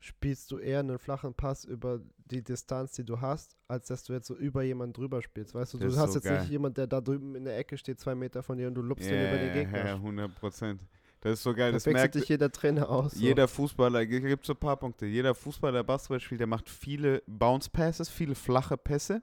[0.00, 4.12] spielst du eher einen flachen Pass über die Distanz, die du hast, als dass du
[4.14, 5.54] jetzt so über jemanden drüber spielst.
[5.54, 6.40] Weißt du, Das du ist hast so jetzt geil.
[6.40, 8.82] nicht jemand, der da drüben in der Ecke steht, zwei Meter von dir und du
[8.82, 9.86] lupst Ja, den über den Gegner.
[9.86, 10.80] ja, 100 Prozent.
[11.20, 11.70] Das ist so geil.
[11.70, 13.12] da Das wechselt merkt dich jeder Trainer aus.
[13.12, 13.20] So.
[13.20, 14.00] jeder Fußballer.
[14.00, 15.04] Hier gibt so ein paar Punkte.
[15.04, 19.22] Jeder Fußballer, der Basketball spielt, der macht viele Bounce Passes, viele flache Pässe.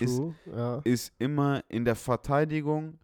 [0.00, 0.80] ist- True, ja.
[0.84, 2.98] Ist immer in der Verteidigung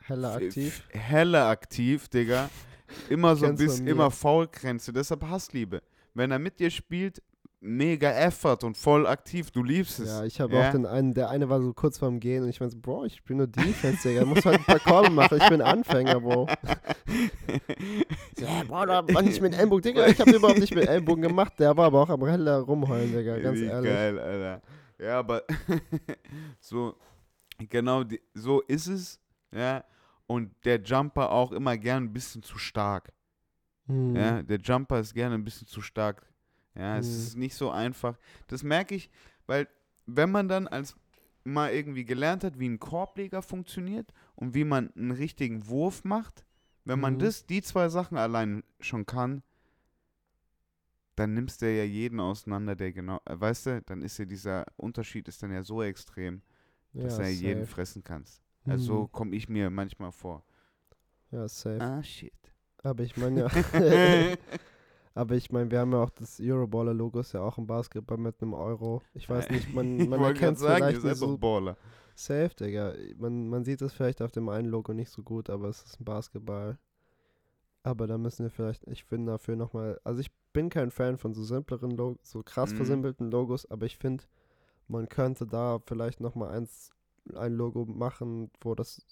[0.00, 0.82] Heller aktiv.
[0.88, 2.48] f- Helle aktiv, Digga.
[3.10, 4.92] Immer so ein bisschen, immer Foulgrenze.
[4.92, 5.82] Deshalb Hassliebe.
[6.16, 7.22] Wenn er mit dir spielt,
[7.60, 9.50] mega Effort und voll aktiv.
[9.50, 10.08] Du liebst es.
[10.08, 10.68] Ja, ich habe Ja?
[10.68, 13.04] auch den einen, der eine war so kurz vorm Gehen und ich meinte so, Bro,
[13.06, 14.20] ich bin nur Defense, Digga.
[14.22, 16.46] Du musst halt ein paar Korbe machen, ich bin Anfänger, Bro.
[18.38, 20.06] Ja, Bro, da war nicht mit Ellbogen, Digga.
[20.06, 21.54] Ich habe überhaupt nicht mit Ellbogen gemacht.
[21.58, 23.90] Der war aber auch am Heller rumheulen, Digga, ganz Wie ehrlich.
[23.92, 24.62] geil, Alter.
[24.98, 25.42] Ja, aber
[26.60, 26.94] so,
[27.68, 29.20] genau, die, so ist es,
[29.54, 29.84] ja.
[30.26, 33.12] Und der Jumper auch immer gern ein bisschen zu stark.
[33.88, 34.14] Hm.
[34.14, 36.26] Ja, der Jumper ist gerne ein bisschen zu stark.
[36.74, 37.18] Ja, es Mhm.
[37.18, 38.18] ist nicht so einfach.
[38.48, 39.10] Das merke ich,
[39.46, 39.68] weil
[40.06, 40.96] wenn man dann als
[41.44, 46.44] mal irgendwie gelernt hat, wie ein Korbleger funktioniert und wie man einen richtigen Wurf macht,
[46.84, 47.18] wenn man Mhm.
[47.18, 49.42] das, die zwei Sachen allein schon kann,
[51.16, 54.66] dann nimmst du ja jeden auseinander, der genau, äh, weißt du, dann ist ja dieser
[54.76, 56.42] Unterschied ist dann ja so extrem,
[57.00, 58.42] dass ja, du ja jeden fressen kannst.
[58.66, 59.08] Also so Hm.
[59.08, 60.44] komme ich mir manchmal vor.
[61.30, 61.84] Ja, safe.
[61.84, 62.32] Ah, shit.
[62.86, 63.48] Aber ich meine ja,
[65.14, 68.40] aber ich meine, wir haben ja auch das Euroballer-Logo, ist ja auch im Basketball mit
[68.40, 69.02] einem Euro.
[69.14, 71.76] Ich weiß nicht, man, man erkennt es vielleicht nicht so Baller.
[72.14, 72.94] Safe, Digga.
[73.18, 76.00] Man, man sieht es vielleicht auf dem einen Logo nicht so gut, aber es ist
[76.00, 76.78] ein Basketball.
[77.82, 81.34] Aber da müssen wir vielleicht, ich finde dafür nochmal, also ich bin kein Fan von
[81.34, 82.76] so simpleren Logos, so krass Mhm.
[82.76, 84.24] versimpelten Logos, aber ich finde,
[84.88, 86.90] man könnte da vielleicht nochmal eins,
[87.34, 89.04] ein Logo machen, wo das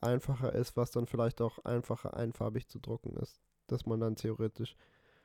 [0.00, 3.40] einfacher ist, was dann vielleicht auch einfacher einfarbig zu drucken ist.
[3.66, 4.76] Dass man dann theoretisch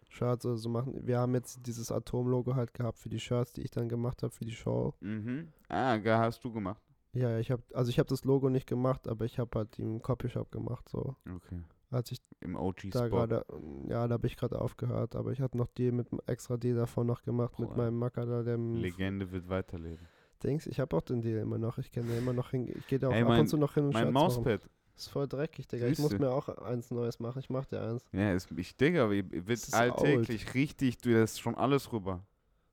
[0.09, 1.07] Shirts oder so machen.
[1.07, 4.33] Wir haben jetzt dieses Atom-Logo halt gehabt für die Shirts, die ich dann gemacht habe
[4.33, 4.93] für die Show.
[4.99, 5.51] Mhm.
[5.69, 6.81] Ah, hast du gemacht.
[7.13, 10.01] Ja, ich habe, also ich habe das Logo nicht gemacht, aber ich habe halt im
[10.01, 11.15] Copyshop gemacht, so.
[11.29, 11.63] Okay.
[11.91, 13.07] Als ich Im da OG-Spot.
[13.07, 13.45] gerade,
[13.87, 17.05] ja, da habe ich gerade aufgehört, aber ich hatte noch Deal mit extra Deal davon
[17.05, 17.77] noch gemacht mit Boah.
[17.77, 20.07] meinem Macker da, dem Legende wird weiterleben.
[20.43, 20.67] Dings.
[20.67, 22.99] Ich habe auch den Deal immer noch, ich kenne den immer noch hin, ich gehe
[22.99, 24.11] da auch Ey, ab mein- und zu noch hin und Mein.
[24.11, 24.61] Mauspad.
[24.95, 25.87] Ist voll dreckig, Digga.
[25.87, 28.05] Ich muss mir auch eins Neues machen, ich mach dir eins.
[28.11, 32.25] Ja, ist, ich denke, aber ihr wird alltäglich richtig, du das ist schon alles rüber.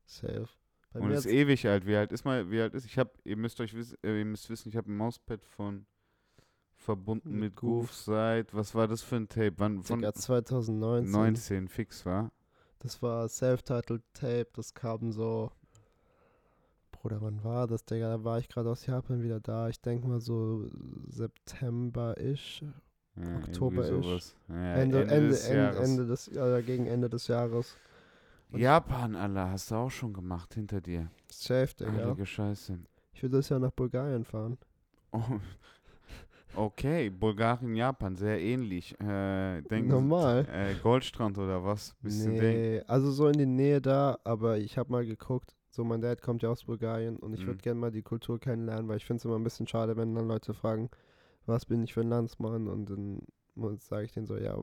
[0.05, 0.49] Safe.
[0.93, 1.87] Bei Und ist ewig alt.
[1.87, 2.85] Wie alt ist mal, wie alt ist?
[2.85, 5.87] Ich habe, ihr müsst euch wissen, äh, ihr müsst wissen, ich habe ein Mauspad von
[6.75, 7.87] verbunden Mit mit, Goof.
[7.87, 9.55] Goof seit, was war das für ein Tape?
[9.59, 11.11] Wann von Digga, 2019.
[11.11, 12.33] 19 fix war?
[12.81, 15.53] Das war Self-Titled Tape, das kam so.
[17.01, 18.11] Bruder, wann war das, Digga?
[18.11, 19.69] Da war ich gerade aus Japan wieder da.
[19.69, 20.67] Ich denke mal so
[21.09, 22.63] September-ish.
[23.17, 24.35] Ja, Oktober-ish.
[24.49, 25.97] Ja, Ende, Ende, Ende, des Ende, Jahres.
[25.97, 27.77] des, ja, gegen Ende des Jahres.
[28.53, 31.11] Und- Japan, Allah, hast du auch schon gemacht hinter dir.
[31.31, 31.93] Safe, Digga.
[31.93, 32.79] Heilige Scheiße.
[33.13, 34.59] Ich will das Jahr nach Bulgarien fahren.
[35.13, 35.21] Oh.
[36.57, 39.01] Okay, Bulgarien, Japan, sehr ähnlich.
[39.01, 40.49] Äh, denken Sie- Normal.
[40.53, 41.95] Äh, Goldstrand oder was?
[42.03, 42.41] Bisschen Ding.
[42.41, 45.55] Nee, also so in die Nähe da, aber ich habe mal geguckt.
[45.71, 47.63] So, mein Dad kommt ja aus Bulgarien und ich würde Mhm.
[47.63, 50.27] gerne mal die Kultur kennenlernen, weil ich finde es immer ein bisschen schade, wenn dann
[50.27, 50.91] Leute fragen,
[51.47, 53.21] was bin ich für ein Landsmann und dann
[53.79, 54.59] sage ich denen so, ja,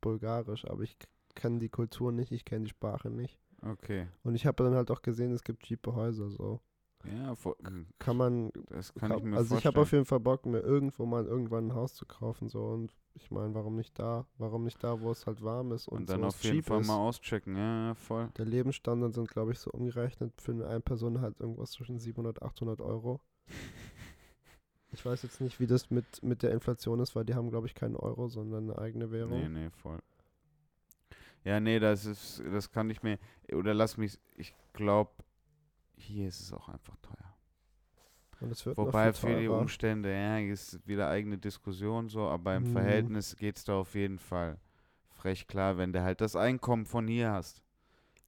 [0.00, 0.96] bulgarisch, aber ich
[1.34, 3.38] kenne die Kultur nicht, ich kenne die Sprache nicht.
[3.62, 4.08] Okay.
[4.24, 6.60] Und ich habe dann halt auch gesehen, es gibt cheape Häuser, so.
[7.04, 7.56] Ja, vor,
[7.98, 11.06] Kann man, das kann ich mir also ich habe auf jeden Fall Bock, mir irgendwo
[11.06, 12.64] mal irgendwann ein Haus zu kaufen, so.
[12.64, 14.26] Und ich meine, warum nicht da?
[14.38, 16.80] Warum nicht da, wo es halt warm ist und, Und dann so auf jeden Fall
[16.80, 16.86] ist?
[16.88, 17.56] mal auschecken.
[17.56, 18.28] Ja, voll.
[18.36, 22.80] Der Lebensstandard sind, glaube ich, so umgerechnet für eine Person halt irgendwas zwischen 700 800
[22.80, 23.20] Euro.
[24.92, 27.66] Ich weiß jetzt nicht, wie das mit, mit der Inflation ist, weil die haben, glaube
[27.66, 29.40] ich, keinen Euro, sondern eine eigene Währung.
[29.40, 29.98] Nee, nee, voll.
[31.44, 33.18] Ja, nee, das ist, das kann ich mir,
[33.52, 35.10] oder lass mich, ich glaube,
[35.96, 37.34] hier ist es auch einfach teuer.
[38.50, 39.48] Es Wobei für die.
[39.48, 42.72] Umstände, ja, ist wieder eigene Diskussion so, aber im Mhm.
[42.72, 44.58] Verhältnis geht es da auf jeden Fall
[45.08, 47.62] frech klar, wenn du halt das Einkommen von hier hast.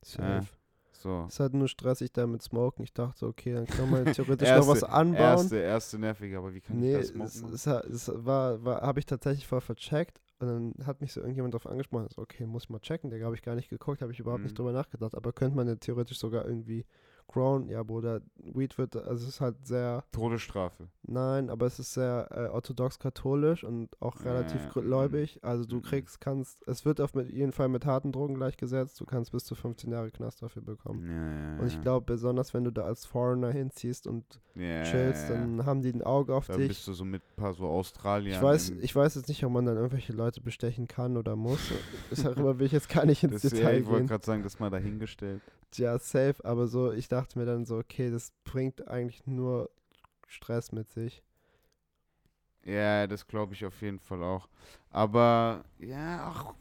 [0.02, 0.46] Safe.
[0.92, 1.28] So.
[1.28, 2.84] Es ist halt nur stressig da mit Smoken.
[2.84, 5.52] Ich dachte, okay, dann kann man theoretisch noch was anbauen.
[5.52, 7.54] Erste, erste nervig, aber wie kann nee, ich das es, smoken?
[7.54, 10.20] es, ha- es war, war habe ich tatsächlich voll vercheckt.
[10.40, 10.46] Und
[10.76, 12.08] dann hat mich so irgendjemand darauf angesprochen.
[12.14, 13.10] So, okay, muss ich mal checken.
[13.10, 14.44] Der habe ich gar nicht geguckt, habe ich überhaupt Mhm.
[14.44, 15.14] nicht drüber nachgedacht.
[15.14, 16.84] Aber könnte man ja theoretisch sogar irgendwie
[17.28, 17.68] grown?
[17.68, 20.88] Ja, Bruder, Weed wird, also es ist halt sehr, Todesstrafe.
[21.02, 25.38] nein, aber es ist sehr äh, orthodox-katholisch und auch relativ Ja, gläubig.
[25.42, 25.82] Also du mhm.
[25.82, 29.00] kriegst, kannst, es wird auf jeden Fall mit harten Drogen gleichgesetzt.
[29.00, 31.06] Du kannst bis zu 15 Jahre Knast dafür bekommen.
[31.06, 34.24] Ja, ja, Und ich glaube, besonders wenn du da als Foreigner hinziehst und
[34.56, 36.68] chillst, dann haben die ein Auge auf Da dich.
[36.68, 38.34] bist du so mit ein paar so Australiern.
[38.34, 41.60] Ich weiß, ich weiß jetzt nicht, ob man dann irgendwelche Leute bestechen kann oder muss.
[42.10, 44.06] Darüber will ich jetzt gar nicht ins das, ja, Detail ich wollte gehen.
[44.08, 45.42] gerade sagen, das mal dahingestellt.
[45.74, 49.70] Ja, safe, aber so, ich dachte mir dann so, okay, das bringt eigentlich nur
[50.26, 51.22] Stress mit sich.
[52.64, 54.48] Ja, das glaube ich auf jeden Fall auch.
[54.90, 56.54] Aber, ja, ach.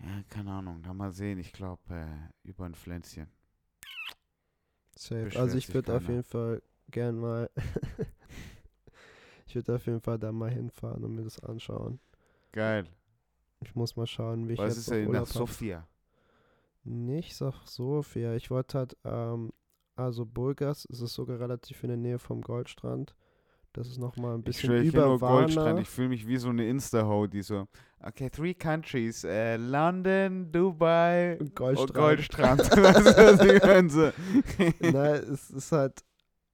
[0.00, 1.38] Ja, keine Ahnung, da mal sehen.
[1.38, 3.28] Ich glaube, äh, über ein Pflänzchen.
[4.96, 5.24] Safe.
[5.24, 7.50] Beschwert Also ich würde auf jeden Fall gern mal.
[9.46, 12.00] ich würde auf jeden Fall da mal hinfahren und mir das anschauen.
[12.52, 12.86] Geil.
[13.60, 15.26] Ich muss mal schauen, wie ich Was ist denn nach.
[15.26, 15.86] Sofia?
[16.86, 18.34] Nicht so, so viel.
[18.34, 19.52] Ich wollte halt, ähm,
[19.96, 23.16] also Burgas, es ist sogar relativ in der Nähe vom Goldstrand.
[23.72, 25.80] Das ist nochmal ein bisschen ich über nur Goldstrand.
[25.80, 27.66] Ich fühle mich wie so eine Insta-Ho, die so,
[28.00, 31.94] okay, three countries, äh, London, Dubai und Goldstrand.
[31.94, 32.70] Goldstrand.
[33.64, 33.90] meine?
[33.90, 34.12] So.
[34.80, 36.04] Nein, es ist halt.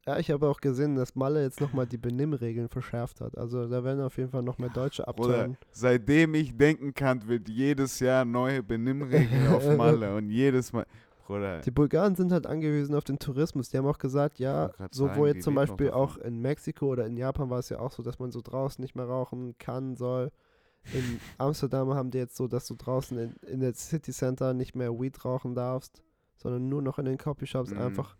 [0.07, 3.39] Ja, ich habe auch gesehen, dass Malle jetzt nochmal die Benimmregeln verschärft hat.
[3.39, 5.57] Also da werden auf jeden Fall noch mehr Deutsche abtören.
[5.71, 10.87] seitdem ich denken kann, wird jedes Jahr neue Benimmregeln auf Malle und jedes Mal.
[11.25, 13.69] Bruder, Die Bulgaren sind halt angewiesen auf den Tourismus.
[13.69, 17.07] Die haben auch gesagt, ja, so sagen, wo jetzt zum Beispiel auch in Mexiko oder
[17.07, 19.95] in Japan war es ja auch so, dass man so draußen nicht mehr rauchen kann,
[19.95, 20.33] soll.
[20.93, 24.75] In Amsterdam haben die jetzt so, dass du draußen in, in der City Center nicht
[24.75, 26.03] mehr Weed rauchen darfst,
[26.39, 27.79] sondern nur noch in den Copyshops Mhm.
[27.79, 28.17] einfach.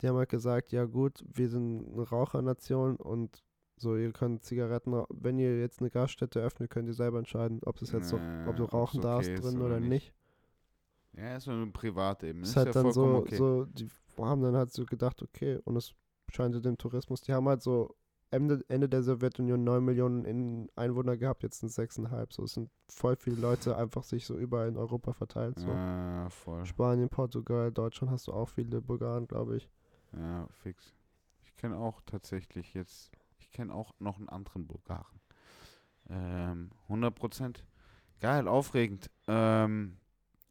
[0.00, 3.42] Die haben halt gesagt, ja gut, wir sind eine Rauchernation und
[3.76, 7.80] so, ihr könnt Zigaretten, wenn ihr jetzt eine Gaststätte öffnet, könnt ihr selber entscheiden, ob
[7.80, 9.88] es jetzt so, ob du rauchen okay darfst drin oder oder nicht.
[9.88, 10.14] nicht.
[11.16, 12.42] Ja, ist nur privat eben.
[12.42, 13.36] ist Ist, halt ja dann so, okay.
[13.36, 15.94] so, die haben dann halt so gedacht, okay, und es
[16.30, 17.96] scheint dem Tourismus, die haben halt so
[18.30, 22.32] Ende, Ende der Sowjetunion 9 Millionen in Einwohner gehabt, jetzt sind es 6,5.
[22.32, 25.58] So, es sind voll viele Leute einfach sich so überall in Europa verteilt.
[25.58, 25.66] So.
[25.66, 26.64] Ja, voll.
[26.64, 29.68] Spanien, Portugal, Deutschland hast du auch viele Bulgaren, glaube ich.
[30.12, 30.94] Ja, fix.
[31.42, 35.20] Ich kenne auch tatsächlich jetzt, ich kenne auch noch einen anderen Bulgaren.
[36.08, 37.64] Ähm, 100 Prozent.
[38.20, 39.10] Geil, aufregend.
[39.28, 39.96] Ähm,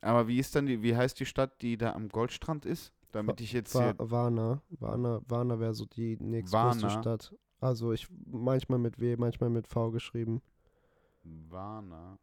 [0.02, 2.94] aber wie ist dann die, wie heißt die Stadt, die da am Goldstrand ist?
[3.11, 6.90] Damit ich jetzt Va hier, Varna, Varna, Varna wäre so die nächstgrößte?
[6.90, 7.36] Stadt.
[7.60, 10.41] Also ich manchmal mit W, manchmal mit V geschrieben.
[11.23, 12.18] Varna.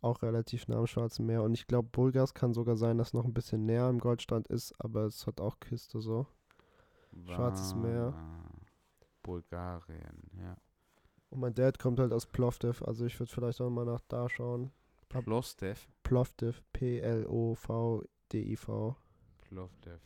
[0.00, 1.42] Auch relativ nah am Schwarzen Meer.
[1.42, 4.74] Und ich glaube, Bulgars kann sogar sein, dass noch ein bisschen näher am Goldstrand ist,
[4.80, 6.26] aber es hat auch Küste so.
[7.26, 8.14] Schwarzes Meer.
[9.22, 10.56] Bulgarien, ja.
[11.30, 14.28] Und mein Dad kommt halt aus Plovdiv, also ich würde vielleicht auch mal nach da
[14.28, 14.70] schauen.
[15.08, 15.88] Plovdiv.
[16.02, 16.62] Plovdiv,
[17.72, 18.96] P-L-O-V-D-I-V.
[19.42, 20.00] Plovdiv.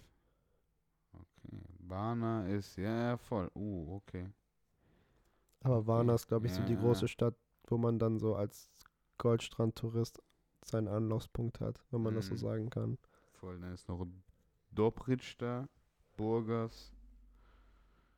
[1.12, 1.62] Okay.
[1.80, 3.50] Varna ist, ja, ja, voll.
[3.54, 4.28] Uh, okay.
[5.62, 6.80] Aber Okay, Varna ist, glaube ich, so die ja.
[6.80, 7.34] große Stadt,
[7.68, 8.70] wo man dann so als
[9.18, 10.20] Goldstrand-Tourist
[10.64, 12.38] seinen Anlaufspunkt hat, wenn man das so Mhm.
[12.38, 12.98] sagen kann.
[13.32, 14.06] Voll, dann ist noch
[14.70, 15.68] Dobritsch da,
[16.16, 16.92] Burgas.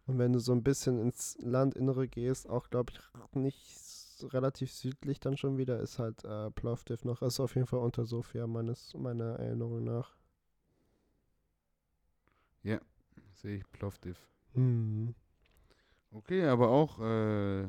[0.08, 5.20] Und wenn du so ein bisschen ins Landinnere gehst, auch glaube ich nicht relativ südlich
[5.20, 7.22] dann schon wieder, ist halt äh, Plovdiv noch.
[7.22, 10.18] Ist auf jeden Fall unter Sofia, meines, meiner Erinnerung nach.
[13.40, 14.18] Sehe ich Plovdiv.
[14.54, 15.14] Hm.
[16.10, 17.68] Okay, aber auch äh,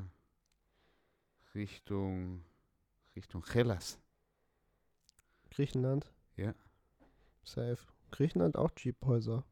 [1.54, 2.44] Richtung
[3.16, 4.00] Richtung Hellas.
[5.52, 6.12] Griechenland?
[6.38, 6.56] Ja.
[7.44, 7.78] Safe.
[8.10, 9.44] Griechenland auch Jeephäuser.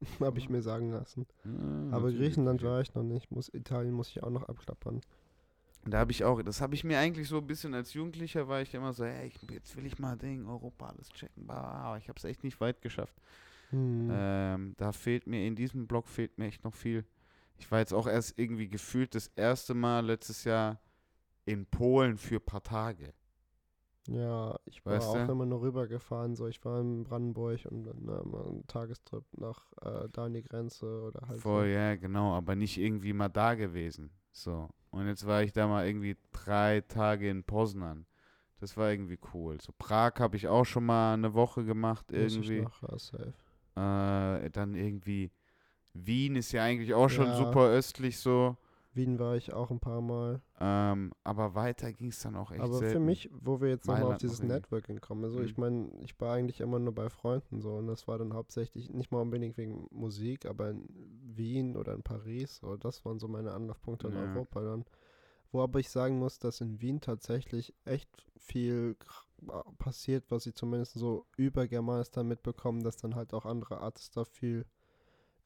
[0.20, 1.26] Habe ich mir sagen lassen.
[1.44, 3.30] Ja, Aber Griechenland war ich noch nicht.
[3.30, 5.00] Muss, Italien muss ich auch noch abklappern.
[5.88, 8.60] Da habe ich auch, das habe ich mir eigentlich so ein bisschen als Jugendlicher war
[8.60, 12.08] ich immer so, hey, ich, jetzt will ich mal Ding, Europa alles checken, aber ich
[12.08, 13.14] habe es echt nicht weit geschafft.
[13.70, 14.08] Hm.
[14.10, 17.04] Ähm, da fehlt mir, in diesem Block fehlt mir echt noch viel.
[17.58, 20.80] Ich war jetzt auch erst irgendwie gefühlt das erste Mal letztes Jahr
[21.44, 23.14] in Polen für ein paar Tage.
[24.08, 25.32] Ja, ich war Weißt auch du?
[25.32, 26.36] immer nur rübergefahren.
[26.36, 30.34] So, ich war in Brandenburg und dann ne, mal einen Tagestrip nach äh, da an
[30.34, 31.40] die Grenze oder halt.
[31.40, 31.72] Voll, so.
[31.72, 34.10] ja, genau, aber nicht irgendwie mal da gewesen.
[34.32, 34.68] So.
[34.90, 38.06] Und jetzt war ich da mal irgendwie drei Tage in Poznan.
[38.60, 39.60] Das war irgendwie cool.
[39.60, 42.60] So Prag habe ich auch schon mal eine Woche gemacht Muss ich irgendwie.
[42.62, 43.34] noch, safe.
[43.76, 45.30] Äh, dann irgendwie
[45.94, 47.34] Wien ist ja eigentlich auch schon Ja.
[47.34, 48.56] super östlich so.
[48.96, 50.40] Wien war ich auch ein paar Mal.
[50.58, 52.92] Ähm, aber weiter ging es dann auch echt Aber selten.
[52.92, 54.54] für mich, wo wir jetzt nochmal auf noch dieses irgendwie.
[54.54, 55.44] Networking kommen, also Mhm.
[55.44, 58.90] ich meine, ich war eigentlich immer nur bei Freunden so und das war dann hauptsächlich
[58.90, 60.86] nicht mal unbedingt wegen Musik, aber in
[61.36, 64.20] Wien oder in Paris, so, das waren so meine Anlaufpunkte in Ja.
[64.32, 64.84] Europa dann.
[65.52, 68.96] Wo aber ich sagen muss, dass in Wien tatsächlich echt viel
[69.78, 74.24] passiert, was ich zumindest so über Germanistan mitbekommen, dass dann halt auch andere Artists da
[74.24, 74.64] viel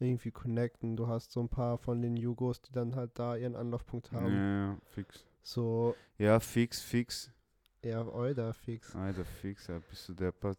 [0.00, 0.96] irgendwie connecten.
[0.96, 4.34] Du hast so ein paar von den Jugos, die dann halt da ihren Anlaufpunkt haben.
[4.34, 5.24] Ja, fix.
[5.42, 7.30] So, Ja, fix, fix.
[7.82, 8.94] ja, Euda fix.
[8.94, 10.58] Alter, fix, ja, bist du deppert.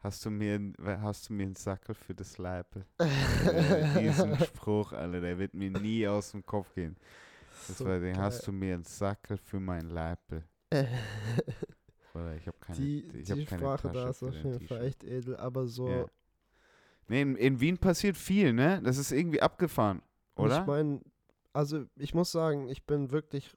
[0.00, 5.38] Hast du mir, hast du mir einen Sackel für das äh, diesen Spruch, Alter, der
[5.38, 6.96] wird mir nie aus dem Kopf gehen.
[7.66, 10.44] Das So war den, hast du mir einen Sackel für mein Leipel?
[12.14, 14.60] Oder ich habe keine, die ich hab die keine Sprache Tasche da ist auf jeden
[14.60, 15.88] Fall echt edel, aber so.
[15.88, 16.06] Ja.
[17.08, 18.80] Nee, in, in Wien passiert viel, ne?
[18.82, 20.02] Das ist irgendwie abgefahren,
[20.34, 20.60] oder?
[20.60, 21.00] Ich meine,
[21.52, 23.56] also ich muss sagen, ich bin wirklich,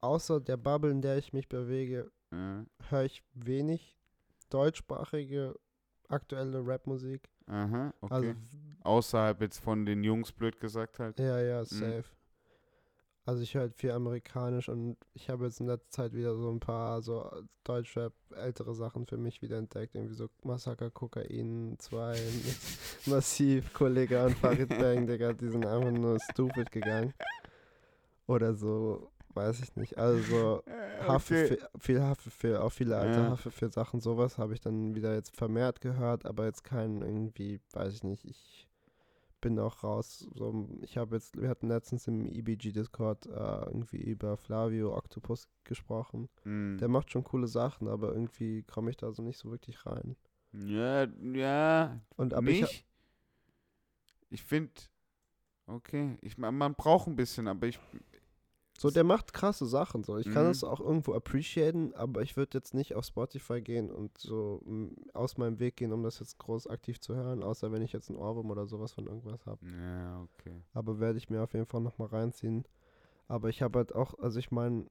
[0.00, 2.64] außer der Bubble, in der ich mich bewege, ja.
[2.88, 3.96] höre ich wenig
[4.50, 5.54] deutschsprachige
[6.08, 7.28] aktuelle Rapmusik.
[7.46, 8.14] Aha, okay.
[8.14, 8.34] Also,
[8.84, 11.18] Außerhalb jetzt von den Jungs, blöd gesagt halt.
[11.18, 12.04] ja, ja, safe.
[13.24, 16.50] Also ich höre halt viel amerikanisch und ich habe jetzt in letzter Zeit wieder so
[16.50, 17.30] ein paar so
[17.62, 22.56] Deutschrap ältere Sachen für mich wieder entdeckt, irgendwie so Massaker Kokain 2 mit
[23.06, 27.14] Massiv, Kollega und Farid Bang, Digga, die sind einfach nur stupid gegangen.
[28.26, 29.98] Oder so, weiß ich nicht.
[29.98, 30.62] Also so
[31.06, 33.30] Haffe, viel Haffe auch viele alte Ja.
[33.30, 37.60] Haffe für Sachen, sowas habe ich dann wieder jetzt vermehrt gehört, aber jetzt keinen irgendwie,
[37.72, 38.66] weiß ich nicht, ich
[39.42, 40.26] bin auch raus.
[40.34, 43.30] So, ich habe jetzt, wir hatten letztens im EBG Discord äh,
[43.66, 46.30] irgendwie über Flavio Octopus gesprochen.
[46.44, 46.78] Mhm.
[46.78, 50.16] Der macht schon coole Sachen, aber irgendwie komme ich da so nicht so wirklich rein.
[50.52, 52.86] Ja, ja, Und aber ich, nicht.
[54.30, 54.72] Ich finde,
[55.66, 57.78] okay, ich, man braucht ein bisschen, aber ich,
[58.82, 60.02] so der macht krasse Sachen.
[60.02, 60.50] So, ich kann Mhm.
[60.50, 64.88] es auch irgendwo appreciaten, aber ich würde jetzt nicht auf Spotify gehen und so mm,
[65.14, 68.10] aus meinem Weg gehen, um das jetzt groß aktiv zu hören, außer wenn ich jetzt
[68.10, 69.64] ein Ohrwurm oder sowas von irgendwas habe.
[69.64, 70.60] ja, okay.
[70.74, 72.64] Aber werde ich mir auf jeden Fall nochmal reinziehen.
[73.28, 74.86] Aber ich habe halt auch, also ich meine,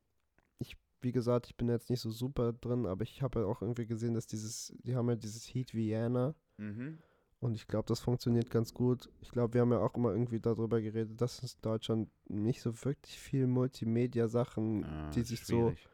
[0.59, 3.61] ich, wie gesagt, ich bin jetzt nicht so super drin, aber ich habe halt auch
[3.61, 6.99] irgendwie gesehen, dass dieses, die haben ja dieses Heat Vienna Mhm.
[7.41, 9.09] Und ich glaube, das funktioniert ganz gut.
[9.22, 12.61] Ich glaube, wir haben ja auch immer irgendwie darüber geredet, dass es in Deutschland nicht
[12.61, 15.81] so wirklich viel Multimedia-Sachen, Ah, die sich schwierig.
[15.84, 15.89] so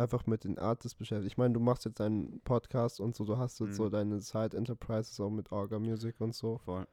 [0.00, 1.26] einfach mit den Artists beschäftigen.
[1.26, 3.90] Ich meine, du machst jetzt einen Podcast und so, du hast jetzt so Mhm.
[3.90, 6.86] deine Side-Enterprises auch mit Orga Music und so Voll.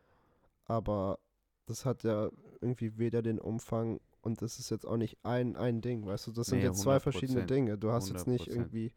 [0.66, 1.20] aber
[1.66, 2.30] das hat ja
[2.62, 6.32] irgendwie weder den Umfang und das ist jetzt auch nicht ein, ein Ding, weißt du,
[6.32, 7.78] das sind Nee, jetzt zwei verschiedene 100%, Dinge.
[7.78, 8.52] Du hast jetzt nicht 100%.
[8.56, 8.94] irgendwie,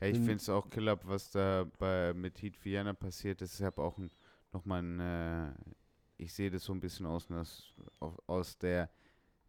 [0.00, 3.58] Ja, ich In- finde es auch killer, was da bei, mit Heat Vienna passiert ist.
[3.60, 4.10] Ich habe auch ein,
[4.54, 5.52] nochmal ein, äh,
[6.16, 7.28] ich sehe das so ein bisschen aus,
[8.26, 8.88] aus, der,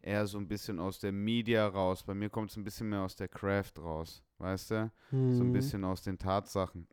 [0.02, 2.03] eher so ein bisschen aus der Media raus.
[2.03, 4.91] Bei mir kommt es ein bisschen mehr aus der Craft raus, weißt du?
[5.11, 6.88] So ein hm, bisschen aus den Tatsachen.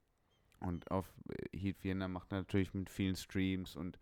[0.60, 3.98] Und auf äh, Heat Vienna macht natürlich mit vielen Streams und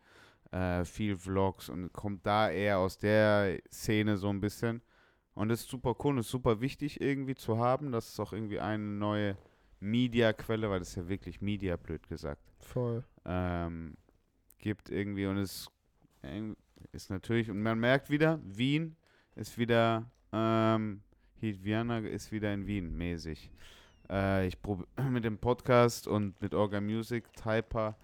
[0.50, 4.82] äh, viel Vlogs und kommt da eher aus der Szene so ein bisschen.
[5.34, 7.92] Und das ist super cool und ist super wichtig irgendwie zu haben.
[7.92, 9.36] Das ist auch irgendwie eine neue
[9.80, 13.04] Media-Quelle, weil das ist ja wirklich Media, blöd gesagt, voll.
[13.24, 13.96] ähm,
[14.58, 15.70] gibt irgendwie und es
[16.22, 16.56] ähm,
[16.92, 18.96] ist natürlich, und man merkt wieder, Wien
[19.34, 21.02] ist wieder, ähm,
[21.40, 23.50] Heat Vienna ist wieder in Wien mäßig.
[24.10, 27.96] Äh, ich prob mit dem Podcast und mit Orga Music, Typer,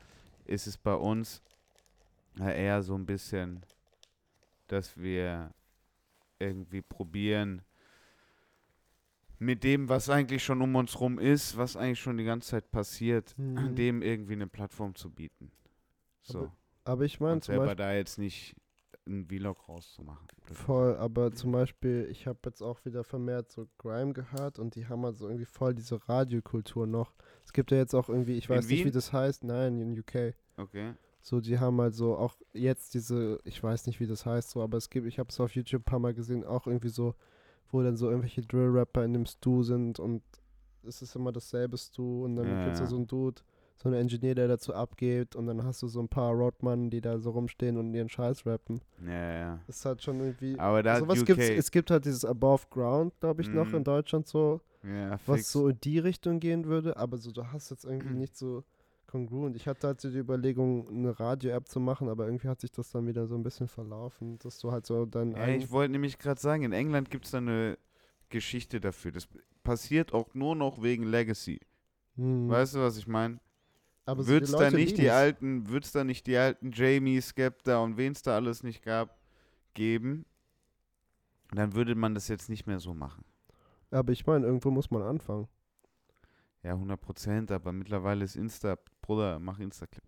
[0.45, 1.43] ist es bei uns
[2.41, 3.63] äh, eher so ein bisschen,
[4.69, 5.51] dass wir
[6.39, 7.63] irgendwie probieren,
[9.39, 12.71] mit dem, was eigentlich schon um uns rum ist, was eigentlich schon die ganze Zeit
[12.71, 13.75] passiert, Mhm.
[13.77, 15.51] dem irgendwie eine Plattform zu bieten.
[16.23, 16.51] So.
[16.85, 18.55] Aber ich meine selber Beispiel, da jetzt nicht
[19.07, 20.27] einen Vlog rauszumachen.
[20.53, 24.87] voll, aber zum Beispiel, ich habe jetzt auch wieder vermehrt so Grime gehört und die
[24.89, 27.13] haben halt so irgendwie voll diese Radiokultur noch.
[27.45, 28.93] Es gibt ja jetzt auch irgendwie, ich In weiß nicht, wie Wien?
[28.93, 30.35] das heißt, nein, in UK.
[30.57, 30.95] Okay.
[31.21, 34.63] So, die haben halt so auch jetzt diese, ich weiß nicht, wie das heißt, so,
[34.63, 37.15] aber es gibt, ich habe es auf YouTube ein paar Mal gesehen, auch irgendwie so,
[37.71, 40.23] wo dann so irgendwelche Drill-Rapper in dem Stu sind und
[40.87, 42.91] es ist immer dasselbe Stu und dann Ja, gibt's da ja.
[42.91, 43.43] so einen Dude,
[43.77, 47.01] so einen Engineer, der dazu abgeht und dann hast du so ein paar Roadman, die
[47.01, 48.81] da so rumstehen und ihren Scheiß rappen.
[49.05, 49.61] Ja, ja.
[49.67, 50.59] Das ist halt schon irgendwie.
[50.59, 53.79] Aber da Sowas UK, gibt's, es gibt halt dieses Above Ground, glaube ich, noch Mhm.
[53.79, 55.53] in Deutschland so, ja, was fix.
[55.53, 58.19] so in die Richtung gehen würde, aber so, du hast jetzt irgendwie Mhm.
[58.21, 58.63] nicht so
[59.07, 59.57] kongruent.
[59.57, 62.91] Ich hatte halt so die Überlegung, eine Radio-App zu machen, aber irgendwie hat sich das
[62.91, 66.19] dann wieder so ein bisschen verlaufen, dass du halt so dein Ja, ich wollte nämlich
[66.19, 67.79] gerade sagen, in England gibt es da eine
[68.29, 69.13] Geschichte dafür.
[69.13, 69.29] Das
[69.63, 71.61] passiert auch nur noch wegen Legacy.
[72.17, 72.49] Hm.
[72.49, 73.41] Weißt du, was ich meine?
[74.05, 77.21] Aber so Wird die es da nicht die alten, wird's da nicht die alten Jamie,
[77.21, 79.19] Skepta und wen es da alles nicht gab,
[79.75, 80.25] geben,
[81.53, 83.25] dann würde man das jetzt nicht mehr so machen.
[83.91, 85.49] Aber ich meine, irgendwo muss man anfangen.
[86.63, 88.77] Ja, 100 Prozent, aber mittlerweile ist Insta,
[89.07, 90.03] Bruder, mach Insta-Clip.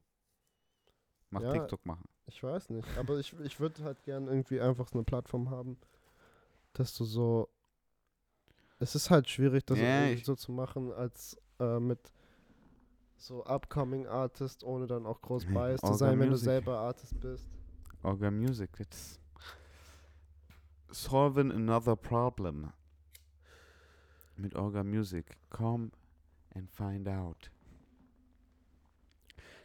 [1.30, 1.52] Mach Ja.
[1.52, 2.04] TikTok machen.
[2.26, 2.88] Ich weiß nicht.
[2.98, 5.78] Aber ich, ich würde halt gern irgendwie einfach so eine Plattform haben,
[6.72, 7.48] dass du so.
[8.80, 12.12] Es ist halt schwierig, das Ja, so zu machen, als äh, mit
[13.16, 16.44] so upcoming Artist, ohne dann auch groß Nee, biased zu sein, wenn du Music.
[16.44, 17.46] selber Artist bist.
[18.02, 19.20] Orga Music, it's
[20.90, 22.72] solving another problem.
[24.36, 25.36] Mit Orga Music.
[25.50, 25.90] Come
[26.54, 27.50] and find out.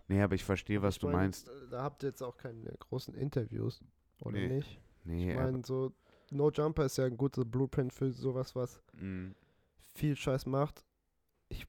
[0.07, 1.47] Nee, aber ich verstehe, was ich du mein, meinst.
[1.47, 3.81] äh, Da habt ihr jetzt auch keine großen Interviews,
[4.21, 4.47] oder Nee.
[4.47, 4.80] nicht?
[5.05, 5.93] Nee, Ich meine, so
[6.31, 9.31] No Jumper ist ja ein guter Blueprint für sowas, was mm,
[9.93, 10.84] viel Scheiß macht.
[11.49, 11.67] Ich,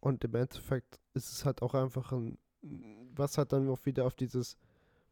[0.00, 2.38] und im Endeffekt ist es halt auch einfach ein,
[3.14, 4.56] was halt dann auch wieder auf dieses,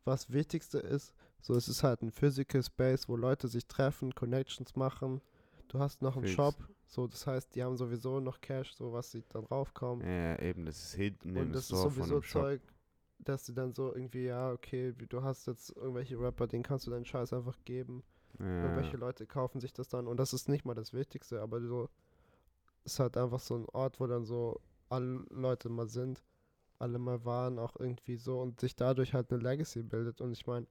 [0.05, 1.13] was Wichtigste ist.
[1.41, 5.21] So, es ist halt ein Physical Space, wo Leute sich treffen, Connections machen.
[5.69, 6.35] Du hast noch einen Fix.
[6.37, 6.55] Shop,
[6.87, 10.07] so, das heißt, die haben sowieso noch Cash, so was sie dann raufkommen.
[10.07, 12.41] ja, eben, das ist hinten und das ist Store von sowieso.
[12.41, 12.63] Zeug,
[13.19, 16.87] dass sie dann so irgendwie, ja, okay, wie- du hast jetzt irgendwelche Rapper, denen kannst
[16.87, 18.03] du deinen Scheiß einfach geben.
[18.39, 18.63] Ja.
[18.65, 21.89] Irgendwelche Leute kaufen sich das dann und das ist nicht mal das Wichtigste, aber so
[22.85, 26.23] ist halt einfach so ein Ort, wo dann so alle Leute mal sind,
[26.79, 30.21] alle mal waren, auch irgendwie so und sich dadurch halt eine Legacy bildet.
[30.21, 30.67] Und ich meine,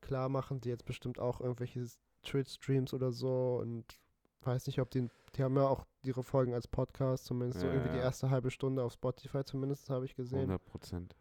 [0.00, 1.86] klar machen die jetzt bestimmt auch irgendwelche
[2.24, 3.84] Twitch-Streams oder so und
[4.46, 7.72] weiß nicht, ob die, die haben ja auch ihre Folgen als Podcast, zumindest so Ja,
[7.72, 8.04] irgendwie die ja.
[8.04, 10.40] erste halbe Stunde auf Spotify zumindest, habe ich gesehen.
[10.40, 11.16] 100 Prozent.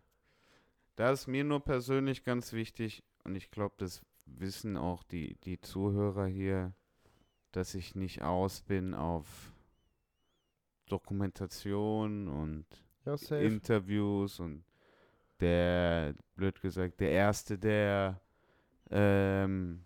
[0.95, 5.59] Da ist mir nur persönlich ganz wichtig, und ich glaube, das wissen auch die, die
[5.59, 6.73] Zuhörer hier,
[7.51, 9.53] dass ich nicht aus bin auf
[10.87, 12.65] Dokumentation und
[13.05, 13.15] Ja.
[13.37, 14.63] Interviews und
[15.39, 18.21] der, blöd gesagt, der Erste, der
[18.89, 19.85] ähm,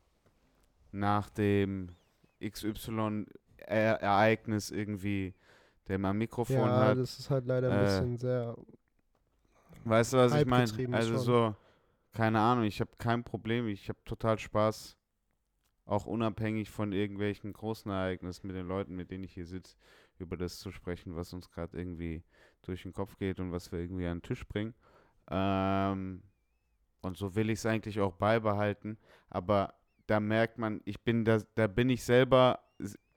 [0.92, 1.96] nach dem
[2.42, 5.36] XY-Ereignis irgendwie,
[5.88, 8.56] der mal Mikrofon ja, hat, das ist halt leider ein äh, bisschen sehr
[9.86, 10.96] Weißt du, was ich meine?
[10.96, 11.22] Also schon.
[11.22, 11.56] so,
[12.14, 14.98] keine Ahnung, ich habe kein Problem, ich habe total Spaß,
[15.86, 19.78] auch unabhängig von irgendwelchen großen Ereignissen mit den Leuten, mit denen ich hier sitze,
[20.18, 22.24] über das zu sprechen, was uns gerade irgendwie
[22.62, 24.74] durch den Kopf geht und was wir irgendwie an den Tisch bringen.
[25.32, 26.22] Ähm,
[27.02, 28.98] und so will ich es eigentlich auch beibehalten,
[29.30, 29.74] aber
[30.10, 32.60] da merkt man, ich bin da, da bin ich selber,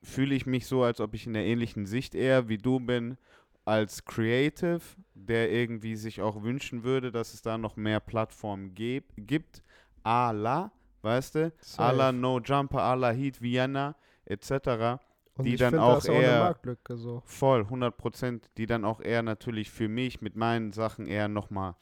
[0.02, 3.16] fühle ich mich so, als ob ich in der ähnlichen Sicht eher wie du bin,
[3.64, 4.80] als Creative,
[5.14, 9.62] der irgendwie sich auch wünschen würde, dass es da noch mehr Plattformen gibt,
[10.02, 12.12] a la, weißt du, a la.
[12.12, 13.94] No Jumper, a la Heat Vienna,
[14.24, 14.98] etc.
[15.36, 17.22] Und die dann auch auch eher- Marktlücke so.
[17.24, 21.76] Voll, 100 Prozent, die dann auch eher natürlich für mich mit meinen Sachen eher nochmal,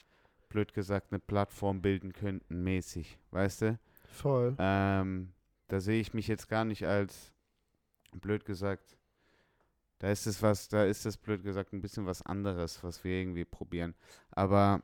[0.51, 3.79] blöd gesagt, eine Plattform bilden könnten, mäßig, weißt du?
[4.11, 4.55] Voll.
[4.59, 5.33] Ähm,
[5.69, 7.33] da sehe ich mich jetzt gar nicht als,
[8.13, 8.97] blöd gesagt,
[9.99, 13.13] da ist es was, da ist es blöd gesagt ein bisschen was anderes, was wir
[13.21, 13.95] irgendwie probieren.
[14.31, 14.83] Aber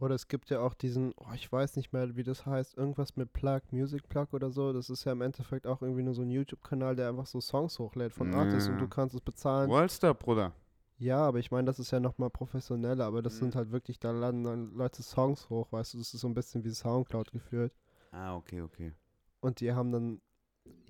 [0.00, 3.16] Oder es gibt ja auch diesen, oh, ich weiß nicht mehr, wie das heißt, irgendwas
[3.16, 4.72] mit Plug, Music Plug oder so.
[4.72, 7.78] Das ist ja im Endeffekt auch irgendwie nur so ein YouTube-Kanal, der einfach so Songs
[7.78, 8.80] hochlädt von Artists und Ja.
[8.80, 9.70] du kannst es bezahlen.
[9.70, 10.52] Wallstar, Bruder.
[10.98, 13.38] Ja, aber ich meine, das ist ja nochmal professioneller, aber das Mhm.
[13.38, 16.34] sind halt wirklich, da laden dann Leute Songs hoch, weißt du, das ist so ein
[16.34, 17.72] bisschen wie Soundcloud geführt.
[18.10, 18.92] Ah, okay, okay.
[19.40, 20.20] Und die haben dann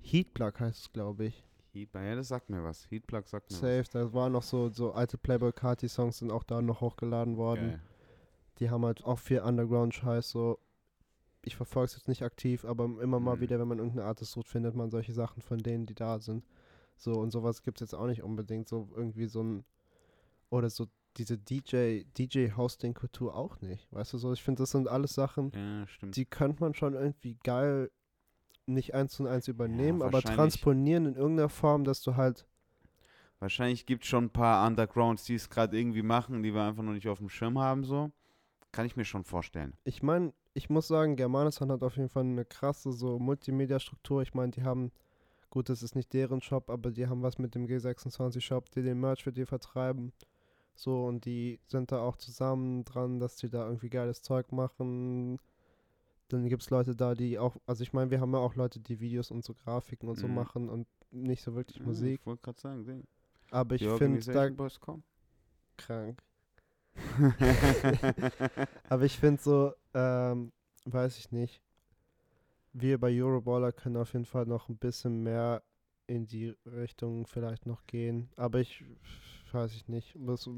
[0.01, 1.45] Heatplug heißt es, glaube ich.
[1.71, 2.89] Heat, ja, das sagt mir was.
[2.89, 6.43] Heatplug sagt mir Safe, da waren noch so, so alte Playboy Carti Songs sind auch
[6.43, 7.39] da noch hochgeladen was.
[7.39, 7.69] worden.
[7.71, 7.81] Geil.
[8.59, 10.59] Die haben halt auch viel Underground-Scheiß, so.
[11.45, 13.39] Ich verfolge es jetzt nicht aktiv, aber immer mal Mhm.
[13.41, 16.45] wieder, wenn man irgendeinen Artist sucht, findet man solche Sachen von denen, die da sind.
[16.97, 18.67] So, und sowas gibt es jetzt auch nicht unbedingt.
[18.67, 19.63] So irgendwie so ein.
[20.49, 20.87] Oder so
[21.19, 23.91] diese DJ, DJ-Hosting-Kultur auch nicht.
[23.91, 27.37] Weißt du so, ich finde, das sind alles Sachen, Ja, die könnte man schon irgendwie
[27.43, 27.91] geil
[28.65, 30.37] nicht eins zu eins übernehmen, aber wahrscheinlich.
[30.37, 32.45] transponieren in irgendeiner Form, dass du halt.
[33.39, 36.83] Wahrscheinlich gibt es schon ein paar Undergrounds, die es gerade irgendwie machen, die wir einfach
[36.83, 38.11] noch nicht auf dem Schirm haben, so.
[38.71, 39.73] Kann ich mir schon vorstellen.
[39.83, 44.21] Ich meine, ich muss sagen, Germanistan hat auf jeden Fall eine krasse so Multimedia-Struktur.
[44.21, 44.91] Ich meine, die haben,
[45.49, 48.99] gut, das ist nicht deren Shop, aber die haben was mit dem G26-Shop, die den
[48.99, 50.11] Merch für die vertreiben.
[50.79, 55.37] So, und die sind da auch zusammen dran, dass die da irgendwie geiles Zeug machen.
[56.29, 58.79] Dann gibt es Leute da, die auch, also ich meine, wir haben ja auch Leute,
[58.79, 60.35] die Videos und so Grafiken und so Mhm.
[60.35, 62.21] machen und nicht so wirklich Musik.
[62.21, 63.07] Ich wollte gerade sagen, sehen.
[63.51, 64.49] Aber ich finde da
[65.75, 66.23] krank.
[68.89, 70.53] Aber ich finde so, ähm,
[70.85, 71.61] weiß ich nicht.
[72.71, 75.61] Wir bei Euroballer können auf jeden Fall noch ein bisschen mehr
[76.07, 78.29] in die Richtung vielleicht noch gehen.
[78.37, 78.85] Aber ich
[79.53, 80.15] weiß ich nicht.
[80.19, 80.49] Das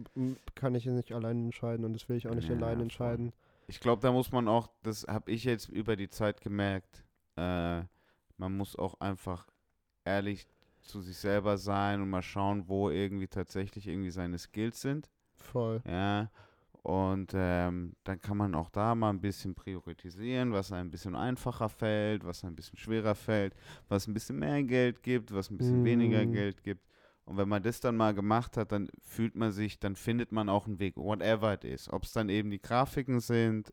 [0.56, 3.34] kann ich nicht allein entscheiden und das will ich auch nicht Ja, allein entscheiden.
[3.68, 7.04] Ich glaube, da muss man auch, das habe ich jetzt über die Zeit gemerkt,
[7.38, 7.82] äh,
[8.38, 9.48] man muss auch einfach
[10.04, 10.48] ehrlich
[10.82, 15.10] zu sich selber sein und mal schauen, wo irgendwie tatsächlich irgendwie seine Skills sind.
[15.36, 15.82] Voll.
[15.88, 16.30] Ja.
[16.84, 21.16] Und ähm, dann kann man auch da mal ein bisschen priorisieren, was einem ein bisschen
[21.16, 23.54] einfacher fällt, was einem ein bisschen schwerer fällt,
[23.88, 26.32] was ein bisschen mehr Geld gibt, was ein bisschen weniger Mm.
[26.32, 26.84] Geld gibt.
[27.26, 30.50] Und wenn man das dann mal gemacht hat, dann fühlt man sich, dann findet man
[30.50, 31.92] auch einen Weg, whatever it is.
[31.92, 33.72] Ob es dann eben die Grafiken sind,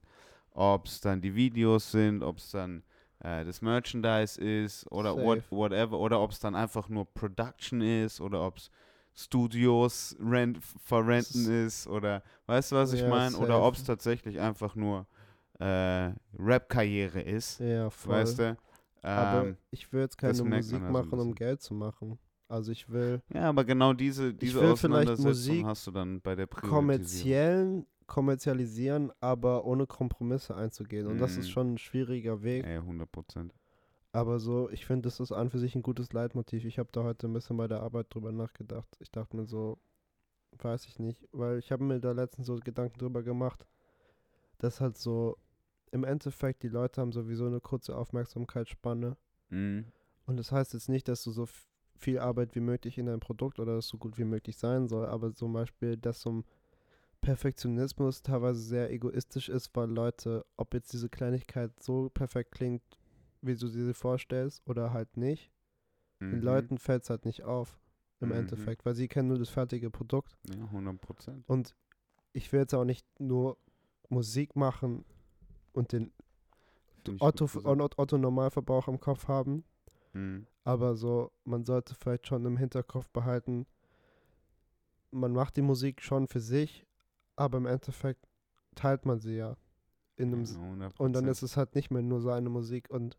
[0.52, 2.82] ob es dann die Videos sind, ob es dann
[3.20, 8.20] äh, das Merchandise ist oder what, whatever, oder ob es dann einfach nur Production ist
[8.20, 8.70] oder ob es
[9.14, 13.36] Studios rent, verrenten S- ist oder weißt du, was ich Ja, meine?
[13.36, 15.06] Oder ob es tatsächlich einfach nur
[15.60, 18.10] äh, Rap-Karriere ist, Ja, voll.
[18.10, 18.56] weißt du?
[19.14, 21.34] Aber Ähm, ich will jetzt keine Musik machen, um.
[21.34, 22.18] Geld zu machen.
[22.48, 26.20] Also ich will ja, aber genau diese, diese will vielleicht Auseinandersetzung Musik hast du dann
[26.22, 31.06] bei der kommerziellen kommerzialisieren, aber ohne Kompromisse einzugehen.
[31.06, 31.50] Und das ist Mhm.
[31.52, 32.64] schon ein schwieriger Weg.
[32.64, 33.54] Ey, 100 Prozent.
[34.12, 36.64] Aber so, ich finde, das ist an für sich ein gutes Leitmotiv.
[36.64, 38.88] Ich habe da heute ein bisschen bei der Arbeit drüber nachgedacht.
[39.00, 39.76] Ich dachte mir so,
[40.58, 43.66] weiß ich nicht, weil ich habe mir da letztens so Gedanken drüber gemacht,
[44.56, 45.36] dass halt so
[45.92, 49.18] im Endeffekt die Leute haben sowieso eine kurze Aufmerksamkeitsspanne.
[49.50, 49.84] Mhm.
[50.24, 51.46] Und das heißt jetzt nicht, dass du so
[51.98, 55.06] viel Arbeit wie möglich in dein Produkt oder es so gut wie möglich sein soll,
[55.06, 56.44] aber zum Beispiel, dass so ein
[57.20, 62.82] Perfektionismus teilweise sehr egoistisch ist, weil Leute, ob jetzt diese Kleinigkeit so perfekt klingt,
[63.42, 65.50] wie du sie dir vorstellst, oder halt nicht,
[66.20, 66.44] den Mhm.
[66.44, 67.80] Leuten fällt es halt nicht auf
[68.20, 68.34] im Mhm.
[68.36, 70.36] Endeffekt, weil sie kennen nur das fertige Produkt.
[70.48, 71.48] Ja, 100 Prozent.
[71.48, 71.74] Und
[72.32, 73.58] ich will jetzt auch nicht nur
[74.08, 75.04] Musik machen
[75.72, 76.12] und den
[77.20, 77.48] Otto,
[77.96, 79.64] Otto Normalverbrauch im Kopf haben,
[80.12, 80.46] Mhm.
[80.64, 83.66] Aber so, man sollte vielleicht schon im Hinterkopf behalten,
[85.10, 86.86] man macht die Musik schon für sich,
[87.36, 88.26] aber im Endeffekt
[88.74, 89.56] teilt man sie ja.
[90.16, 90.58] In einem, S-
[90.98, 93.16] und dann ist es halt nicht mehr nur seine Musik und,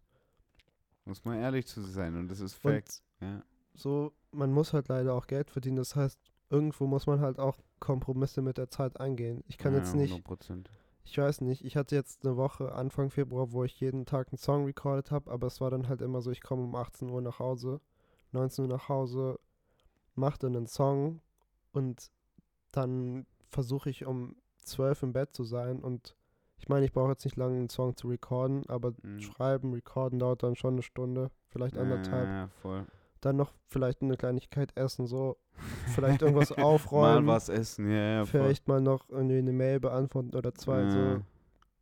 [1.06, 3.02] Muss man ehrlich zu sein und das ist Fact.
[3.22, 3.44] und Ja.
[3.74, 5.78] so, man muss halt leider auch Geld verdienen.
[5.78, 9.44] Das heißt, irgendwo muss man halt auch Kompromisse mit der Zeit eingehen.
[9.48, 10.66] Ich kann ja, jetzt nicht, 100%.
[11.10, 14.38] Ich weiß nicht, ich hatte jetzt eine Woche Anfang Februar, wo ich jeden Tag einen
[14.38, 17.22] Song recorded habe, aber es war dann halt immer so, ich komme um 18 Uhr
[17.22, 17.82] nach Hause,
[18.32, 19.40] 19 Uhr nach Hause,
[20.16, 21.22] mache dann einen Song
[21.72, 22.12] und
[22.72, 26.16] dann versuche ich um 12 im Bett zu sein und
[26.58, 29.20] ich meine, ich brauche jetzt nicht lange einen Song zu recorden, aber Mhm.
[29.20, 32.30] schreiben, recorden dauert dann schon eine Stunde, vielleicht anderthalb.
[32.30, 32.86] Ja, voll.
[33.22, 35.38] Dann noch vielleicht eine Kleinigkeit essen, so
[35.94, 37.26] vielleicht irgendwas aufräumen.
[37.26, 38.42] Mal was essen, ja, ja, voll.
[38.42, 40.84] Vielleicht mal noch irgendwie eine Mail beantworten oder zwei.
[40.84, 40.90] Ja.
[40.92, 41.22] So.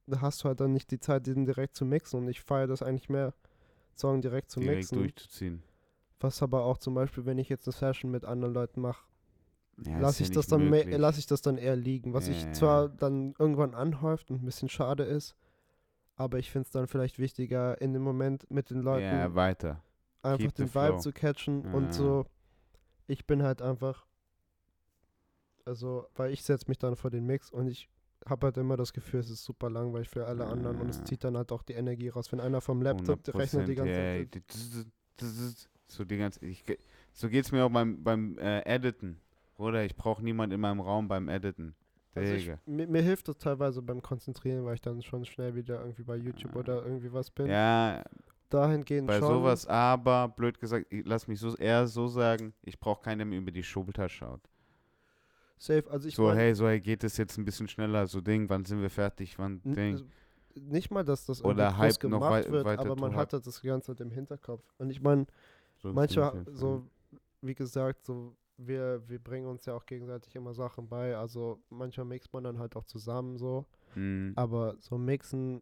[0.07, 2.21] Da hast du halt dann nicht die Zeit, diesen direkt zu mixen.
[2.21, 3.33] Und ich feiere das eigentlich mehr,
[3.93, 4.97] Song direkt zu direkt mixen.
[4.97, 5.63] durchzuziehen.
[6.19, 9.05] Was aber auch zum Beispiel, wenn ich jetzt eine Session mit anderen Leuten mache,
[9.85, 12.13] Ja, lasse ich ja das dann mehr, lasse ich das dann eher liegen.
[12.13, 15.35] Was Ja, ich zwar dann irgendwann anhäuft und ein bisschen schade ist,
[16.15, 19.83] aber ich finde es dann vielleicht wichtiger, in dem Moment mit den Leuten Ja, weiter.
[20.23, 20.99] Einfach keep den Vibe flow.
[20.99, 21.71] zu catchen Ja.
[21.73, 22.25] und so.
[23.07, 24.05] Ich bin halt einfach,
[25.65, 27.89] also, weil ich setze mich dann vor den Mix und ich
[28.27, 31.23] habe halt immer das Gefühl, es ist super langweilig für alle anderen und es zieht
[31.23, 32.31] dann halt auch die Energie raus.
[32.31, 34.31] Wenn einer vom Laptop rechnet die 100%, ganze ja,
[35.17, 35.69] Zeit.
[35.89, 36.77] So die ganze, ich, ge-
[37.13, 39.19] so geht's mir auch beim, beim äh, Editen.
[39.57, 41.75] Oder ich brauche niemand in meinem Raum beim Editen.
[42.13, 45.79] Also ich, mir, mir hilft das teilweise beim Konzentrieren, weil ich dann schon schnell wieder
[45.79, 46.59] irgendwie bei YouTube Ah.
[46.59, 47.47] oder irgendwie was bin.
[47.47, 48.03] Ja,
[48.49, 49.27] Dahingehend bei schon.
[49.27, 53.25] sowas aber, blöd gesagt, ich, lass mich so eher so sagen, ich brauche keinen, der
[53.25, 54.41] mir über die Schulter schaut.
[55.57, 55.83] Safe.
[55.89, 58.47] Also ich so, mein, hey, so hey, geht es jetzt ein bisschen schneller, so Ding,
[58.49, 59.93] wann sind wir fertig, wann Ding.
[59.93, 60.05] also
[60.55, 63.15] nicht mal, dass das Oder irgendwie groß Hype noch gemacht wei- wird, weiter aber man
[63.15, 64.63] hat halt das Ganze halt im Hinterkopf.
[64.77, 65.25] Und ich meine,
[65.77, 66.83] So ungefähr, so,
[67.41, 71.15] wie gesagt, so wir, wir bringen uns ja auch gegenseitig immer Sachen bei.
[71.15, 73.65] Also manchmal mixt man dann halt auch zusammen so.
[73.95, 74.33] Mhm.
[74.35, 75.61] Aber so mixen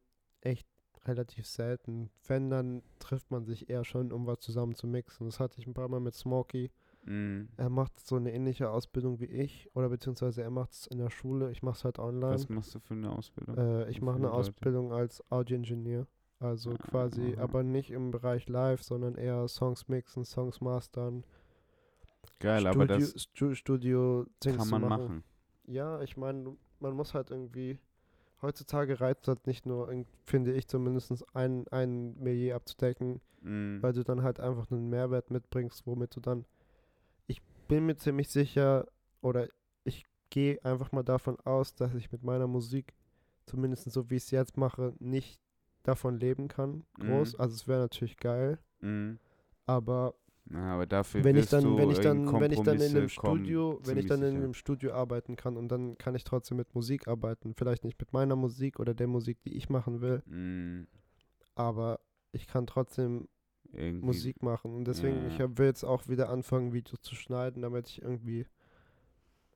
[1.08, 2.10] relativ selten.
[2.28, 5.26] Wenn, dann trifft man sich eher schon, um was zusammen zu mixen.
[5.28, 6.72] Das hatte ich ein paar Mal mit Smokey.
[7.06, 7.50] Mhm.
[7.58, 9.70] Er macht so eine ähnliche Ausbildung wie ich.
[9.76, 11.52] Oder beziehungsweise er macht es in der Schule.
[11.52, 12.34] Ich mache es halt online.
[12.34, 13.58] Was machst du für eine Ausbildung?
[13.58, 14.38] Äh, ich mache eine Leute?
[14.38, 16.08] Ausbildung als Audio-Engineer.
[16.40, 17.44] Also Ah, quasi, aha.
[17.44, 21.24] aber nicht im Bereich Live, sondern eher Songs mixen, Songs mastern.
[22.40, 24.90] Geil, Studio, aber das Stu Studio kann zu man machen.
[25.04, 25.24] machen.
[25.68, 27.80] Ja, ich meine, man muss halt irgendwie.
[28.42, 29.90] Heutzutage reizt halt nicht nur,
[30.26, 33.82] finde ich zumindest, ein, ein Millier abzudecken, Mhm.
[33.82, 36.46] weil du dann halt einfach einen Mehrwert mitbringst, womit du dann.
[37.28, 38.88] Ich bin mir ziemlich sicher,
[39.22, 39.48] oder
[39.84, 42.94] ich gehe einfach mal davon aus, dass ich mit meiner Musik,
[43.46, 45.40] zumindest so wie ich es jetzt mache, nicht
[45.84, 46.84] davon leben kann.
[47.00, 47.34] Groß.
[47.34, 47.40] Mhm.
[47.40, 49.20] Also es wäre natürlich geil, Mhm.
[49.68, 50.16] aber
[50.48, 53.80] Na, aber dafür wenn ich dann, wenn ich dann, wenn ich dann in einem Studio,
[53.84, 57.08] wenn ich dann in einem Studio arbeiten kann und dann kann ich trotzdem mit Musik
[57.08, 57.56] arbeiten.
[57.56, 60.88] Vielleicht nicht mit meiner Musik oder der Musik, die ich machen will, Mm,
[61.56, 62.00] aber
[62.32, 63.28] ich kann trotzdem
[63.72, 64.06] irgendwie.
[64.06, 64.76] Musik machen.
[64.76, 65.28] Und deswegen, Ja.
[65.28, 68.46] ich hab, will jetzt auch wieder anfangen, Videos zu schneiden, damit ich irgendwie,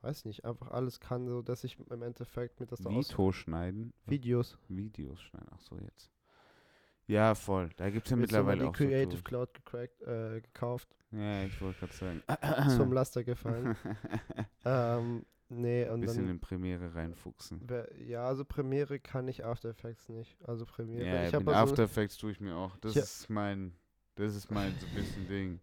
[0.01, 3.93] weiß nicht, einfach alles kann, so dass ich im Endeffekt mit das Vito schneiden.
[4.07, 4.57] Videos.
[4.67, 5.49] Videos schneiden.
[5.51, 6.09] Ach so, jetzt.
[7.09, 7.69] Ja, voll.
[7.77, 9.23] Da gibt es ja Jetzt haben wir mittlerweile die auch Creative so.
[9.23, 12.23] Cloud gecrackt, äh, gekauft, Ja, ich wollte gerade sagen.
[12.67, 13.75] ist vom Laster gefallen.
[14.65, 17.67] ähm, nee, und Bisschen dann in Premiere reinfuchsen.
[18.05, 20.37] Ja, also Premiere kann ich After Effects nicht.
[20.47, 21.07] Also Premiere.
[21.07, 22.77] Ja, ich also, After Effects tue ich mir auch.
[22.77, 23.01] Das Ja.
[23.01, 23.73] ist mein,
[24.13, 25.59] das ist mein so ein bisschen Ding.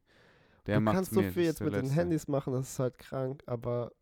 [0.66, 1.94] Der du kannst so viel jetzt mit den Letzte.
[1.94, 3.92] Handys machen, das ist halt krank, aber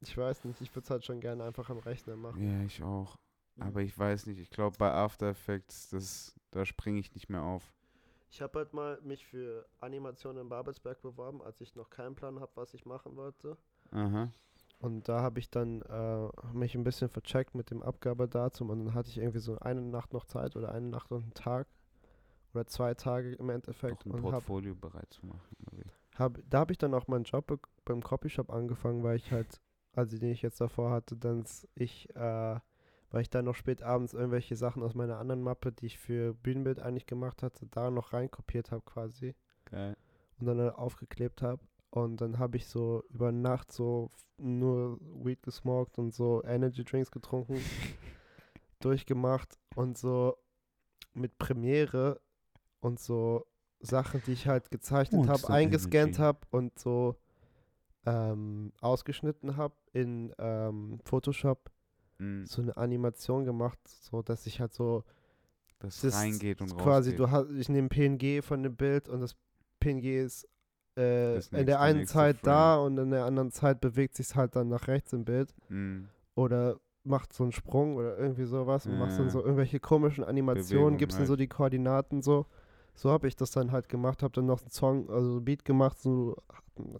[0.00, 2.42] ich weiß nicht, ich würde es halt schon gerne einfach am Rechner machen.
[2.42, 3.16] Ja, ich auch.
[3.56, 3.62] Mhm.
[3.62, 7.42] Aber ich weiß nicht, ich glaube bei After Effects, das, da springe ich nicht mehr
[7.42, 7.72] auf.
[8.30, 12.40] Ich habe halt mal mich für Animation in Babelsberg beworben, als ich noch keinen Plan
[12.40, 13.56] habe, was ich machen wollte.
[13.92, 14.32] Aha.
[14.80, 18.94] Und da habe ich dann äh, mich ein bisschen vercheckt mit dem Abgabedatum und dann
[18.94, 21.68] hatte ich irgendwie so eine Nacht noch Zeit oder eine Nacht und einen Tag
[22.52, 25.40] oder zwei Tage im Endeffekt Doch ein und habe Portfolio bereit zu machen.
[26.16, 29.60] Hab, da habe ich dann auch meinen Job be- beim Copyshop angefangen, weil ich halt,
[29.94, 31.44] also den ich jetzt davor hatte, dann
[31.74, 32.60] ich, äh,
[33.14, 36.34] weil ich dann noch spät abends irgendwelche Sachen aus meiner anderen Mappe, die ich für
[36.34, 39.36] Bühnenbild eigentlich gemacht hatte, da noch reinkopiert habe quasi
[39.66, 39.96] Geil.
[40.40, 41.62] und dann äh, aufgeklebt habe.
[41.90, 47.12] Und dann habe ich so über Nacht so nur Weed gesmoked und so Energy Drinks
[47.12, 47.54] getrunken,
[48.80, 50.36] durchgemacht und so
[51.12, 52.20] mit Premiere
[52.80, 53.46] und so
[53.78, 57.14] Sachen, die ich halt gezeichnet habe, eingescannt habe und so
[58.06, 61.70] ähm, ausgeschnitten habe in ähm, Photoshop,
[62.18, 65.04] Mm, so eine Animation gemacht, so dass ich halt so
[65.80, 67.18] Das, das reingeht und quasi, rausgeht.
[67.18, 69.34] du hast, ich nehme PNG von dem Bild und das
[69.80, 70.44] PNG ist
[70.96, 72.44] äh, Das in nächste- der einen nächste Zeit Frame.
[72.46, 76.04] da und in der anderen Zeit bewegt sich halt dann nach rechts im Bild Mm,
[76.36, 79.32] oder macht so einen Sprung oder irgendwie sowas und machst dann Ja.
[79.32, 81.28] so irgendwelche komischen Animationen, Bewegung gibst dann halt.
[81.28, 82.46] so die Koordinaten so.
[82.94, 85.64] So habe ich das dann halt gemacht, habe dann noch einen Song, also einen Beat
[85.64, 86.36] gemacht, so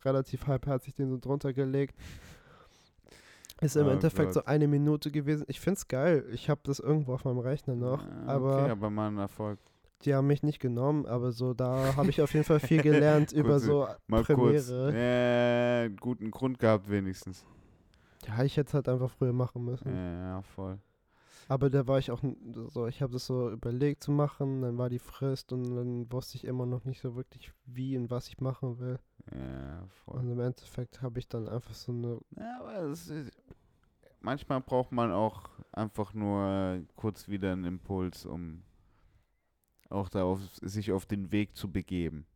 [0.05, 1.95] relativ halbherzig den so drunter gelegt.
[3.65, 4.49] Ist im Oh Endeffekt so Gott.
[4.49, 5.45] eine Minute gewesen.
[5.49, 6.25] Ich find's geil.
[6.33, 9.59] Ich habe das irgendwo auf meinem Rechner noch, ah, aber okay, aber mal ein Erfolg.
[10.05, 13.33] die haben mich nicht genommen, aber so da habe ich auf jeden Fall viel gelernt
[13.33, 14.67] über so Mal kurz.
[14.69, 14.93] Premiere.
[14.93, 17.45] Ja, einen guten Grund gehabt wenigstens.
[18.27, 19.89] Ja, ich hätte es halt einfach früher machen müssen.
[19.95, 20.79] Ja, ja, voll.
[21.47, 22.23] Aber da war ich auch
[22.71, 26.37] so, ich habe das so überlegt zu machen, dann war die Frist und dann wusste
[26.39, 28.99] ich immer noch nicht so wirklich, wie und was ich machen will.
[29.31, 30.21] Ja, voll.
[30.21, 33.31] Und im Endeffekt habe ich dann einfach so eine, Ja, aber es ist,
[34.25, 38.63] manchmal braucht man auch einfach nur kurz wieder einen Impuls, um
[39.91, 42.27] auch darauf, sich auf den Weg zu begeben.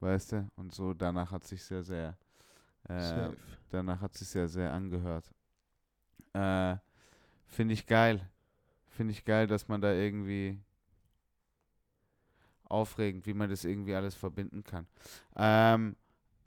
[0.00, 0.50] Weißt du?
[0.56, 2.16] Und so danach hat sich sehr, sehr,
[2.88, 3.30] äh,
[3.70, 5.30] danach hat sich sehr, sehr angehört.
[6.32, 6.76] Äh,
[7.46, 8.28] Finde ich geil.
[8.88, 10.58] Finde ich geil, dass man da irgendwie
[12.64, 14.86] aufregend, wie man das irgendwie alles verbinden kann.
[15.36, 15.96] Ähm,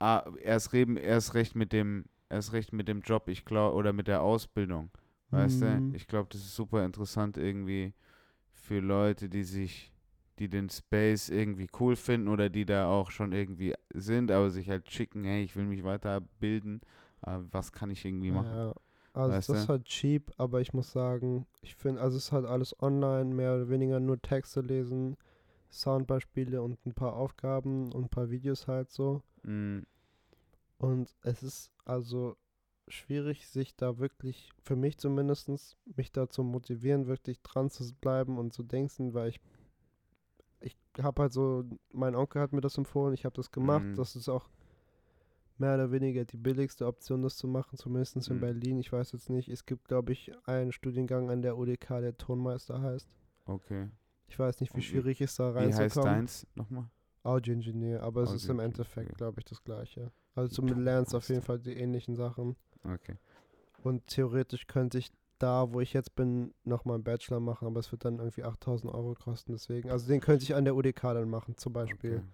[0.00, 3.92] ah, erst reden, erst recht mit dem, erst recht mit dem Job, ich glaube, oder
[3.92, 4.90] mit der Ausbildung.
[5.30, 5.62] Weißt Mhm.
[5.62, 5.82] du?
[5.92, 7.94] Ich glaube, das ist super interessant irgendwie
[8.52, 9.92] für Leute, die sich,
[10.38, 14.70] die den Space irgendwie cool finden oder die da auch schon irgendwie sind, aber sich
[14.70, 16.80] halt schicken, hey, ich will mich weiterbilden,
[17.26, 18.58] äh, was kann ich irgendwie machen?
[18.58, 18.74] Ja,
[19.14, 19.70] also Weißt das ist du?
[19.70, 23.54] halt cheap, aber ich muss sagen, ich finde, also es ist halt alles online, mehr
[23.54, 25.16] oder weniger nur Texte lesen,
[25.70, 29.22] Soundbeispiele und ein paar Aufgaben und ein paar Videos halt so.
[29.46, 29.86] Mm,
[30.78, 32.36] Und es ist also
[32.88, 35.48] schwierig, sich da wirklich, für mich zumindest,
[35.96, 39.40] mich da zu motivieren, wirklich dran zu bleiben und zu denken, weil ich,
[40.60, 43.94] ich habe halt so, mein Onkel hat mir das empfohlen, ich habe das gemacht, Mhm.
[43.96, 44.48] das ist auch
[45.58, 48.40] mehr oder weniger die billigste Option, das zu machen, zumindest in Mhm.
[48.40, 48.78] Berlin.
[48.78, 52.80] Ich weiß jetzt nicht, es gibt, glaube ich, einen Studiengang an der UDK, der Tonmeister
[52.82, 53.08] heißt.
[53.46, 53.88] okay.
[54.28, 56.14] Ich weiß nicht, wie Und wie- schwierig es da Wie heißt reinzukommen.
[56.18, 56.90] deins nochmal?
[57.26, 60.10] Audio-Engineer, aber es ist im Endeffekt, glaube ich, das Gleiche.
[60.34, 62.56] Also du lernst auf jeden Fall die ähnlichen Sachen.
[62.84, 63.16] Okay.
[63.82, 67.92] Und theoretisch könnte ich da, wo ich jetzt bin, nochmal einen Bachelor machen, aber es
[67.92, 69.52] wird dann irgendwie 8000 Euro kosten.
[69.52, 72.16] Deswegen, also den könnte ich an der UDK dann machen, zum Beispiel.
[72.18, 72.24] okay.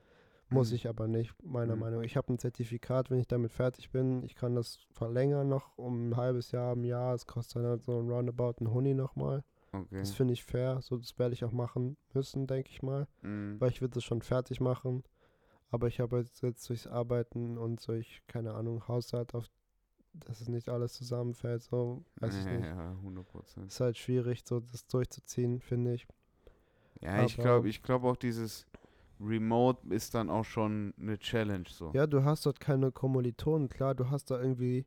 [0.50, 0.74] Muss Mhm.
[0.76, 1.80] ich aber nicht, meiner Mhm.
[1.80, 2.02] Meinung.
[2.02, 4.22] Ich habe ein Zertifikat, wenn ich damit fertig bin.
[4.22, 7.14] Ich kann das verlängern noch um ein halbes Jahr, ein Jahr.
[7.14, 9.42] Es kostet dann halt so ein Roundabout ein Huni nochmal.
[9.72, 9.98] Okay.
[10.00, 10.80] Das finde ich fair.
[10.82, 13.08] So, das werde ich auch machen müssen, denke ich mal.
[13.22, 15.02] Mm, Weil ich würde das schon fertig machen.
[15.70, 19.50] Aber ich habe jetzt, jetzt durchs Arbeiten und durch, keine Ahnung, Haushalt, auf
[20.14, 22.66] dass es nicht alles zusammenfällt, so, weiß ich ja, nicht.
[22.66, 23.66] Ja, 100 Prozent.
[23.68, 26.06] Ist halt schwierig, so das durchzuziehen, finde ich.
[27.00, 28.66] Ja, ich Aber- glaube ich glaub auch dieses,
[29.20, 31.92] Remote ist dann auch schon eine Challenge so.
[31.94, 34.84] Ja, du hast dort keine Kommilitonen, klar, du hast da irgendwie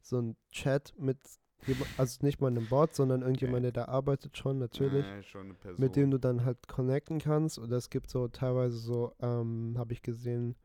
[0.00, 1.18] so einen Chat mit,
[1.96, 5.96] also nicht mal einem Bot, sondern irgendjemand, der da arbeitet schon, natürlich, Ja, schon mit
[5.96, 7.58] dem du dann halt connecten kannst.
[7.58, 10.56] Oder es gibt so teilweise so, ähm, habe ich gesehen,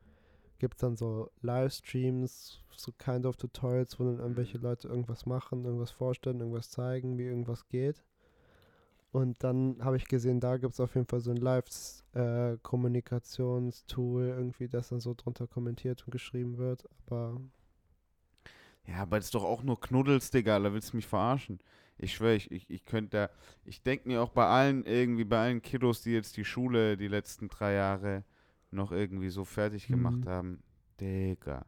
[0.58, 4.64] gibt es dann so Livestreams, so kind of Tutorials, wo dann irgendwelche Mhm.
[4.64, 8.02] Leute irgendwas machen, irgendwas vorstellen, irgendwas zeigen, wie irgendwas geht.
[9.12, 14.66] Und dann habe ich gesehen, da gibt es auf jeden Fall so ein Live-Kommunikationstool, irgendwie,
[14.68, 16.88] das dann so drunter kommentiert und geschrieben wird.
[17.06, 17.40] Aber
[18.86, 20.58] Ja, aber das ist doch auch nur Knuddels, Digga.
[20.58, 21.58] Da willst du mich verarschen.
[21.96, 23.30] Ich schwöre, ich, ich, ich könnte da.
[23.64, 27.08] Ich denke mir auch bei allen, irgendwie bei allen Kiddos, die jetzt die Schule die
[27.08, 28.24] letzten drei Jahre
[28.70, 30.28] noch irgendwie so fertig gemacht Mhm.
[30.28, 30.62] haben.
[31.00, 31.64] Digga.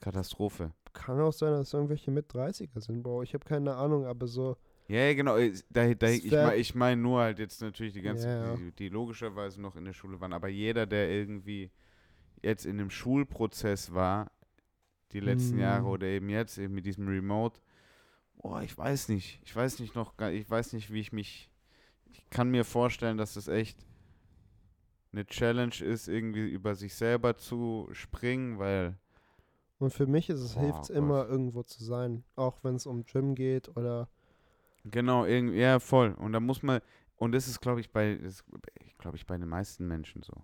[0.00, 0.72] Katastrophe.
[0.92, 3.22] kann auch sein, dass es irgendwelche mit 30er sind, Bro.
[3.22, 4.56] Ich habe keine Ahnung, aber so,
[4.88, 5.36] Ja, genau.
[5.38, 8.56] äh, Da, da, ich meine ich mein nur halt jetzt natürlich die ganzen, Ja, ja.
[8.56, 10.32] Die, die logischerweise noch in der Schule waren.
[10.32, 11.70] Aber jeder, der irgendwie
[12.42, 14.30] jetzt in dem Schulprozess war,
[15.12, 15.88] die letzten Jahre Mhm.
[15.88, 17.60] oder eben jetzt, eben mit diesem Remote,
[18.36, 19.40] boah, ich weiß nicht.
[19.44, 21.50] Ich weiß nicht noch, ich weiß nicht, wie ich mich.
[22.12, 23.78] Ich kann mir vorstellen, dass das echt
[25.12, 28.96] eine Challenge ist, irgendwie über sich selber zu springen, weil.
[29.78, 30.96] und für mich ist es, hilft es Gott.
[30.96, 32.24] immer, irgendwo zu sein.
[32.36, 34.08] Auch wenn es um Gym geht oder
[34.84, 36.12] Genau, irgendwie, ja, voll.
[36.14, 36.80] Und da muss man,
[37.16, 38.44] und das ist, glaube ich, bei, das,
[38.98, 40.34] glaube ich, bei den meisten Menschen so,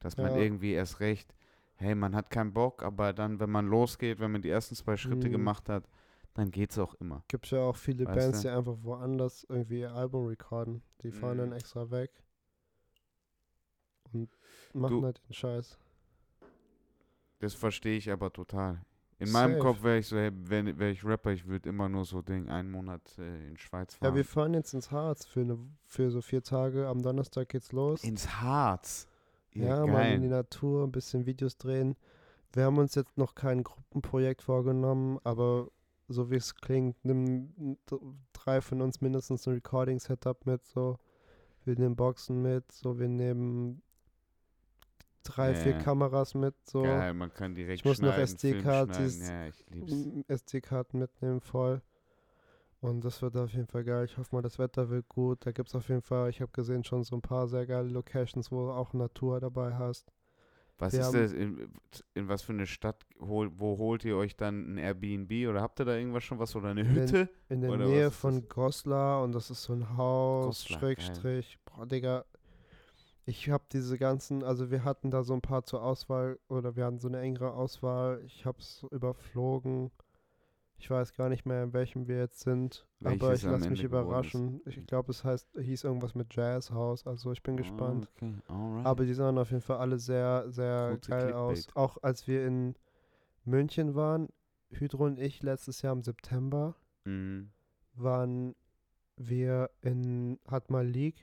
[0.00, 0.42] dass man Ja.
[0.42, 1.34] irgendwie erst recht,
[1.76, 4.96] hey, man hat keinen Bock, aber dann, wenn man losgeht, wenn man die ersten zwei
[4.96, 5.32] Schritte Mhm.
[5.32, 5.88] gemacht hat,
[6.34, 7.22] dann geht's auch immer.
[7.28, 8.48] gibt es ja auch viele Weißt Bands, du?
[8.48, 10.82] die einfach woanders irgendwie ihr Album recorden.
[11.02, 11.56] Die fahren dann Mhm.
[11.56, 12.10] extra weg
[14.12, 14.28] und
[14.74, 15.78] machen Du- halt den Scheiß.
[17.38, 18.80] Das verstehe ich aber total.
[19.18, 19.62] In meinem Safe.
[19.62, 22.50] Kopf wäre ich so, hey, wenn wäre ich Rapper, ich würde immer nur so Ding,
[22.50, 24.10] einen Monat äh, in Schweiz fahren.
[24.10, 26.86] Ja, wir fahren jetzt ins Harz für, eine, für so vier Tage.
[26.86, 28.04] Am Donnerstag geht's los.
[28.04, 29.06] Ins Harz.
[29.64, 31.96] Ja, mal in die Natur, ein bisschen Videos drehen.
[32.52, 35.68] Wir haben uns jetzt noch kein Gruppenprojekt vorgenommen, aber
[36.08, 37.76] so wie es klingt, nimm
[38.32, 40.98] drei von uns mindestens ein Recording-Setup mit, so.
[41.64, 43.82] Wir nehmen Boxen mit, so, wir nehmen
[45.24, 45.78] drei, vier Ja.
[45.78, 46.82] Kameras mit, so.
[46.82, 49.48] Geil, man kann direkt Ich muss noch dieses- Ja,
[50.28, 51.82] SD-Karten mitnehmen, voll.
[52.80, 54.04] Und das wird auf jeden Fall geil.
[54.04, 55.44] Ich hoffe mal, das Wetter wird gut.
[55.46, 57.88] Da gibt es auf jeden Fall, ich habe gesehen, schon so ein paar sehr geile
[57.88, 60.12] Locations, wo du auch Natur dabei hast.
[60.78, 61.32] Was Wir ist das?
[61.32, 61.72] In,
[62.14, 65.80] in was für eine Stadt, hol, wo holt ihr euch dann ein Airbnb oder habt
[65.80, 67.30] ihr da irgendwas schon was oder eine Hütte?
[67.48, 68.46] In der Oder Nähe von?
[68.46, 70.96] Goslar und das ist so ein Haus, Goslar, geil.
[70.96, 71.58] Schrägstrich.
[71.64, 72.24] Boah, Digga.
[73.24, 76.84] Ich habe diese ganzen, also wir hatten da so ein paar zur Auswahl oder wir
[76.84, 78.20] hatten so eine engere Auswahl.
[78.24, 79.90] Ich habe es überflogen.
[80.78, 82.86] Ich weiß gar nicht mehr, in welchem wir jetzt sind.
[83.02, 83.84] aber Welches ich am lasse mich ist.
[83.86, 84.60] überraschen.
[84.66, 87.06] Ich glaube, es heißt, hieß irgendwas mit Jazzhaus.
[87.06, 88.08] Also ich bin gespannt.
[88.20, 88.34] Ah, okay.
[88.84, 91.52] Aber die sahen auf jeden Fall alle sehr, sehr Kurze geil aus.
[91.64, 91.76] Clickbait.
[91.76, 92.74] Auch als wir in
[93.44, 94.28] München waren,
[94.70, 96.74] Hydro und ich letztes Jahr im September,
[97.04, 97.50] Mhm.
[97.94, 98.54] waren
[99.16, 101.14] wir in Hat Malik,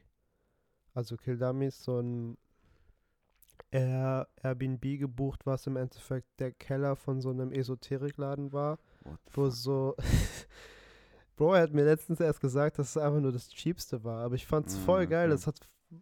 [0.95, 2.38] also Kildamis, so ein
[3.71, 9.53] Air, Airbnb gebucht, was im Endeffekt der Keller von so einem Esoterikladen war, wo fuck?
[9.53, 9.95] so.
[11.35, 14.35] Bro, er hat mir letztens erst gesagt, dass es einfach nur das Cheapste war, aber
[14.35, 15.25] ich fand es voll geil.
[15.25, 15.31] okay.
[15.35, 15.59] Das hat,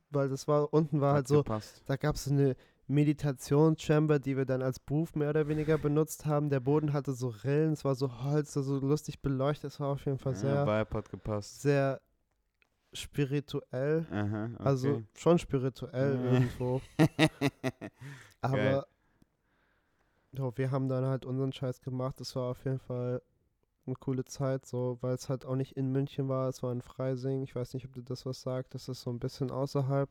[0.09, 1.81] weil das war, unten war Hat halt so, gepasst.
[1.85, 2.55] da gab es eine
[2.87, 6.49] Meditationschamber, die wir dann als Booth mehr oder weniger benutzt haben.
[6.49, 9.71] Der Boden hatte so Rillen, es war so Holz, so lustig beleuchtet.
[9.71, 11.61] Es war auf jeden Fall Ja, sehr, Vibe hat gepasst.
[11.61, 12.01] sehr
[12.93, 14.05] spirituell.
[14.11, 14.63] Aha, okay.
[14.63, 16.81] Also schon spirituell irgendwo.
[18.41, 18.83] Aber Geil.
[20.33, 22.19] Jo, wir haben dann halt unseren Scheiß gemacht.
[22.21, 23.21] Es war auf jeden Fall
[23.85, 26.81] eine coole Zeit, so, weil es halt auch nicht in München war, es war in
[26.81, 27.41] Freising.
[27.43, 28.73] Ich weiß nicht, ob du das was sagt.
[28.75, 30.09] Das ist so ein bisschen außerhalb.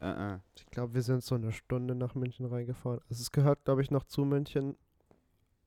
[0.00, 0.38] Äh, äh.
[0.56, 3.00] Ich glaube, wir sind so eine Stunde nach München reingefahren.
[3.08, 4.76] Also es gehört, glaube ich, noch zu München.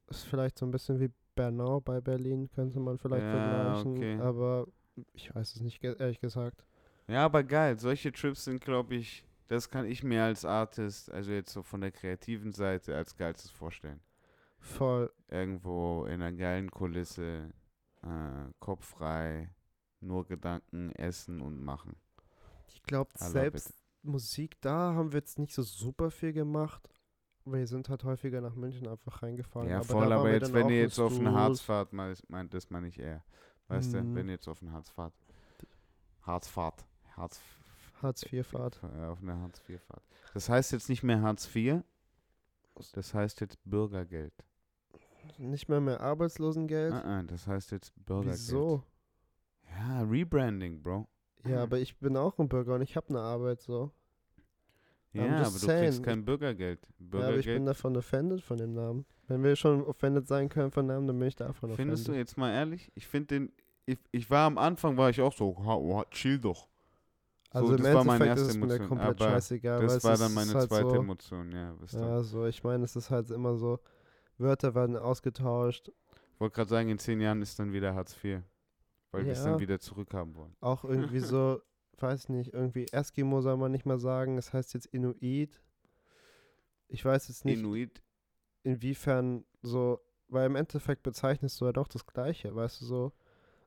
[0.07, 3.97] Ist vielleicht so ein bisschen wie Bernau bei Berlin, könnte man vielleicht Ja, vergleichen.
[3.97, 4.19] okay.
[4.19, 4.67] Aber
[5.13, 6.63] ich weiß es nicht, ehrlich gesagt.
[7.07, 7.79] Ja, aber geil.
[7.79, 11.81] Solche Trips sind, glaube ich, das kann ich mir als Artist, also jetzt so von
[11.81, 14.01] der kreativen Seite, als geilstes vorstellen.
[14.59, 15.11] Voll.
[15.27, 17.51] Irgendwo in einer geilen Kulisse,
[18.01, 19.49] äh, Kopf frei,
[19.99, 21.95] nur Gedanken, essen und machen.
[22.67, 23.75] Ich glaube, selbst it.
[24.01, 26.89] Musik, da haben wir jetzt nicht so super viel gemacht.
[27.45, 29.69] Wir sind halt häufiger nach München einfach reingefahren.
[29.69, 31.35] Ja, aber voll, aber jetzt, wenn ihr jetzt auf eine Studios.
[31.35, 33.23] Harzfahrt meint, meint das meine ich eher.
[33.67, 34.09] Weißt Mhm.
[34.13, 35.13] du, wenn ihr jetzt auf eine Harzfahrt.
[36.23, 36.85] Harzfahrt.
[37.15, 37.39] Harz,
[38.05, 38.81] Hartz-IV-Fahrt.
[38.83, 40.03] äh, auf eine Hartz-IV-Fahrt.
[40.33, 41.81] Das heißt jetzt nicht mehr Hartz IV,
[42.93, 44.33] das heißt jetzt Bürgergeld.
[45.37, 46.93] Nicht mehr mehr Arbeitslosengeld.
[46.93, 48.37] Ah, ah, das heißt jetzt Bürgergeld.
[48.37, 48.83] Wieso?
[49.71, 51.07] Ja, Rebranding, Bro.
[51.47, 53.91] Ja, aber ich bin auch ein Bürger und ich habe eine Arbeit so.
[55.13, 55.83] Ja, aber du saying.
[55.83, 56.79] kriegst kein Bürgergeld.
[56.83, 57.57] Ja, aber ich Bürgergeld.
[57.57, 59.05] bin davon offended von dem Namen.
[59.27, 62.27] Wenn wir schon offended sein können von Namen, dann bin ich davon Findest du offended.
[62.27, 62.91] jetzt mal ehrlich?
[62.95, 63.51] Ich finde den.
[63.87, 66.67] Ich, ich war am Anfang, war ich auch so, ha, ha, chill doch.
[67.55, 68.87] Also so, im das war meine erste Emotion.
[68.87, 71.75] komplett aber das war dann meine halt zweite so, Emotion, ja.
[71.91, 73.79] Ja, so, ich meine, es ist halt immer so,
[74.37, 75.89] Wörter werden ausgetauscht.
[76.33, 78.41] Ich wollte gerade sagen, in zehn Jahren ist dann wieder Hartz IV.
[79.11, 79.51] Weil wir es Ja.
[79.51, 80.53] dann wieder zurückhaben wollen.
[80.59, 81.61] Auch irgendwie so,
[81.97, 85.61] weiß nicht, irgendwie Eskimo soll man nicht mal sagen, es heißt jetzt Inuit.
[86.89, 88.01] Ich weiß jetzt nicht, Inuit.
[88.63, 93.11] inwiefern so, weil im Endeffekt bezeichnest du ja doch das Gleiche, weißt du so.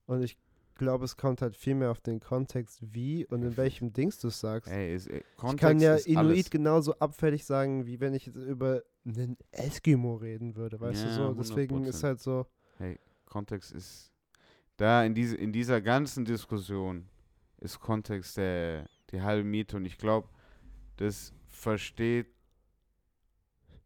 [0.07, 0.37] Und ich
[0.79, 4.29] glaube, es kommt halt viel mehr auf den Kontext, wie und in welchem Dings du
[4.29, 4.73] es sagst.
[4.73, 6.51] Ey, ist, ey, ich kann ja Inuit alles.
[6.51, 11.15] genauso abfällig sagen, wie wenn ich jetzt über einen Eskimo reden würde, weißt du Ja,
[11.15, 11.35] so.
[11.35, 11.87] Deswegen 100%.
[11.89, 12.47] ist halt so,
[13.27, 14.11] Kontext ist.
[14.77, 17.09] Da in, diese, in dieser ganzen Diskussion
[17.59, 20.29] ist Kontext der, die halbe Miete und ich glaube,
[20.97, 22.29] das versteht.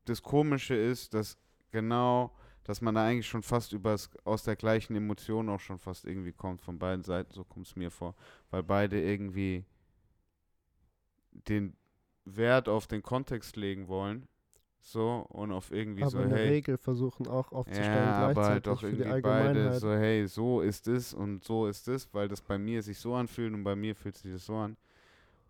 [0.05, 1.39] Das Komische ist, dass
[1.71, 6.05] genau, dass man da eigentlich schon fast übers, aus der gleichen Emotion auch schon fast
[6.05, 8.15] irgendwie kommt von beiden Seiten, so kommt es mir vor,
[8.51, 9.65] weil beide irgendwie
[11.49, 11.77] den
[12.25, 14.29] Wert auf den Kontext legen wollen,
[14.81, 18.67] so und auf irgendwie aber so, eine hey, Regel versuchen auch aufzustellen, ja, aber halt
[18.67, 22.59] die irgendwie beide so, hey, so ist es und so ist es, weil das bei
[22.59, 24.77] mir sich so anfühlt und bei mir fühlt sich das so an.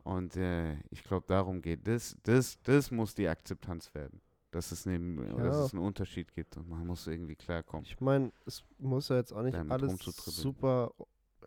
[0.05, 4.21] Und äh, ich glaube, darum geht das, das, das muss die Akzeptanz werden.
[4.53, 5.65] Dass es, neben, oder dass Ja.
[5.67, 7.85] es einen Unterschied gibt und man muss irgendwie klarkommen.
[7.85, 10.93] Ich meine, es muss ja jetzt auch nicht Damit alles super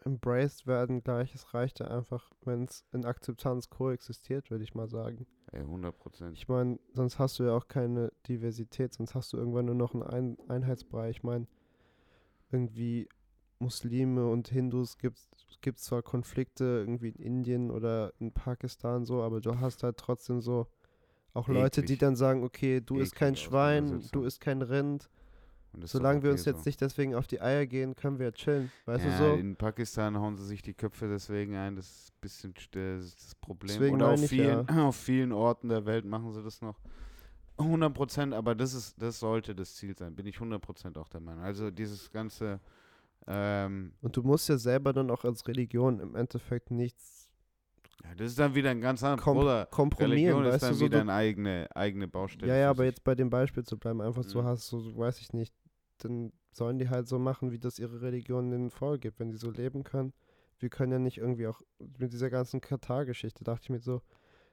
[0.04, 1.34] embraced werden gleich.
[1.34, 5.26] Es reicht ja einfach, wenn es in Akzeptanz koexistiert, würde ich mal sagen.
[5.52, 6.38] Ey, 100 Prozent.
[6.38, 9.94] Ich meine, sonst hast du ja auch keine Diversität, sonst hast du irgendwann nur noch
[9.94, 11.10] einen Ein Einheitsbrei.
[11.12, 11.48] Ich meine,
[12.52, 13.08] irgendwie
[13.60, 15.18] Muslime und Hindus gibt
[15.64, 20.42] es zwar Konflikte irgendwie in Indien oder in Pakistan so, aber du hast halt trotzdem
[20.42, 20.68] so
[21.36, 22.00] auch Leute, die Eklig.
[22.00, 25.10] dann sagen, okay, du isst kein Schwein, du isst kein Rind.
[25.84, 26.70] Solange wir okay uns jetzt so.
[26.70, 28.72] nicht deswegen auf die Eier gehen, können wir chillen.
[28.86, 29.34] Weißt ja, du so?
[29.36, 33.06] In Pakistan hauen sie sich die Köpfe deswegen ein, das ist ein bisschen st- das,
[33.08, 33.68] ist das Problem.
[33.78, 36.80] Deswegen Oder auf ich vielen, auf vielen Orten der Welt machen sie das noch.
[37.58, 41.08] 100 Prozent, aber das ist, das sollte das Ziel sein, bin ich 100 Prozent auch
[41.10, 41.44] der Meinung.
[41.44, 42.60] Also dieses ganze,
[43.28, 47.25] ähm, Und du musst ja selber dann auch als Religion im Endeffekt nichts
[48.10, 49.66] ja, das ist dann wieder ein ganz anderes, kom Bruder.
[49.72, 50.76] kompromieren, Religion ist dann du?
[50.76, 52.52] So, wieder du eine eigene, eigene Baustelle.
[52.52, 54.46] ja, ja, aber jetzt bei dem Beispiel zu bleiben, einfach so Mhm.
[54.46, 55.54] hast, so so weiß ich nicht,
[56.00, 59.52] dann sollen die halt so machen, wie das ihre Religion denen vorgibt, wenn die so
[59.52, 60.14] leben können.
[60.60, 61.62] Wir können ja nicht irgendwie auch
[62.00, 64.02] mit dieser ganzen Katar-Geschichte, dachte ich mir so,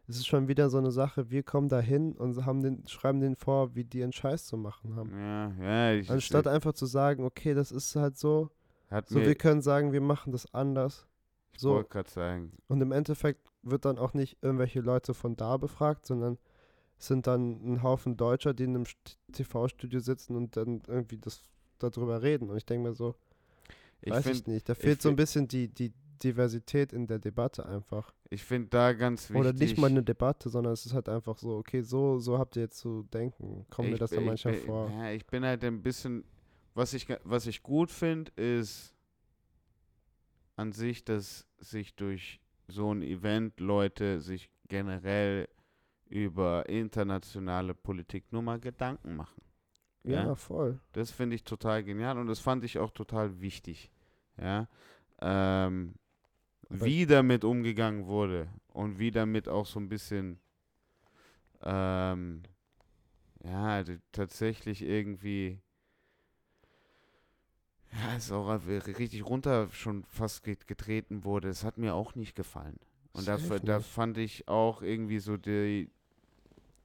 [0.09, 3.21] es ist schon wieder so eine Sache, wir kommen da hin und haben den, schreiben
[3.21, 5.11] denen vor, wie die einen Scheiß zu machen haben.
[5.17, 8.51] Ja, ja, ich, Anstatt einfach zu sagen, okay, das ist halt so,
[8.91, 11.07] hat so wir können sagen, wir machen das anders.
[11.53, 15.37] Ich So, wollte gerade sagen, Und im Endeffekt wird dann auch nicht irgendwelche Leute von
[15.37, 16.39] da befragt, sondern
[16.99, 21.19] es sind dann ein Haufen Deutscher, die in einem St- TV-Studio sitzen und dann irgendwie
[21.19, 21.43] das
[21.79, 22.49] darüber reden.
[22.51, 23.15] Und ich denke mir so,
[24.01, 25.93] ich weiß ich finde nicht, da fehlt so ein find- bisschen die, die
[26.23, 28.13] Diversität in der Debatte einfach.
[28.31, 29.41] ich find da ganz wichtig.
[29.41, 32.55] Oder nicht mal eine Debatte, sondern es ist halt einfach so, okay, so, so habt
[32.57, 33.67] ihr jetzt zu denken.
[33.71, 34.89] Kommt mir Ich das dann bin- manchmal ich vor.
[34.91, 36.25] Ja, ich bin halt ein bisschen,
[36.75, 38.95] was ich, was ich gut finde, ist
[40.63, 45.49] an sich, dass sich durch so ein Event Leute sich generell
[46.07, 49.43] über internationale Politik nur mal Gedanken machen.
[50.05, 50.35] Ja, ja.
[50.35, 50.81] voll.
[50.93, 53.91] Das finde ich total genial und das fand ich auch total wichtig.
[54.39, 54.69] Ja.
[55.21, 55.95] Ähm,
[56.69, 60.39] wie damit umgegangen wurde und wie damit auch so ein bisschen
[61.63, 62.43] ähm,
[63.45, 65.61] ja, tatsächlich irgendwie
[67.93, 71.49] ja, es auch richtig runter schon fast get- getreten wurde.
[71.49, 72.77] Das hat mir auch nicht gefallen.
[73.13, 73.37] Und da,
[73.67, 75.91] da fand ich auch irgendwie so die,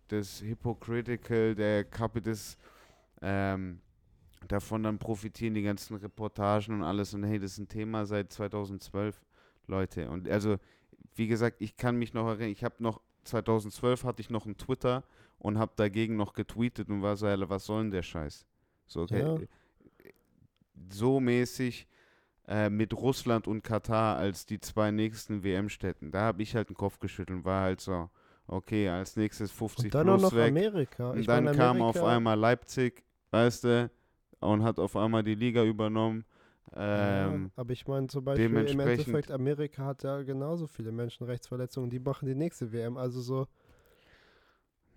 [0.10, 2.58] das Hypocritical, der Kapitis,
[3.22, 3.82] ähm,
[4.48, 7.14] davon dann profitieren die ganzen Reportagen und alles.
[7.14, 9.22] Und hey, das ist ein Thema seit 2012,
[9.68, 10.10] Leute.
[10.10, 10.58] Und also,
[11.16, 14.58] wie gesagt, ich kann mich noch erinnern, ich habe noch, 2012 hatte ich noch einen
[14.58, 15.04] Twitter
[15.40, 18.46] und habe dagegen noch getweetet und war so, was soll denn der Scheiß?
[18.86, 19.22] So, okay.
[19.22, 19.38] Ja.
[20.90, 21.88] So mäßig
[22.48, 26.12] äh, mit Russland und Katar als die zwei nächsten WM-Städten.
[26.12, 28.10] Da habe ich halt den Kopf geschüttelt und war halt so,
[28.48, 30.52] okay, als nächstes 50 Und dann plus noch weg.
[30.52, 31.12] Amerika.
[31.12, 33.92] Und Ich dann meine, kam auf Amerika- einmal Leipzig, weißt du,
[34.40, 36.24] und hat auf einmal die Liga übernommen.
[36.76, 41.90] Ja, Ähm, aber ich meine zum Beispiel im Endeffekt, Amerika hat ja genauso viele Menschenrechtsverletzungen,
[41.90, 43.48] die machen die nächste WM, also so.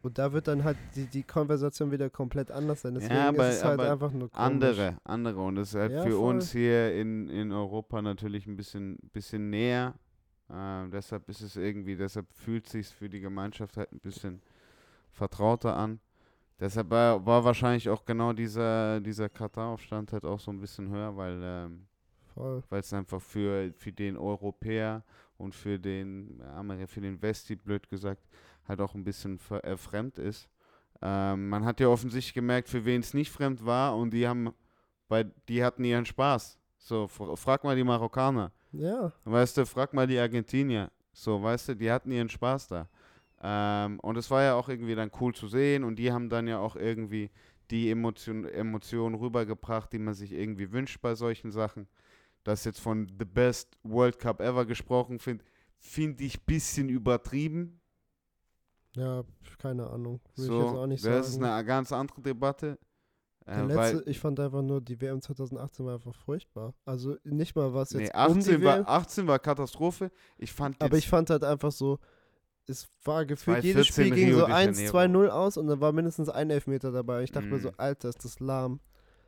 [0.02, 2.94] Und da wird dann halt die, die Konversation wieder komplett anders sein.
[2.94, 4.35] Deswegen aber- ist es halt einfach nur komisch.
[4.35, 5.40] andere, andere.
[5.43, 6.35] Und das ist halt Ja, für voll.
[6.36, 9.94] uns hier in, in Europa natürlich ein bisschen, bisschen näher
[10.52, 14.43] Ähm, deshalb ist es irgendwie, deshalb fühlt sich für die Gemeinschaft halt ein bisschen
[15.12, 16.01] vertrauter an.
[16.59, 21.16] Deshalb war, war wahrscheinlich auch genau dieser, dieser Katar-Aufstand halt auch so ein bisschen höher,
[21.16, 21.86] weil ähm,
[22.68, 25.05] weil es einfach für, für den Europäer
[25.36, 26.43] und für den
[26.86, 28.22] für den Westi, blöd gesagt,
[28.69, 30.49] halt auch ein bisschen äh, fremd ist.
[31.03, 34.51] Ähm, man hat ja offensichtlich gemerkt, für wen es nicht fremd war und die haben,
[35.09, 36.59] bei, die hatten ihren Spaß.
[36.78, 38.53] So, fr- frag mal die Marokkaner.
[38.73, 40.91] Ja, Weißt du, frag mal die Argentinier.
[41.12, 42.89] So, weißt du, die hatten ihren Spaß da.
[43.43, 46.47] Ähm, und es war ja auch irgendwie dann cool zu sehen und die haben dann
[46.47, 47.31] ja auch irgendwie
[47.70, 51.89] die Emotion, Emotionen rübergebracht, die man sich irgendwie wünscht bei solchen Sachen.
[52.45, 55.45] Das jetzt von The Best World Cup Ever gesprochen finde,
[55.78, 57.80] finde ich ein bisschen übertrieben.
[58.97, 59.23] Ja,
[59.59, 60.21] keine Ahnung.
[60.37, 61.45] Will so, ich jetzt auch nicht das ist sagen.
[61.47, 62.79] eine ganz andere Debatte.
[63.47, 66.75] Äh, letzte, ich fand einfach nur, die WM 2018 war einfach furchtbar.
[66.85, 70.11] Also nicht mal was nee, jetzt 18, um die WM, war, 18 war Katastrophe.
[70.39, 71.99] Ich fand aber ich fand halt einfach so,
[72.67, 74.93] es war gefühlt, jedes 2014 Spiel ging so de 1, Janeiro.
[74.93, 77.25] 2, 0 aus und dann war mindestens ein Elfmeter dabei.
[77.25, 77.75] Ich dachte mir so, Mhm.
[77.79, 78.79] Alter, ist das lahm.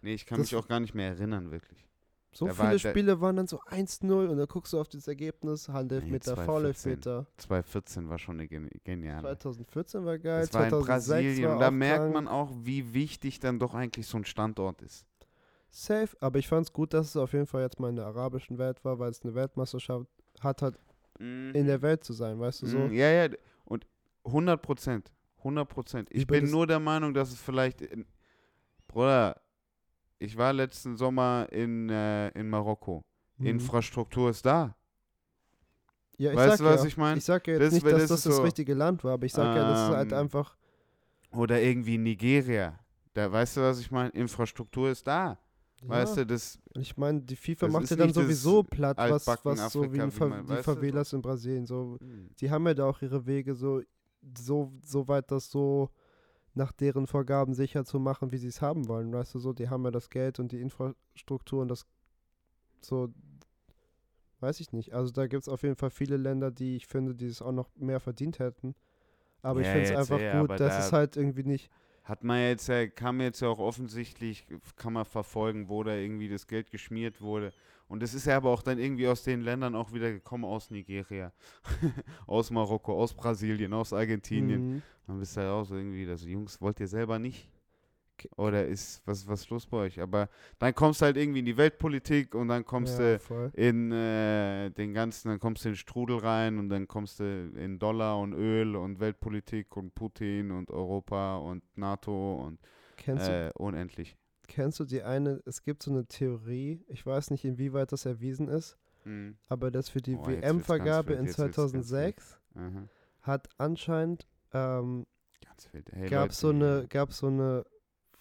[0.03, 1.89] nee, ich kann das- mich auch gar nicht mehr erinnern, wirklich.
[2.35, 5.07] So war viele der- Spiele waren dann so 1-0 und dann guckst du auf das
[5.07, 6.47] Ergebnis, Handelfmeter, 2014.
[6.47, 7.27] Foul-Elfmeter.
[7.37, 9.21] 2014 war schon eine gen- geniale.
[9.21, 11.49] 2014 war geil, Das war in 2006 Brasilien.
[11.49, 15.07] war Und da merkt man auch, wie wichtig dann doch eigentlich so ein Standort ist.
[15.71, 18.07] Safe, aber ich fand es gut, dass es auf jeden Fall jetzt mal in der
[18.07, 20.07] arabischen Welt war, weil es eine Weltmeisterschaft
[20.41, 20.79] hat, halt
[21.19, 22.79] in der Welt zu sein, weißt du so?
[22.79, 23.29] Mm, Ja, ja.
[23.65, 23.87] Und
[24.25, 25.13] 100 Prozent.
[25.39, 26.09] 100 Prozent.
[26.11, 27.81] Ich Über bin nur der Meinung, dass es vielleicht.
[27.83, 28.07] In,
[28.89, 29.41] Bruder,
[30.23, 33.03] ich war letzten Sommer in, äh, in Marokko.
[33.39, 33.47] Mhm.
[33.47, 34.77] Infrastruktur ist da.
[36.19, 37.19] ja, ich weißt sag du, was ja, ich mein?
[37.19, 39.27] Ich sag ja jetzt Das- nicht, dass das das das so, richtige Land war, aber
[39.27, 40.57] ich sag ja, das ist halt ähm, einfach,
[41.33, 42.79] Oder irgendwie Nigeria.
[43.15, 44.11] Da weißt du, was ich meine?
[44.11, 45.39] Infrastruktur ist da.
[45.85, 46.25] Weißt ja.
[46.25, 46.59] du, das.
[46.79, 50.11] Ich meine, die FIFA macht ja dann sowieso platt, was, was so wie, wie man-
[50.11, 52.31] die weißt du, Favelas in Brasilien, so, Hm.
[52.39, 53.83] die haben ja da auch ihre Wege, so,
[54.39, 55.91] so, so weit das so
[56.55, 59.69] nach deren Vorgaben sicher zu machen, wie sie es haben wollen, weißt du so, die
[59.71, 61.87] haben ja das Geld und die Infrastruktur und das
[62.83, 63.09] so,
[64.41, 64.93] weiß ich nicht.
[64.93, 67.53] Also da gibt es auf jeden Fall viele Länder, die ich finde, die es auch
[67.53, 68.75] noch mehr verdient hätten.
[69.43, 71.71] Aber ich Ja, finde es einfach ja, gut, dass da- es halt irgendwie nicht,
[72.05, 74.47] Hat man jetzt kann man jetzt ja auch offensichtlich,
[74.77, 77.53] kann man verfolgen, wo da irgendwie das Geld geschmiert wurde.
[77.93, 80.71] Und das ist ja aber auch dann irgendwie aus den Ländern auch wieder gekommen, aus
[80.71, 81.31] Nigeria,
[82.27, 84.77] aus Marokko, aus Brasilien, aus Argentinien.
[84.77, 84.83] Mhm.
[85.07, 87.51] Dann bist du halt auch so irgendwie, das Jungs, wollt ihr selber nicht?
[88.39, 90.01] Oder ist, was, was los bei euch?
[90.01, 93.51] Aber dann kommst du halt irgendwie in die Weltpolitik und dann kommst ja, du voll.
[93.53, 97.53] in äh, den ganzen, dann kommst du in den Strudel rein und dann kommst du
[97.59, 102.59] in Dollar und Öl und Weltpolitik und Putin und Europa und NATO und
[103.07, 104.17] äh, unendlich.
[104.49, 108.49] Kennst du die eine, es gibt so eine Theorie, ich weiß nicht, inwieweit das erwiesen
[108.49, 109.37] ist, Mhm.
[109.49, 112.89] aber dass für die Oh, WM-Vergabe in wild, jetzt wird's ganz 2006 Aha.
[113.23, 115.07] hat anscheinend, ähm.
[115.93, 117.65] Hey, gab Leute, so eine, gab so eine,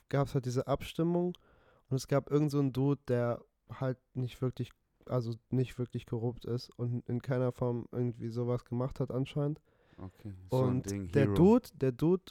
[0.10, 1.36] gab es halt diese Abstimmung
[1.90, 4.72] und es gab irgend so einen Dude, der halt nicht wirklich,
[5.06, 9.60] also nicht wirklich korrupt ist und in keiner Form irgendwie sowas gemacht hat anscheinend.
[9.98, 11.28] Okay, so und der.
[11.28, 12.24] Dude, der Dude,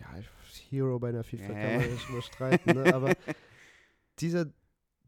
[0.00, 0.06] ja,
[0.70, 1.88] Hero bei einer FIFA kann man Äh.
[1.92, 2.92] nicht immer streiten, ne?
[2.94, 3.14] aber
[4.20, 4.46] dieser,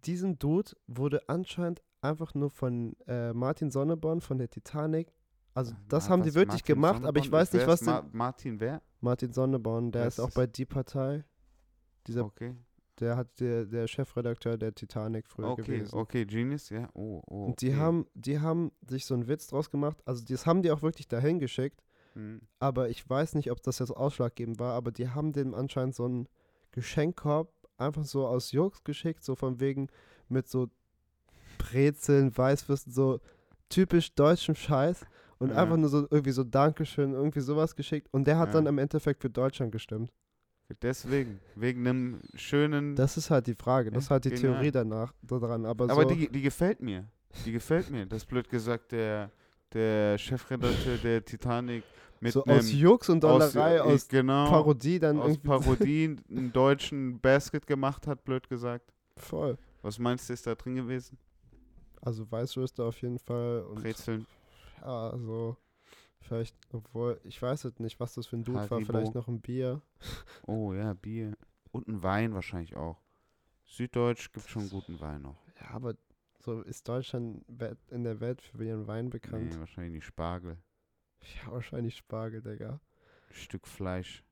[0.05, 5.13] diesen Dude wurde anscheinend einfach nur von äh, Martin Sonneborn von der Titanic,
[5.55, 7.33] also das Ma- haben die wirklich Martin gemacht, aber ich Sonneborn?
[7.41, 8.83] weiß nicht, was denn, Ma Martin wer?
[9.01, 11.25] Martin Sonneborn, der ist ist auch bei Die Partei,
[12.07, 12.55] dieser, Okay,
[13.01, 15.95] der hat der, der Chefredakteur der Titanic früher okay, gewesen.
[15.97, 16.89] okay, Genius, ja.
[16.95, 17.77] Oh, oh, Und die okay.
[17.77, 21.07] haben, die haben sich so einen Witz draus gemacht, also das haben die auch wirklich
[21.09, 21.83] dahin geschickt,
[22.15, 22.41] Mhm.
[22.59, 26.05] aber ich weiß nicht, ob das jetzt ausschlaggebend war, aber die haben dem anscheinend so
[26.05, 26.29] einen
[26.73, 29.89] Geschenkkorb einfach so aus Jux geschickt, so von wegen
[30.29, 30.69] mit so
[31.59, 33.21] Brezeln, Weißwürsten, so
[33.69, 35.05] typisch deutschen Scheiß
[35.39, 35.57] und Ja.
[35.57, 38.55] einfach nur so irgendwie so Dankeschön, irgendwie sowas geschickt und der hat Ja.
[38.55, 40.13] dann im Endeffekt für Deutschland gestimmt.
[40.81, 42.97] Deswegen, wegen einem schönen.
[42.97, 44.55] Das ist halt die Frage, das ist halt die genial.
[44.55, 47.07] Theorie danach daran, aber, aber so die, die gefällt mir.
[47.45, 48.07] Die gefällt mir.
[48.07, 49.31] Das ist blöd gesagt, der,
[49.75, 51.85] der Chefredakteur der Titanic
[52.21, 56.17] mit so einem, aus Jux und Dollerei, äh, aus, genau, Parodie dann aus irgendwie Parodie
[56.31, 58.93] einen deutschen Basket gemacht hat, blöd gesagt.
[59.17, 59.59] voll.
[59.83, 61.19] Was meinst du, ist da drin gewesen?
[62.01, 64.27] Also Weißwürste auf jeden Fall und Brezeln.
[64.81, 65.57] Ja, also
[66.21, 68.87] vielleicht, obwohl, ich weiß es nicht, was das für ein Dude war, Haribo.
[68.87, 69.83] vielleicht noch ein Bier.
[70.47, 71.37] Oh ja, Bier.
[71.73, 73.01] Und ein Wein wahrscheinlich auch.
[73.65, 75.37] Süddeutsch gibt schon guten Wein noch.
[75.61, 75.95] Ja, aber
[76.45, 77.45] so ist Deutschland
[77.91, 79.53] in der Welt für ihren Wein bekannt.
[79.55, 80.59] Nee, wahrscheinlich Spargel.
[81.45, 82.81] Ja, wahrscheinlich Spargel, Digga.
[83.31, 84.25] Stück Fleisch.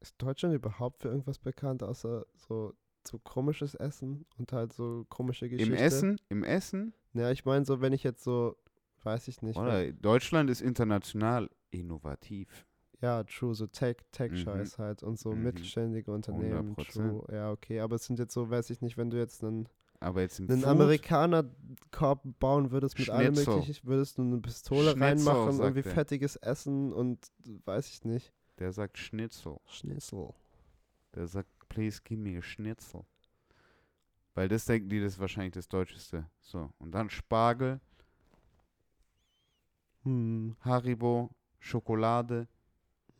[0.00, 2.74] Ist Deutschland überhaupt für irgendwas bekannt, außer so,
[3.06, 5.72] so komisches Essen und halt so komische Geschichte?
[5.72, 6.20] Im Essen?
[6.28, 6.94] Im Essen?
[7.12, 8.56] Ja, ich meine so, wenn ich jetzt so
[9.02, 9.58] weiß ich nicht.
[9.58, 12.66] Oder Deutschland ist international innovativ.
[13.00, 14.12] Ja, true, so Tech, Mhm.
[14.12, 15.42] Tech-Scheiß halt und so Mhm.
[15.42, 16.92] mittelständige Unternehmen, 100%.
[16.92, 17.26] true.
[17.34, 19.68] Ja, okay, aber es sind jetzt so, weiß ich nicht, wenn du jetzt einen,
[20.02, 25.02] Aber jetzt im einen Amerikaner-Korb bauen würdest mit allem möglichen, würdest du eine Pistole Schnitzel,
[25.02, 25.94] reinmachen, irgendwie er.
[25.94, 27.30] fettiges Essen und
[27.64, 28.32] weiß ich nicht.
[28.58, 29.58] der sagt Schnitzel.
[29.66, 30.34] Schnitzel.
[31.14, 33.04] Der sagt, please give me a Schnitzel.
[34.34, 36.26] Weil das denken die, das ist wahrscheinlich das Deutscheste.
[36.40, 37.80] So, und dann Spargel,
[40.04, 41.30] Hm, Haribo,
[41.60, 42.48] Schokolade,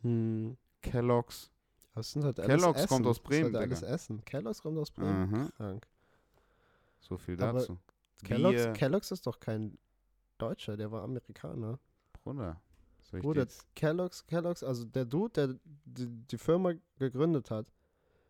[0.01, 0.57] hm.
[0.81, 1.49] Kellogg's.
[1.95, 2.89] Das sind halt alles Kellogg's Essen.
[2.89, 3.81] kommt aus Das Bremen, ist halt alles.
[3.83, 4.25] Essen.
[4.25, 5.29] Kellogg's kommt aus Bremen.
[5.29, 5.49] Mhm.
[5.55, 5.87] Krank.
[7.03, 7.77] So viel Aber dazu.
[8.23, 9.77] Kellogg's, Bier, Kellogg's ist doch kein
[10.37, 11.79] Deutscher, der war Amerikaner.
[12.23, 12.61] Bruder.
[13.01, 13.45] Soll ich Bruder?
[13.75, 17.67] Kellogg's, Kellogg's, also der Dude, der die, die Firma gegründet hat,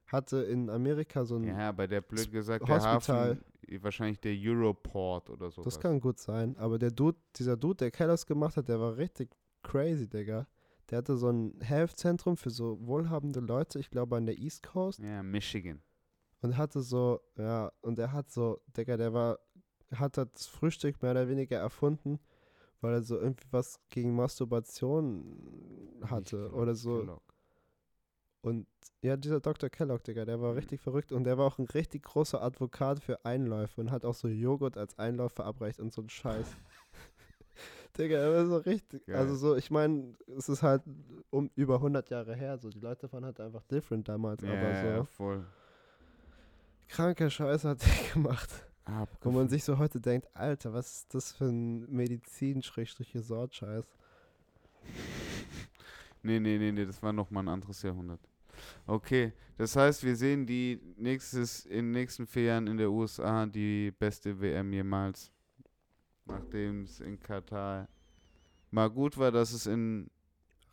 [0.08, 3.38] hatte in Amerika so ein, Ja, bei der blöd gesagt, der Hospital.
[3.68, 5.62] Hafen, wahrscheinlich der Europort oder so.
[5.62, 8.98] das kann gut sein, aber der Dude, dieser Dude, der Kellogg's gemacht hat, der war
[8.98, 9.30] richtig
[9.62, 10.48] crazy, Digga.
[10.90, 15.00] Der hatte so ein Health-Zentrum für so wohlhabende Leute, ich glaube an der East Coast.
[15.00, 15.82] Ja, Michigan.
[16.44, 19.40] Und hatte so, ja, und er hat so, Digga, der war,
[19.96, 22.20] hat das Frühstück mehr oder weniger erfunden,
[22.82, 27.00] weil er so irgendwie was gegen Masturbation hatte oder so.
[27.00, 27.22] Kellogg.
[28.42, 28.68] Und
[29.02, 29.70] ja, dieser Dr.
[29.70, 30.58] Kellogg, Digga, der war Mhm.
[30.60, 34.14] richtig verrückt und der war auch ein richtig großer Advokat für Einläufe und hat auch
[34.16, 36.46] so Joghurt als Einlauf verabreicht und so ein Scheiß.
[37.98, 39.06] Digga, er war so richtig.
[39.06, 39.16] Geil.
[39.16, 40.82] Also so, ich meine, es ist halt
[41.30, 44.74] um über 100 Jahre her, so die Leute waren halt einfach different damals, Ja, aber
[44.74, 45.46] so ja, voll.
[46.94, 48.50] Kranker Scheiß hat er gemacht.
[48.86, 49.50] Wo man Abgefahren.
[49.50, 53.86] sich so heute denkt, Alter, was ist das für ein Medizin-Sortscheiß?
[56.26, 58.22] Nee, nee, nee, nee, das war nochmal ein anderes Jahrhundert.
[58.88, 63.46] Okay, das heißt, wir sehen die nächstes, in den nächsten vier Jahren in der USA
[63.46, 65.34] die beste WM jemals.
[66.24, 67.90] Nachdem es in Katar
[68.72, 70.10] mal gut war, dass es in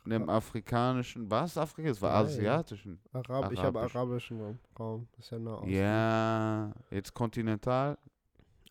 [0.05, 1.89] einem afrikanischen, war es Afrika?
[1.89, 2.25] Es war Nein.
[2.25, 2.99] asiatischen.
[3.13, 3.95] Arab, ich habe Arabisch.
[3.95, 4.59] arabischen Raum.
[4.79, 5.07] Raum.
[5.17, 5.67] Ist ja nah aus.
[5.69, 7.97] Ja, jetzt kontinental.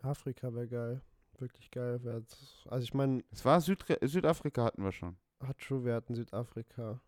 [0.02, 1.00] Afrika wäre geil.
[1.38, 2.02] Wirklich geil.
[2.04, 5.16] wär das- Also ich meine, Es war Südre Südafrika hatten wir schon.
[5.46, 7.00] hat true, wir hatten Südafrika.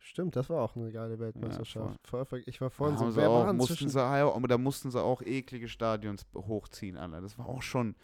[0.00, 1.96] Stimmt, das war auch eine geile Weltmeisterschaft.
[2.06, 5.22] Ver- ich war vorhin Haben so, wer auch, mussten sie, aber da mussten sie auch
[5.22, 7.20] eklige Stadions hochziehen, Alter.
[7.20, 7.94] Das war auch schon,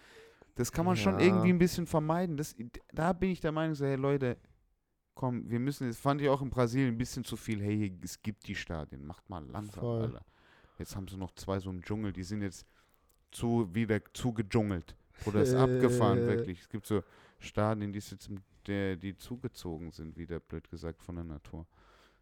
[0.55, 1.27] das kann man schon Ja.
[1.27, 2.37] irgendwie ein bisschen vermeiden.
[2.37, 2.55] Das,
[2.93, 4.37] da bin ich der Meinung, so, hey Leute,
[5.19, 8.23] komm, wir müssen, das fand ich auch in Brasilien ein bisschen zu viel, hey, es
[8.23, 10.03] gibt die Stadien, macht mal langsam, Voll.
[10.03, 10.25] Alter.
[10.79, 12.65] Jetzt haben sie noch zwei so im Dschungel, die sind jetzt
[13.33, 14.95] zu, wieder zu gedschungelt.
[15.27, 16.27] Oder ist abgefahren, Äh.
[16.29, 16.61] wirklich.
[16.61, 17.03] Es gibt so
[17.41, 21.67] Stadien, die, jetzt, im- der, die zugezogen sind, wieder blöd gesagt, von der Natur.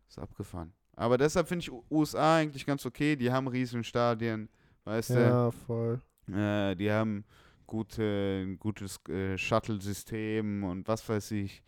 [0.09, 0.73] Ist abgefahren.
[0.95, 3.15] Aber deshalb finde ich USA eigentlich ganz okay.
[3.15, 4.49] Die haben riesen Stadien,
[4.85, 6.01] weißt Ja, voll.
[6.27, 6.33] du.
[6.33, 7.27] Äh, die haben
[7.67, 11.63] gute, ein gutes äh, Shuttle-System und was weiß ich.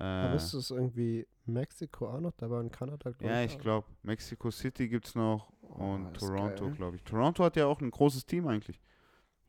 [0.00, 3.12] Äh, Aber ist das irgendwie Mexiko auch noch dabei und Kanada?
[3.20, 7.02] ja, ich glaube, Mexico City gibt es noch Oh, und ist Toronto, glaube ich.
[7.04, 8.80] Toronto hat ja auch ein großes Team eigentlich.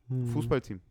[0.08, 0.26] Hm.
[0.26, 0.82] Fußballteam.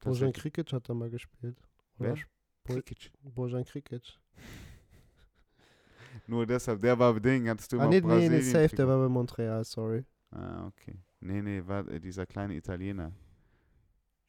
[0.00, 0.32] Bojan.
[0.32, 1.56] Krikic hat da mal gespielt.
[1.98, 2.12] Wer?
[2.12, 2.20] Oder
[2.64, 3.12] Bo- Krikic.
[3.22, 4.18] Bojan Krikic.
[6.26, 8.88] Nur deshalb, der war Ding, hattest du Ah, immer nee, nee, nee, Brasilien safe, der
[8.88, 10.04] war bei Montreal, sorry.
[10.30, 10.98] Ah, okay.
[11.20, 13.12] Nee, nee, war äh, dieser kleine Italiener.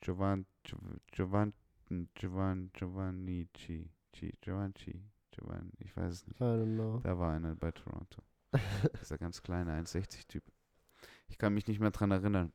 [0.02, 1.54] Giovan, Gio- Giovan,
[2.14, 5.02] Giovan, Giovannici, Ci- Giovanci,
[5.32, 6.40] Giovan, ich weiß es nicht.
[6.40, 7.00] I don't know.
[7.04, 8.22] Da war einer bei Toronto.
[9.02, 10.44] Dieser ganz kleine 1,60-Typ.
[11.28, 12.52] Ich kann mich nicht mehr dran erinnern.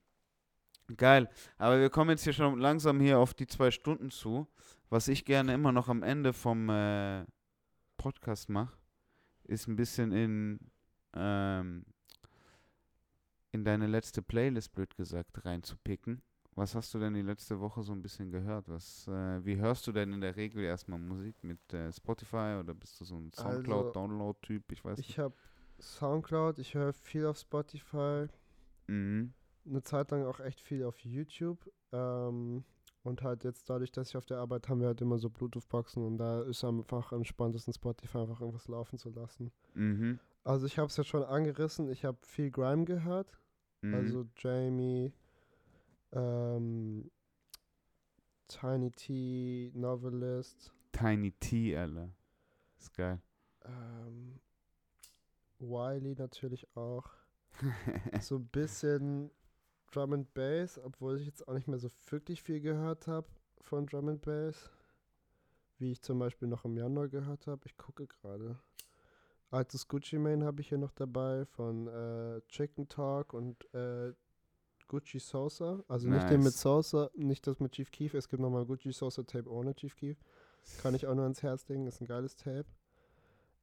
[0.96, 4.48] Geil, aber wir kommen jetzt hier schon langsam hier auf die zwei Stunden zu.
[4.90, 7.24] Was ich gerne immer noch am Ende vom äh,
[7.96, 8.76] Podcast mache,
[9.44, 10.58] ist ein bisschen in,
[11.14, 11.84] ähm,
[13.52, 16.22] in deine letzte Playlist, blöd gesagt, reinzupicken.
[16.54, 18.68] Was hast du denn die letzte Woche so ein bisschen gehört?
[18.68, 22.74] Was, äh, wie hörst du denn in der Regel erstmal Musik mit äh, Spotify oder
[22.74, 24.70] bist du so ein Also, Soundcloud-Download-Typ?
[24.72, 25.34] Ich weiß Ich habe
[25.80, 28.26] Soundcloud, ich höre viel auf Spotify.
[28.88, 29.32] Mhm.
[29.64, 31.70] eine Zeit lang auch echt viel auf YouTube.
[31.92, 32.64] Ähm,
[33.04, 36.04] und halt jetzt dadurch, dass ich auf der Arbeit haben wir halt immer so Bluetooth-Boxen
[36.04, 39.50] und da ist einfach am entspanntesten Spotify einfach irgendwas laufen zu lassen.
[39.74, 40.18] Mhm.
[40.44, 43.38] Also ich habe es ja schon angerissen, ich habe viel Grime gehört,
[43.80, 43.94] Mhm.
[43.94, 45.12] also Jamie,
[46.12, 47.10] ähm,
[48.48, 52.10] Tiny T, Novelist, Tiny T, Alter.
[52.78, 53.20] Ist geil.
[53.64, 54.40] ähm,
[55.58, 57.08] Wiley natürlich auch.
[58.20, 59.30] so ein bisschen
[59.92, 63.28] Drum and Bass, obwohl ich jetzt auch nicht mehr so wirklich viel gehört habe
[63.60, 64.70] von Drum and Bass,
[65.78, 67.62] wie ich zum Beispiel noch im Januar gehört habe.
[67.66, 68.58] Ich gucke gerade.
[69.50, 74.14] Altes Gucci Mane habe ich hier noch dabei von äh, Chicken Talk und äh,
[74.88, 75.82] Gucci Sosa.
[75.88, 76.60] Also nicht den mit Nice.
[76.60, 78.14] Sosa, nicht das mit Chief Keef.
[78.14, 80.18] Es gibt nochmal Gucci Sosa Tape ohne Chief Keef.
[80.82, 82.66] Kann ich auch nur ans Herz legen, ist ein geiles Tape.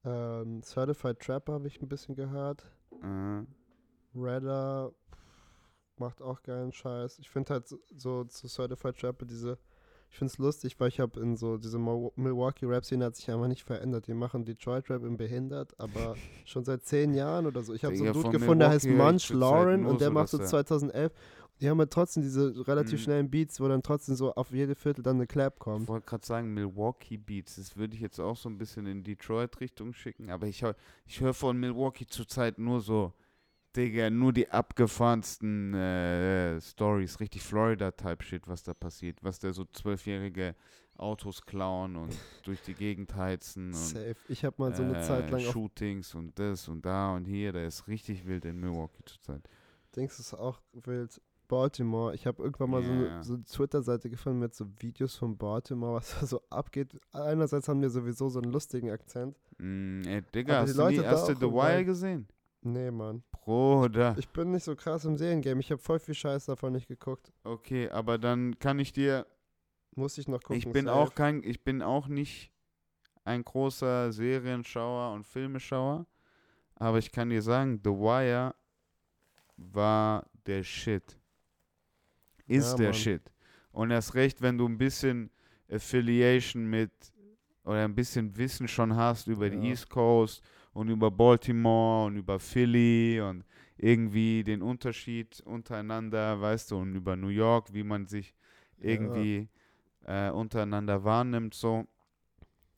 [0.04, 2.64] Ähm, Certified Trapper habe ich ein bisschen gehört.
[3.02, 3.44] Äh,
[4.16, 4.94] Redder
[5.98, 7.20] macht auch geilen Scheiß.
[7.20, 9.58] Ich finde halt so, so zu Certified Trapper diese,
[10.11, 13.48] ich finde es lustig, weil ich habe in so, diese Milwaukee Rap-Szene hat sich einfach
[13.48, 14.07] nicht verändert.
[14.07, 16.15] Die machen Detroit Rap im Behindert, aber
[16.45, 17.73] schon seit zehn Jahren oder so.
[17.73, 20.10] Ich habe so einen Dude gefunden, der heißt Milwaukee hör ich Munch Lauren und der
[20.10, 21.11] macht so dass er- 2011.
[21.61, 23.03] Die haben halt trotzdem diese relativ Mhm.
[23.03, 25.88] schnellen Beats, wo dann trotzdem so auf jede Viertel dann eine Clap ich kommt.
[25.90, 29.91] wollte gerade sagen, Milwaukee Beats, das würde ich jetzt auch so ein bisschen in Detroit-Richtung
[29.94, 30.64] schicken, aber ich,
[31.06, 33.11] ich höre von Milwaukee zurzeit nur so,
[33.76, 40.56] Digga, nur die abgefahrensten äh, Stories, richtig Florida-Type-Shit, was da passiert, was da so zwölfjährige
[40.98, 42.12] Autos klauen und
[42.44, 44.16] durch die Gegend heizen und Safe.
[44.28, 47.54] Ich habe mal so eine Zeit lang äh, Shootings und das und da und hier,
[47.54, 49.48] da ist richtig wild in Milwaukee zurzeit.
[49.96, 51.22] Dings ist auch wild.
[51.48, 52.14] Baltimore.
[52.14, 53.16] Ich habe irgendwann mal so Ja.
[53.16, 56.96] eine, so eine Twitter-Seite gefunden mit so Videos von Baltimore, was da so abgeht.
[57.12, 59.36] Einerseits haben wir sowieso so einen lustigen Akzent.
[59.58, 62.28] Mm, ey, Digga, die hast du du auch The Wire gesehen?
[62.61, 63.23] Nee, Mann.
[63.31, 64.15] Bruder.
[64.18, 65.60] Ich bin nicht so krass im Seriengame.
[65.61, 67.31] Ich habe voll viel Scheiß davon nicht geguckt.
[67.44, 69.26] Okay, aber dann kann ich dir
[69.95, 70.57] Muss ich noch gucken.
[70.57, 72.52] Ich bin auch kein, ich bin auch nicht
[73.23, 76.06] ein großer Serienschauer und Filmeschauer,
[76.76, 78.56] aber ich kann dir sagen, The Wire
[79.57, 81.18] war der Shit.
[82.48, 82.94] Ist Ja, der Mann.
[82.94, 83.31] Shit.
[83.72, 85.31] Und erst recht, wenn du ein bisschen
[85.72, 86.91] Affiliation mit
[87.64, 89.64] oder ein bisschen Wissen schon hast über die Ja.
[89.72, 90.44] East Coast
[90.80, 93.43] und über Baltimore und über Philly und
[93.77, 98.34] irgendwie den Unterschied untereinander, weißt du, und über New York, wie man sich
[98.77, 98.85] Ja.
[98.93, 99.49] irgendwie
[100.06, 101.85] äh, untereinander wahrnimmt, so.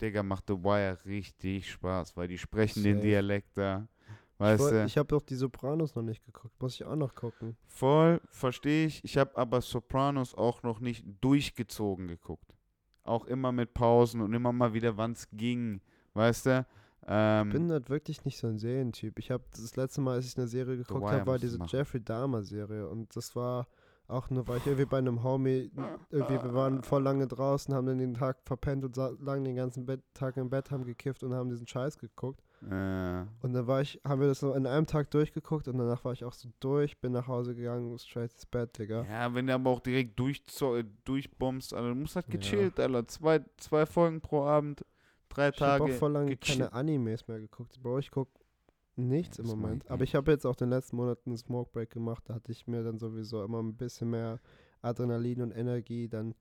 [0.01, 3.07] Digga, macht The Wire richtig Spaß, weil die sprechen den Safe.
[3.07, 3.87] Dialekt da.
[4.07, 4.85] Ich, Weißt du?
[4.85, 6.59] ich habe doch die Sopranos noch nicht geguckt.
[6.59, 7.55] Muss ich auch noch gucken.
[7.67, 9.03] Voll, verstehe ich.
[9.03, 12.55] Ich habe aber Sopranos auch noch nicht durchgezogen geguckt.
[13.03, 15.81] Auch immer mit Pausen und immer mal wieder, wann es ging.
[16.15, 16.65] Weißt du?
[17.07, 19.17] Ähm, Ich bin halt wirklich nicht so ein Serientyp.
[19.19, 21.57] Ich habe das letzte Mal, als ich eine Serie geguckt habe, war diese.
[21.67, 23.67] Jeffrey Dahmer Serie und das war
[24.07, 25.71] auch nur, weil ich irgendwie bei einem Homie,
[26.09, 29.85] irgendwie, wir waren voll lange draußen, haben dann den Tag verpennt und lang den ganzen
[29.85, 32.43] Bett, Tag im Bett, haben gekifft und haben diesen Scheiß geguckt.
[32.69, 36.03] äh, Und dann war ich, haben wir das so in einem Tag durchgeguckt und danach
[36.03, 39.05] war ich auch so durch, bin nach Hause gegangen, straight ins Bett, Digga.
[39.09, 42.33] ja, wenn du aber auch direkt äh, durchbombst, also du musst halt Ja.
[42.37, 43.07] gechillt, Alter.
[43.07, 44.83] Zwei, zwei Folgen pro Abend,
[45.33, 45.83] drei Ich habe Tage.
[45.83, 47.81] auch voll lange keine Animes mehr geguckt.
[47.81, 48.29] Bro, ich guck
[48.95, 49.83] nichts Ja, im Moment.
[49.85, 52.23] ich Aber ich habe jetzt auch den letzten Monat einen Smoke Break gemacht.
[52.27, 54.39] Da hatte ich mir dann sowieso immer ein bisschen mehr
[54.81, 56.35] Adrenalin und Energie, dann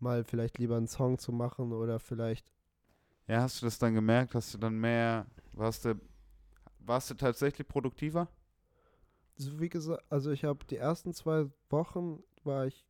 [0.00, 2.46] mal vielleicht lieber einen Song zu machen oder vielleicht.
[3.26, 4.34] Ja, hast du das dann gemerkt?
[4.34, 5.94] Hast du dann mehr, warst du,
[6.80, 8.28] warst du tatsächlich produktiver?
[9.36, 12.84] So wie gesagt, also ich habe die ersten zwei Wochen war ich,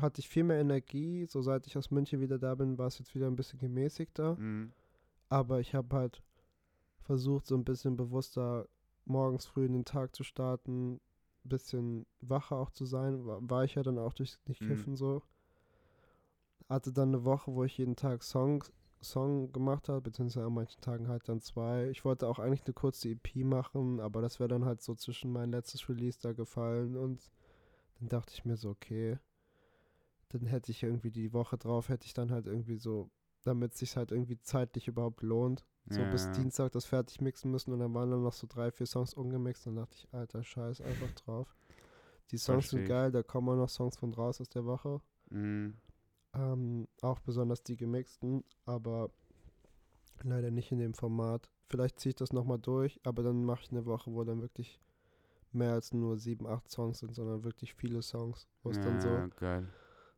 [0.00, 1.26] hatte ich viel mehr Energie.
[1.26, 4.36] So seit ich aus München wieder da bin, war es jetzt wieder ein bisschen gemäßigter.
[4.36, 4.72] Mhm.
[5.28, 6.22] Aber ich habe halt
[7.00, 8.68] versucht, so ein bisschen bewusster
[9.04, 11.00] morgens früh in den Tag zu starten,
[11.44, 13.24] bisschen wacher auch zu sein.
[13.26, 14.66] War, war ich ja dann auch durch nicht Mhm.
[14.66, 15.22] kiffen so.
[16.68, 20.80] Hatte dann eine Woche, wo ich jeden Tag Songs, Song gemacht habe, beziehungsweise an manchen
[20.80, 21.88] Tagen halt dann zwei.
[21.90, 25.32] Ich wollte auch eigentlich eine kurze EP machen, aber das wäre dann halt so zwischen
[25.32, 27.32] mein letztes Release da gefallen und
[27.98, 29.18] dann dachte ich mir so, okay,
[30.32, 33.10] dann hätte ich irgendwie die Woche drauf, hätte ich dann halt irgendwie so,
[33.42, 36.32] damit es sich halt irgendwie zeitlich überhaupt lohnt, so bis Ja.
[36.32, 39.66] Dienstag das fertig mixen müssen und dann waren dann noch so drei, vier Songs ungemixt.
[39.66, 41.54] Dann dachte ich, alter Scheiß, einfach drauf.
[42.30, 45.00] Die Songs sind geil, da kommen auch noch Songs von raus aus der Woche.
[45.30, 45.76] Mhm.
[46.34, 49.10] Ähm, auch besonders die gemixten, aber
[50.22, 51.50] leider nicht in dem Format.
[51.68, 54.80] Vielleicht ziehe ich das nochmal durch, aber dann mache ich eine Woche, wo dann wirklich
[55.52, 59.08] mehr als nur sieben, acht Songs sind, sondern wirklich viele Songs, wo es dann so,
[59.08, 59.68] Ja, geil.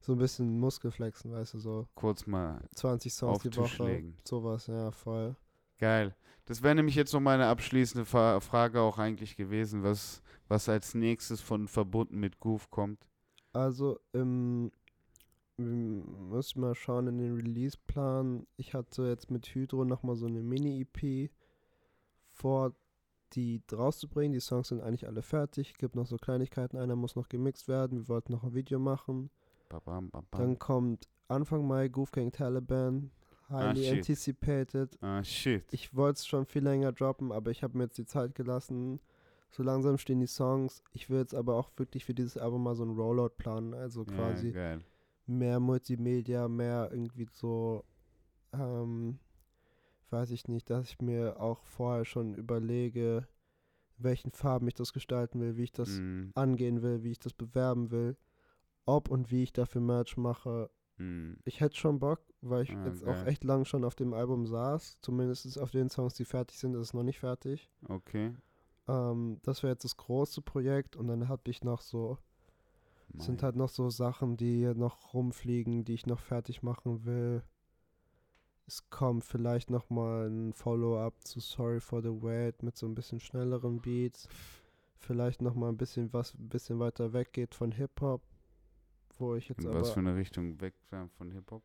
[0.05, 3.91] So ein bisschen Muskelflexen, weißt du, so Kurz mal 20 Songs auf die Tisch Woche,
[3.91, 4.17] legen.
[4.23, 5.35] sowas, ja, voll.
[5.79, 6.15] Geil.
[6.45, 11.41] Das wäre nämlich jetzt noch meine abschließende Frage auch eigentlich gewesen, was, was als nächstes
[11.41, 12.99] von verbunden mit Goof kommt.
[13.55, 14.71] Also, ähm,
[15.57, 18.47] muss ich mal schauen in den Release-Plan.
[18.59, 21.31] Ich hatte jetzt mit Hydro nochmal so eine Mini-EP
[22.31, 22.75] vor,
[23.33, 24.35] die rauszubringen.
[24.35, 25.79] Die Songs sind eigentlich alle fertig.
[25.79, 26.77] Gibt noch so Kleinigkeiten.
[26.77, 28.01] Einer muss noch gemixt werden.
[28.01, 29.31] Wir wollten noch ein Video machen.
[29.81, 30.41] Babam, babam.
[30.41, 33.11] Dann kommt Anfang Mai Goof Gang Taliban.
[33.51, 33.93] Highly shit.
[33.99, 34.97] anticipated.
[35.03, 35.65] ah, shit.
[35.73, 39.01] Ich wollte es schon viel länger droppen, aber ich habe mir jetzt die Zeit gelassen.
[39.51, 40.83] So langsam stehen die Songs.
[40.93, 43.75] Ich will jetzt aber auch wirklich für dieses Album mal so einen Rollout planen.
[43.75, 44.79] Also quasi Ja,
[45.27, 47.85] mehr Multimedia, mehr irgendwie so,
[48.53, 49.19] ähm,
[50.11, 53.27] weiß ich nicht, dass ich mir auch vorher schon überlege,
[53.99, 57.33] welchen Farben ich das gestalten will, wie ich das Mm, angehen will, wie ich das
[57.33, 58.17] bewerben will,
[58.87, 60.71] ob und wie ich dafür Merch mache.
[60.99, 63.15] mm, Ich hätte schon Bock, weil ich Ah, jetzt geil.
[63.23, 64.99] auch echt lang schon auf dem Album saß.
[65.01, 67.71] Zumindest auf den Songs, die fertig sind, ist es noch nicht fertig.
[67.89, 68.33] okay.
[68.87, 72.19] Ähm, das wäre jetzt das große Projekt und dann habe ich noch so,
[73.17, 77.43] sind Mein- halt noch so Sachen, die noch rumfliegen, die ich noch fertig machen will.
[78.67, 82.95] Es kommt vielleicht noch mal ein Follow-up zu Sorry for the Wait mit so ein
[82.95, 84.29] bisschen schnelleren Beats.
[84.97, 88.23] Vielleicht noch mal ein bisschen was ein bisschen weiter weggeht von Hip-Hop,
[89.21, 91.63] wo ich jetzt In aber was für eine Richtung weg äh, von Hip-Hop?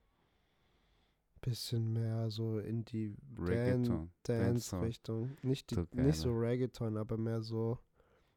[1.41, 4.09] bisschen mehr so in die Dan Reggaeton.
[4.23, 4.49] Dancehall.
[4.51, 5.37] Dance-Richtung.
[5.41, 6.37] Nicht, die, So nicht so.
[6.37, 7.79] Reggaeton, aber mehr so.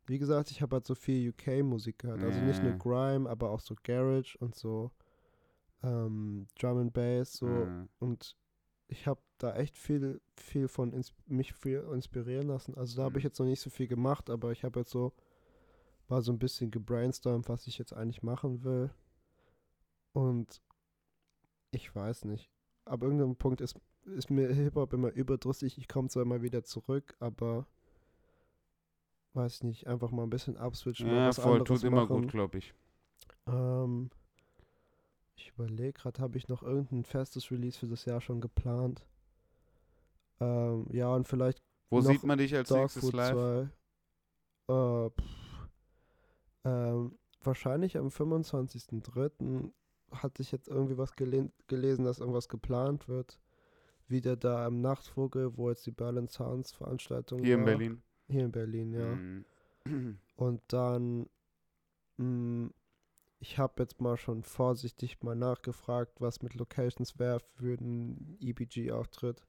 [0.06, 2.22] Wie gesagt, ich habe halt so viel UK-Musik gehört.
[2.22, 2.78] Also nicht nur Ja.
[2.78, 4.90] Grime, aber auch so Garage und so
[5.82, 7.32] ähm, Drum and Bass.
[7.34, 7.47] So.
[7.47, 8.36] Äh, Und
[8.89, 10.94] ich habe da echt viel, viel von
[11.26, 12.74] mich viel inspirieren lassen.
[12.76, 13.28] Also da habe ich Mhm.
[13.28, 15.12] jetzt noch nicht so viel gemacht, aber ich habe jetzt so
[16.09, 18.90] mal so ein bisschen gebrainstormt, was ich jetzt eigentlich machen will.
[20.12, 20.62] Und
[21.70, 22.51] ich weiß nicht.
[22.84, 25.78] Ab irgendeinem Punkt ist, ist mir Hip-Hop immer überdrüssig.
[25.78, 27.66] Ich komme zwar immer wieder zurück, aber
[29.34, 31.09] weiß nicht, einfach mal ein bisschen abswitchen.
[31.09, 32.22] ja, voll, tut immer machen.
[32.22, 32.74] gut, glaube ich.
[33.47, 34.10] Ähm,
[35.36, 39.06] ich überlege gerade, habe ich noch irgendein festes Release für das Jahr schon geplant?
[40.40, 43.70] Ähm, ja, und vielleicht Wo sieht man dich als nächstes Dogfood live?
[44.66, 45.06] 2.
[45.06, 45.10] Äh,
[46.64, 49.70] ähm, wahrscheinlich am 25.03.
[50.12, 53.39] hatte ich jetzt irgendwie was gelesen, dass irgendwas geplant wird.
[54.09, 57.66] Wieder da am Nachtvogel, wo jetzt die Berlin Sounds Veranstaltung Hier in war.
[57.66, 58.02] Berlin.
[58.28, 59.14] Hier in Berlin, ja.
[59.86, 60.18] Mhm.
[60.36, 61.26] Und dann,
[62.18, 62.70] mh,
[63.39, 69.44] ich habe jetzt mal schon vorsichtig mal nachgefragt, was mit Locations wäre für einen EBG-Auftritt.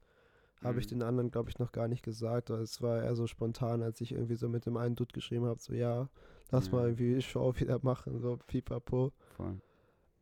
[0.64, 0.90] Habe ich Mhm.
[0.92, 2.50] den anderen, glaube ich, noch gar nicht gesagt.
[2.50, 5.60] Es war eher so spontan, als ich irgendwie so mit dem einen Dude geschrieben habe,
[5.60, 6.10] so ja,
[6.52, 6.86] lass mal Ja.
[6.88, 9.12] irgendwie Show wieder machen, so pipapo.
[9.36, 9.60] Voll.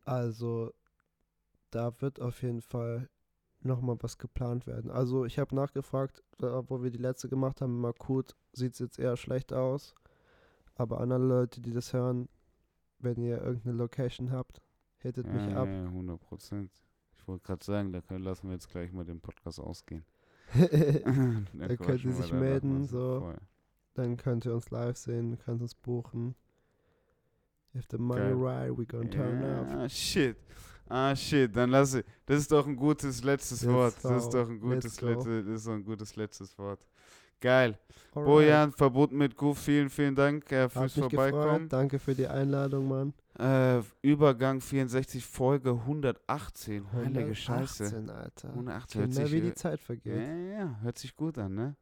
[0.04, 0.74] Also,
[1.70, 3.10] da wird auf jeden Fall
[3.62, 4.90] nochmal was geplant werden.
[4.92, 8.80] Also, ich habe nachgefragt, da, wo wir die letzte gemacht haben, mal Makut, sieht es
[8.80, 9.94] jetzt eher schlecht aus.
[10.76, 12.28] Aber andere Leute, die das hören,
[13.00, 14.62] wenn ihr irgendeine Location habt,
[14.98, 15.68] hittet Ja, mich ab.
[15.68, 16.72] ja, 100 Prozent.
[17.18, 20.06] Ich wollte gerade sagen, da können, lassen wir jetzt gleich mal den Podcast ausgehen.
[21.54, 23.20] Da könnt ihr sich melden, so.
[23.22, 23.38] Voll.
[23.94, 26.36] Dann könnt ihr uns live sehen, könnt uns buchen.
[27.74, 28.34] If the money Geil.
[28.36, 29.68] right, we gonna turn up.
[29.72, 30.36] Ah, shit.
[30.90, 31.56] Ah, shit.
[31.56, 33.96] Dann lasse Das ist doch ein gutes letztes Let's Wort.
[34.04, 34.40] Das ist go.
[34.40, 35.06] doch ein gutes, Let's go.
[35.08, 36.86] letzte, das ist doch ein gutes letztes Wort.
[37.40, 37.80] Geil.
[38.14, 38.26] Alright.
[38.28, 41.32] Bojan, verbunden mit Goof, vielen, vielen Dank äh, fürs mich gefreut.
[41.32, 41.70] Vorbeikommen.
[41.70, 43.14] Danke für die Einladung, Mann.
[43.40, 46.92] Äh, Übergang 64, Folge 118.
[46.92, 47.86] Heilige Scheiße.
[47.86, 48.50] 118, Alter.
[48.50, 50.18] 118 hört sich, wie die Zeit ja, vergeht.
[50.18, 51.76] ja, ja, hört sich gut an, ne?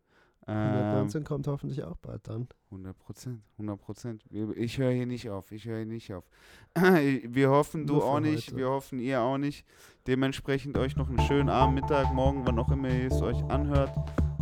[0.50, 2.48] Ähm, 119 kommt hoffentlich auch bald dann.
[2.72, 4.24] 100 Prozent, 100 Prozent.
[4.56, 6.24] Ich höre hier nicht auf, ich höre hier nicht auf.
[6.76, 8.58] Wir hoffen, du auch nicht, heute.
[8.58, 9.66] wir hoffen, ihr auch nicht.
[10.08, 13.96] Dementsprechend euch noch einen schönen Abend, Mittag, morgen, wann auch immer ihr es euch anhört.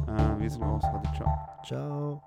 [0.07, 1.61] Äh, wir sind raus, heute, ciao.
[1.65, 2.26] Ciao.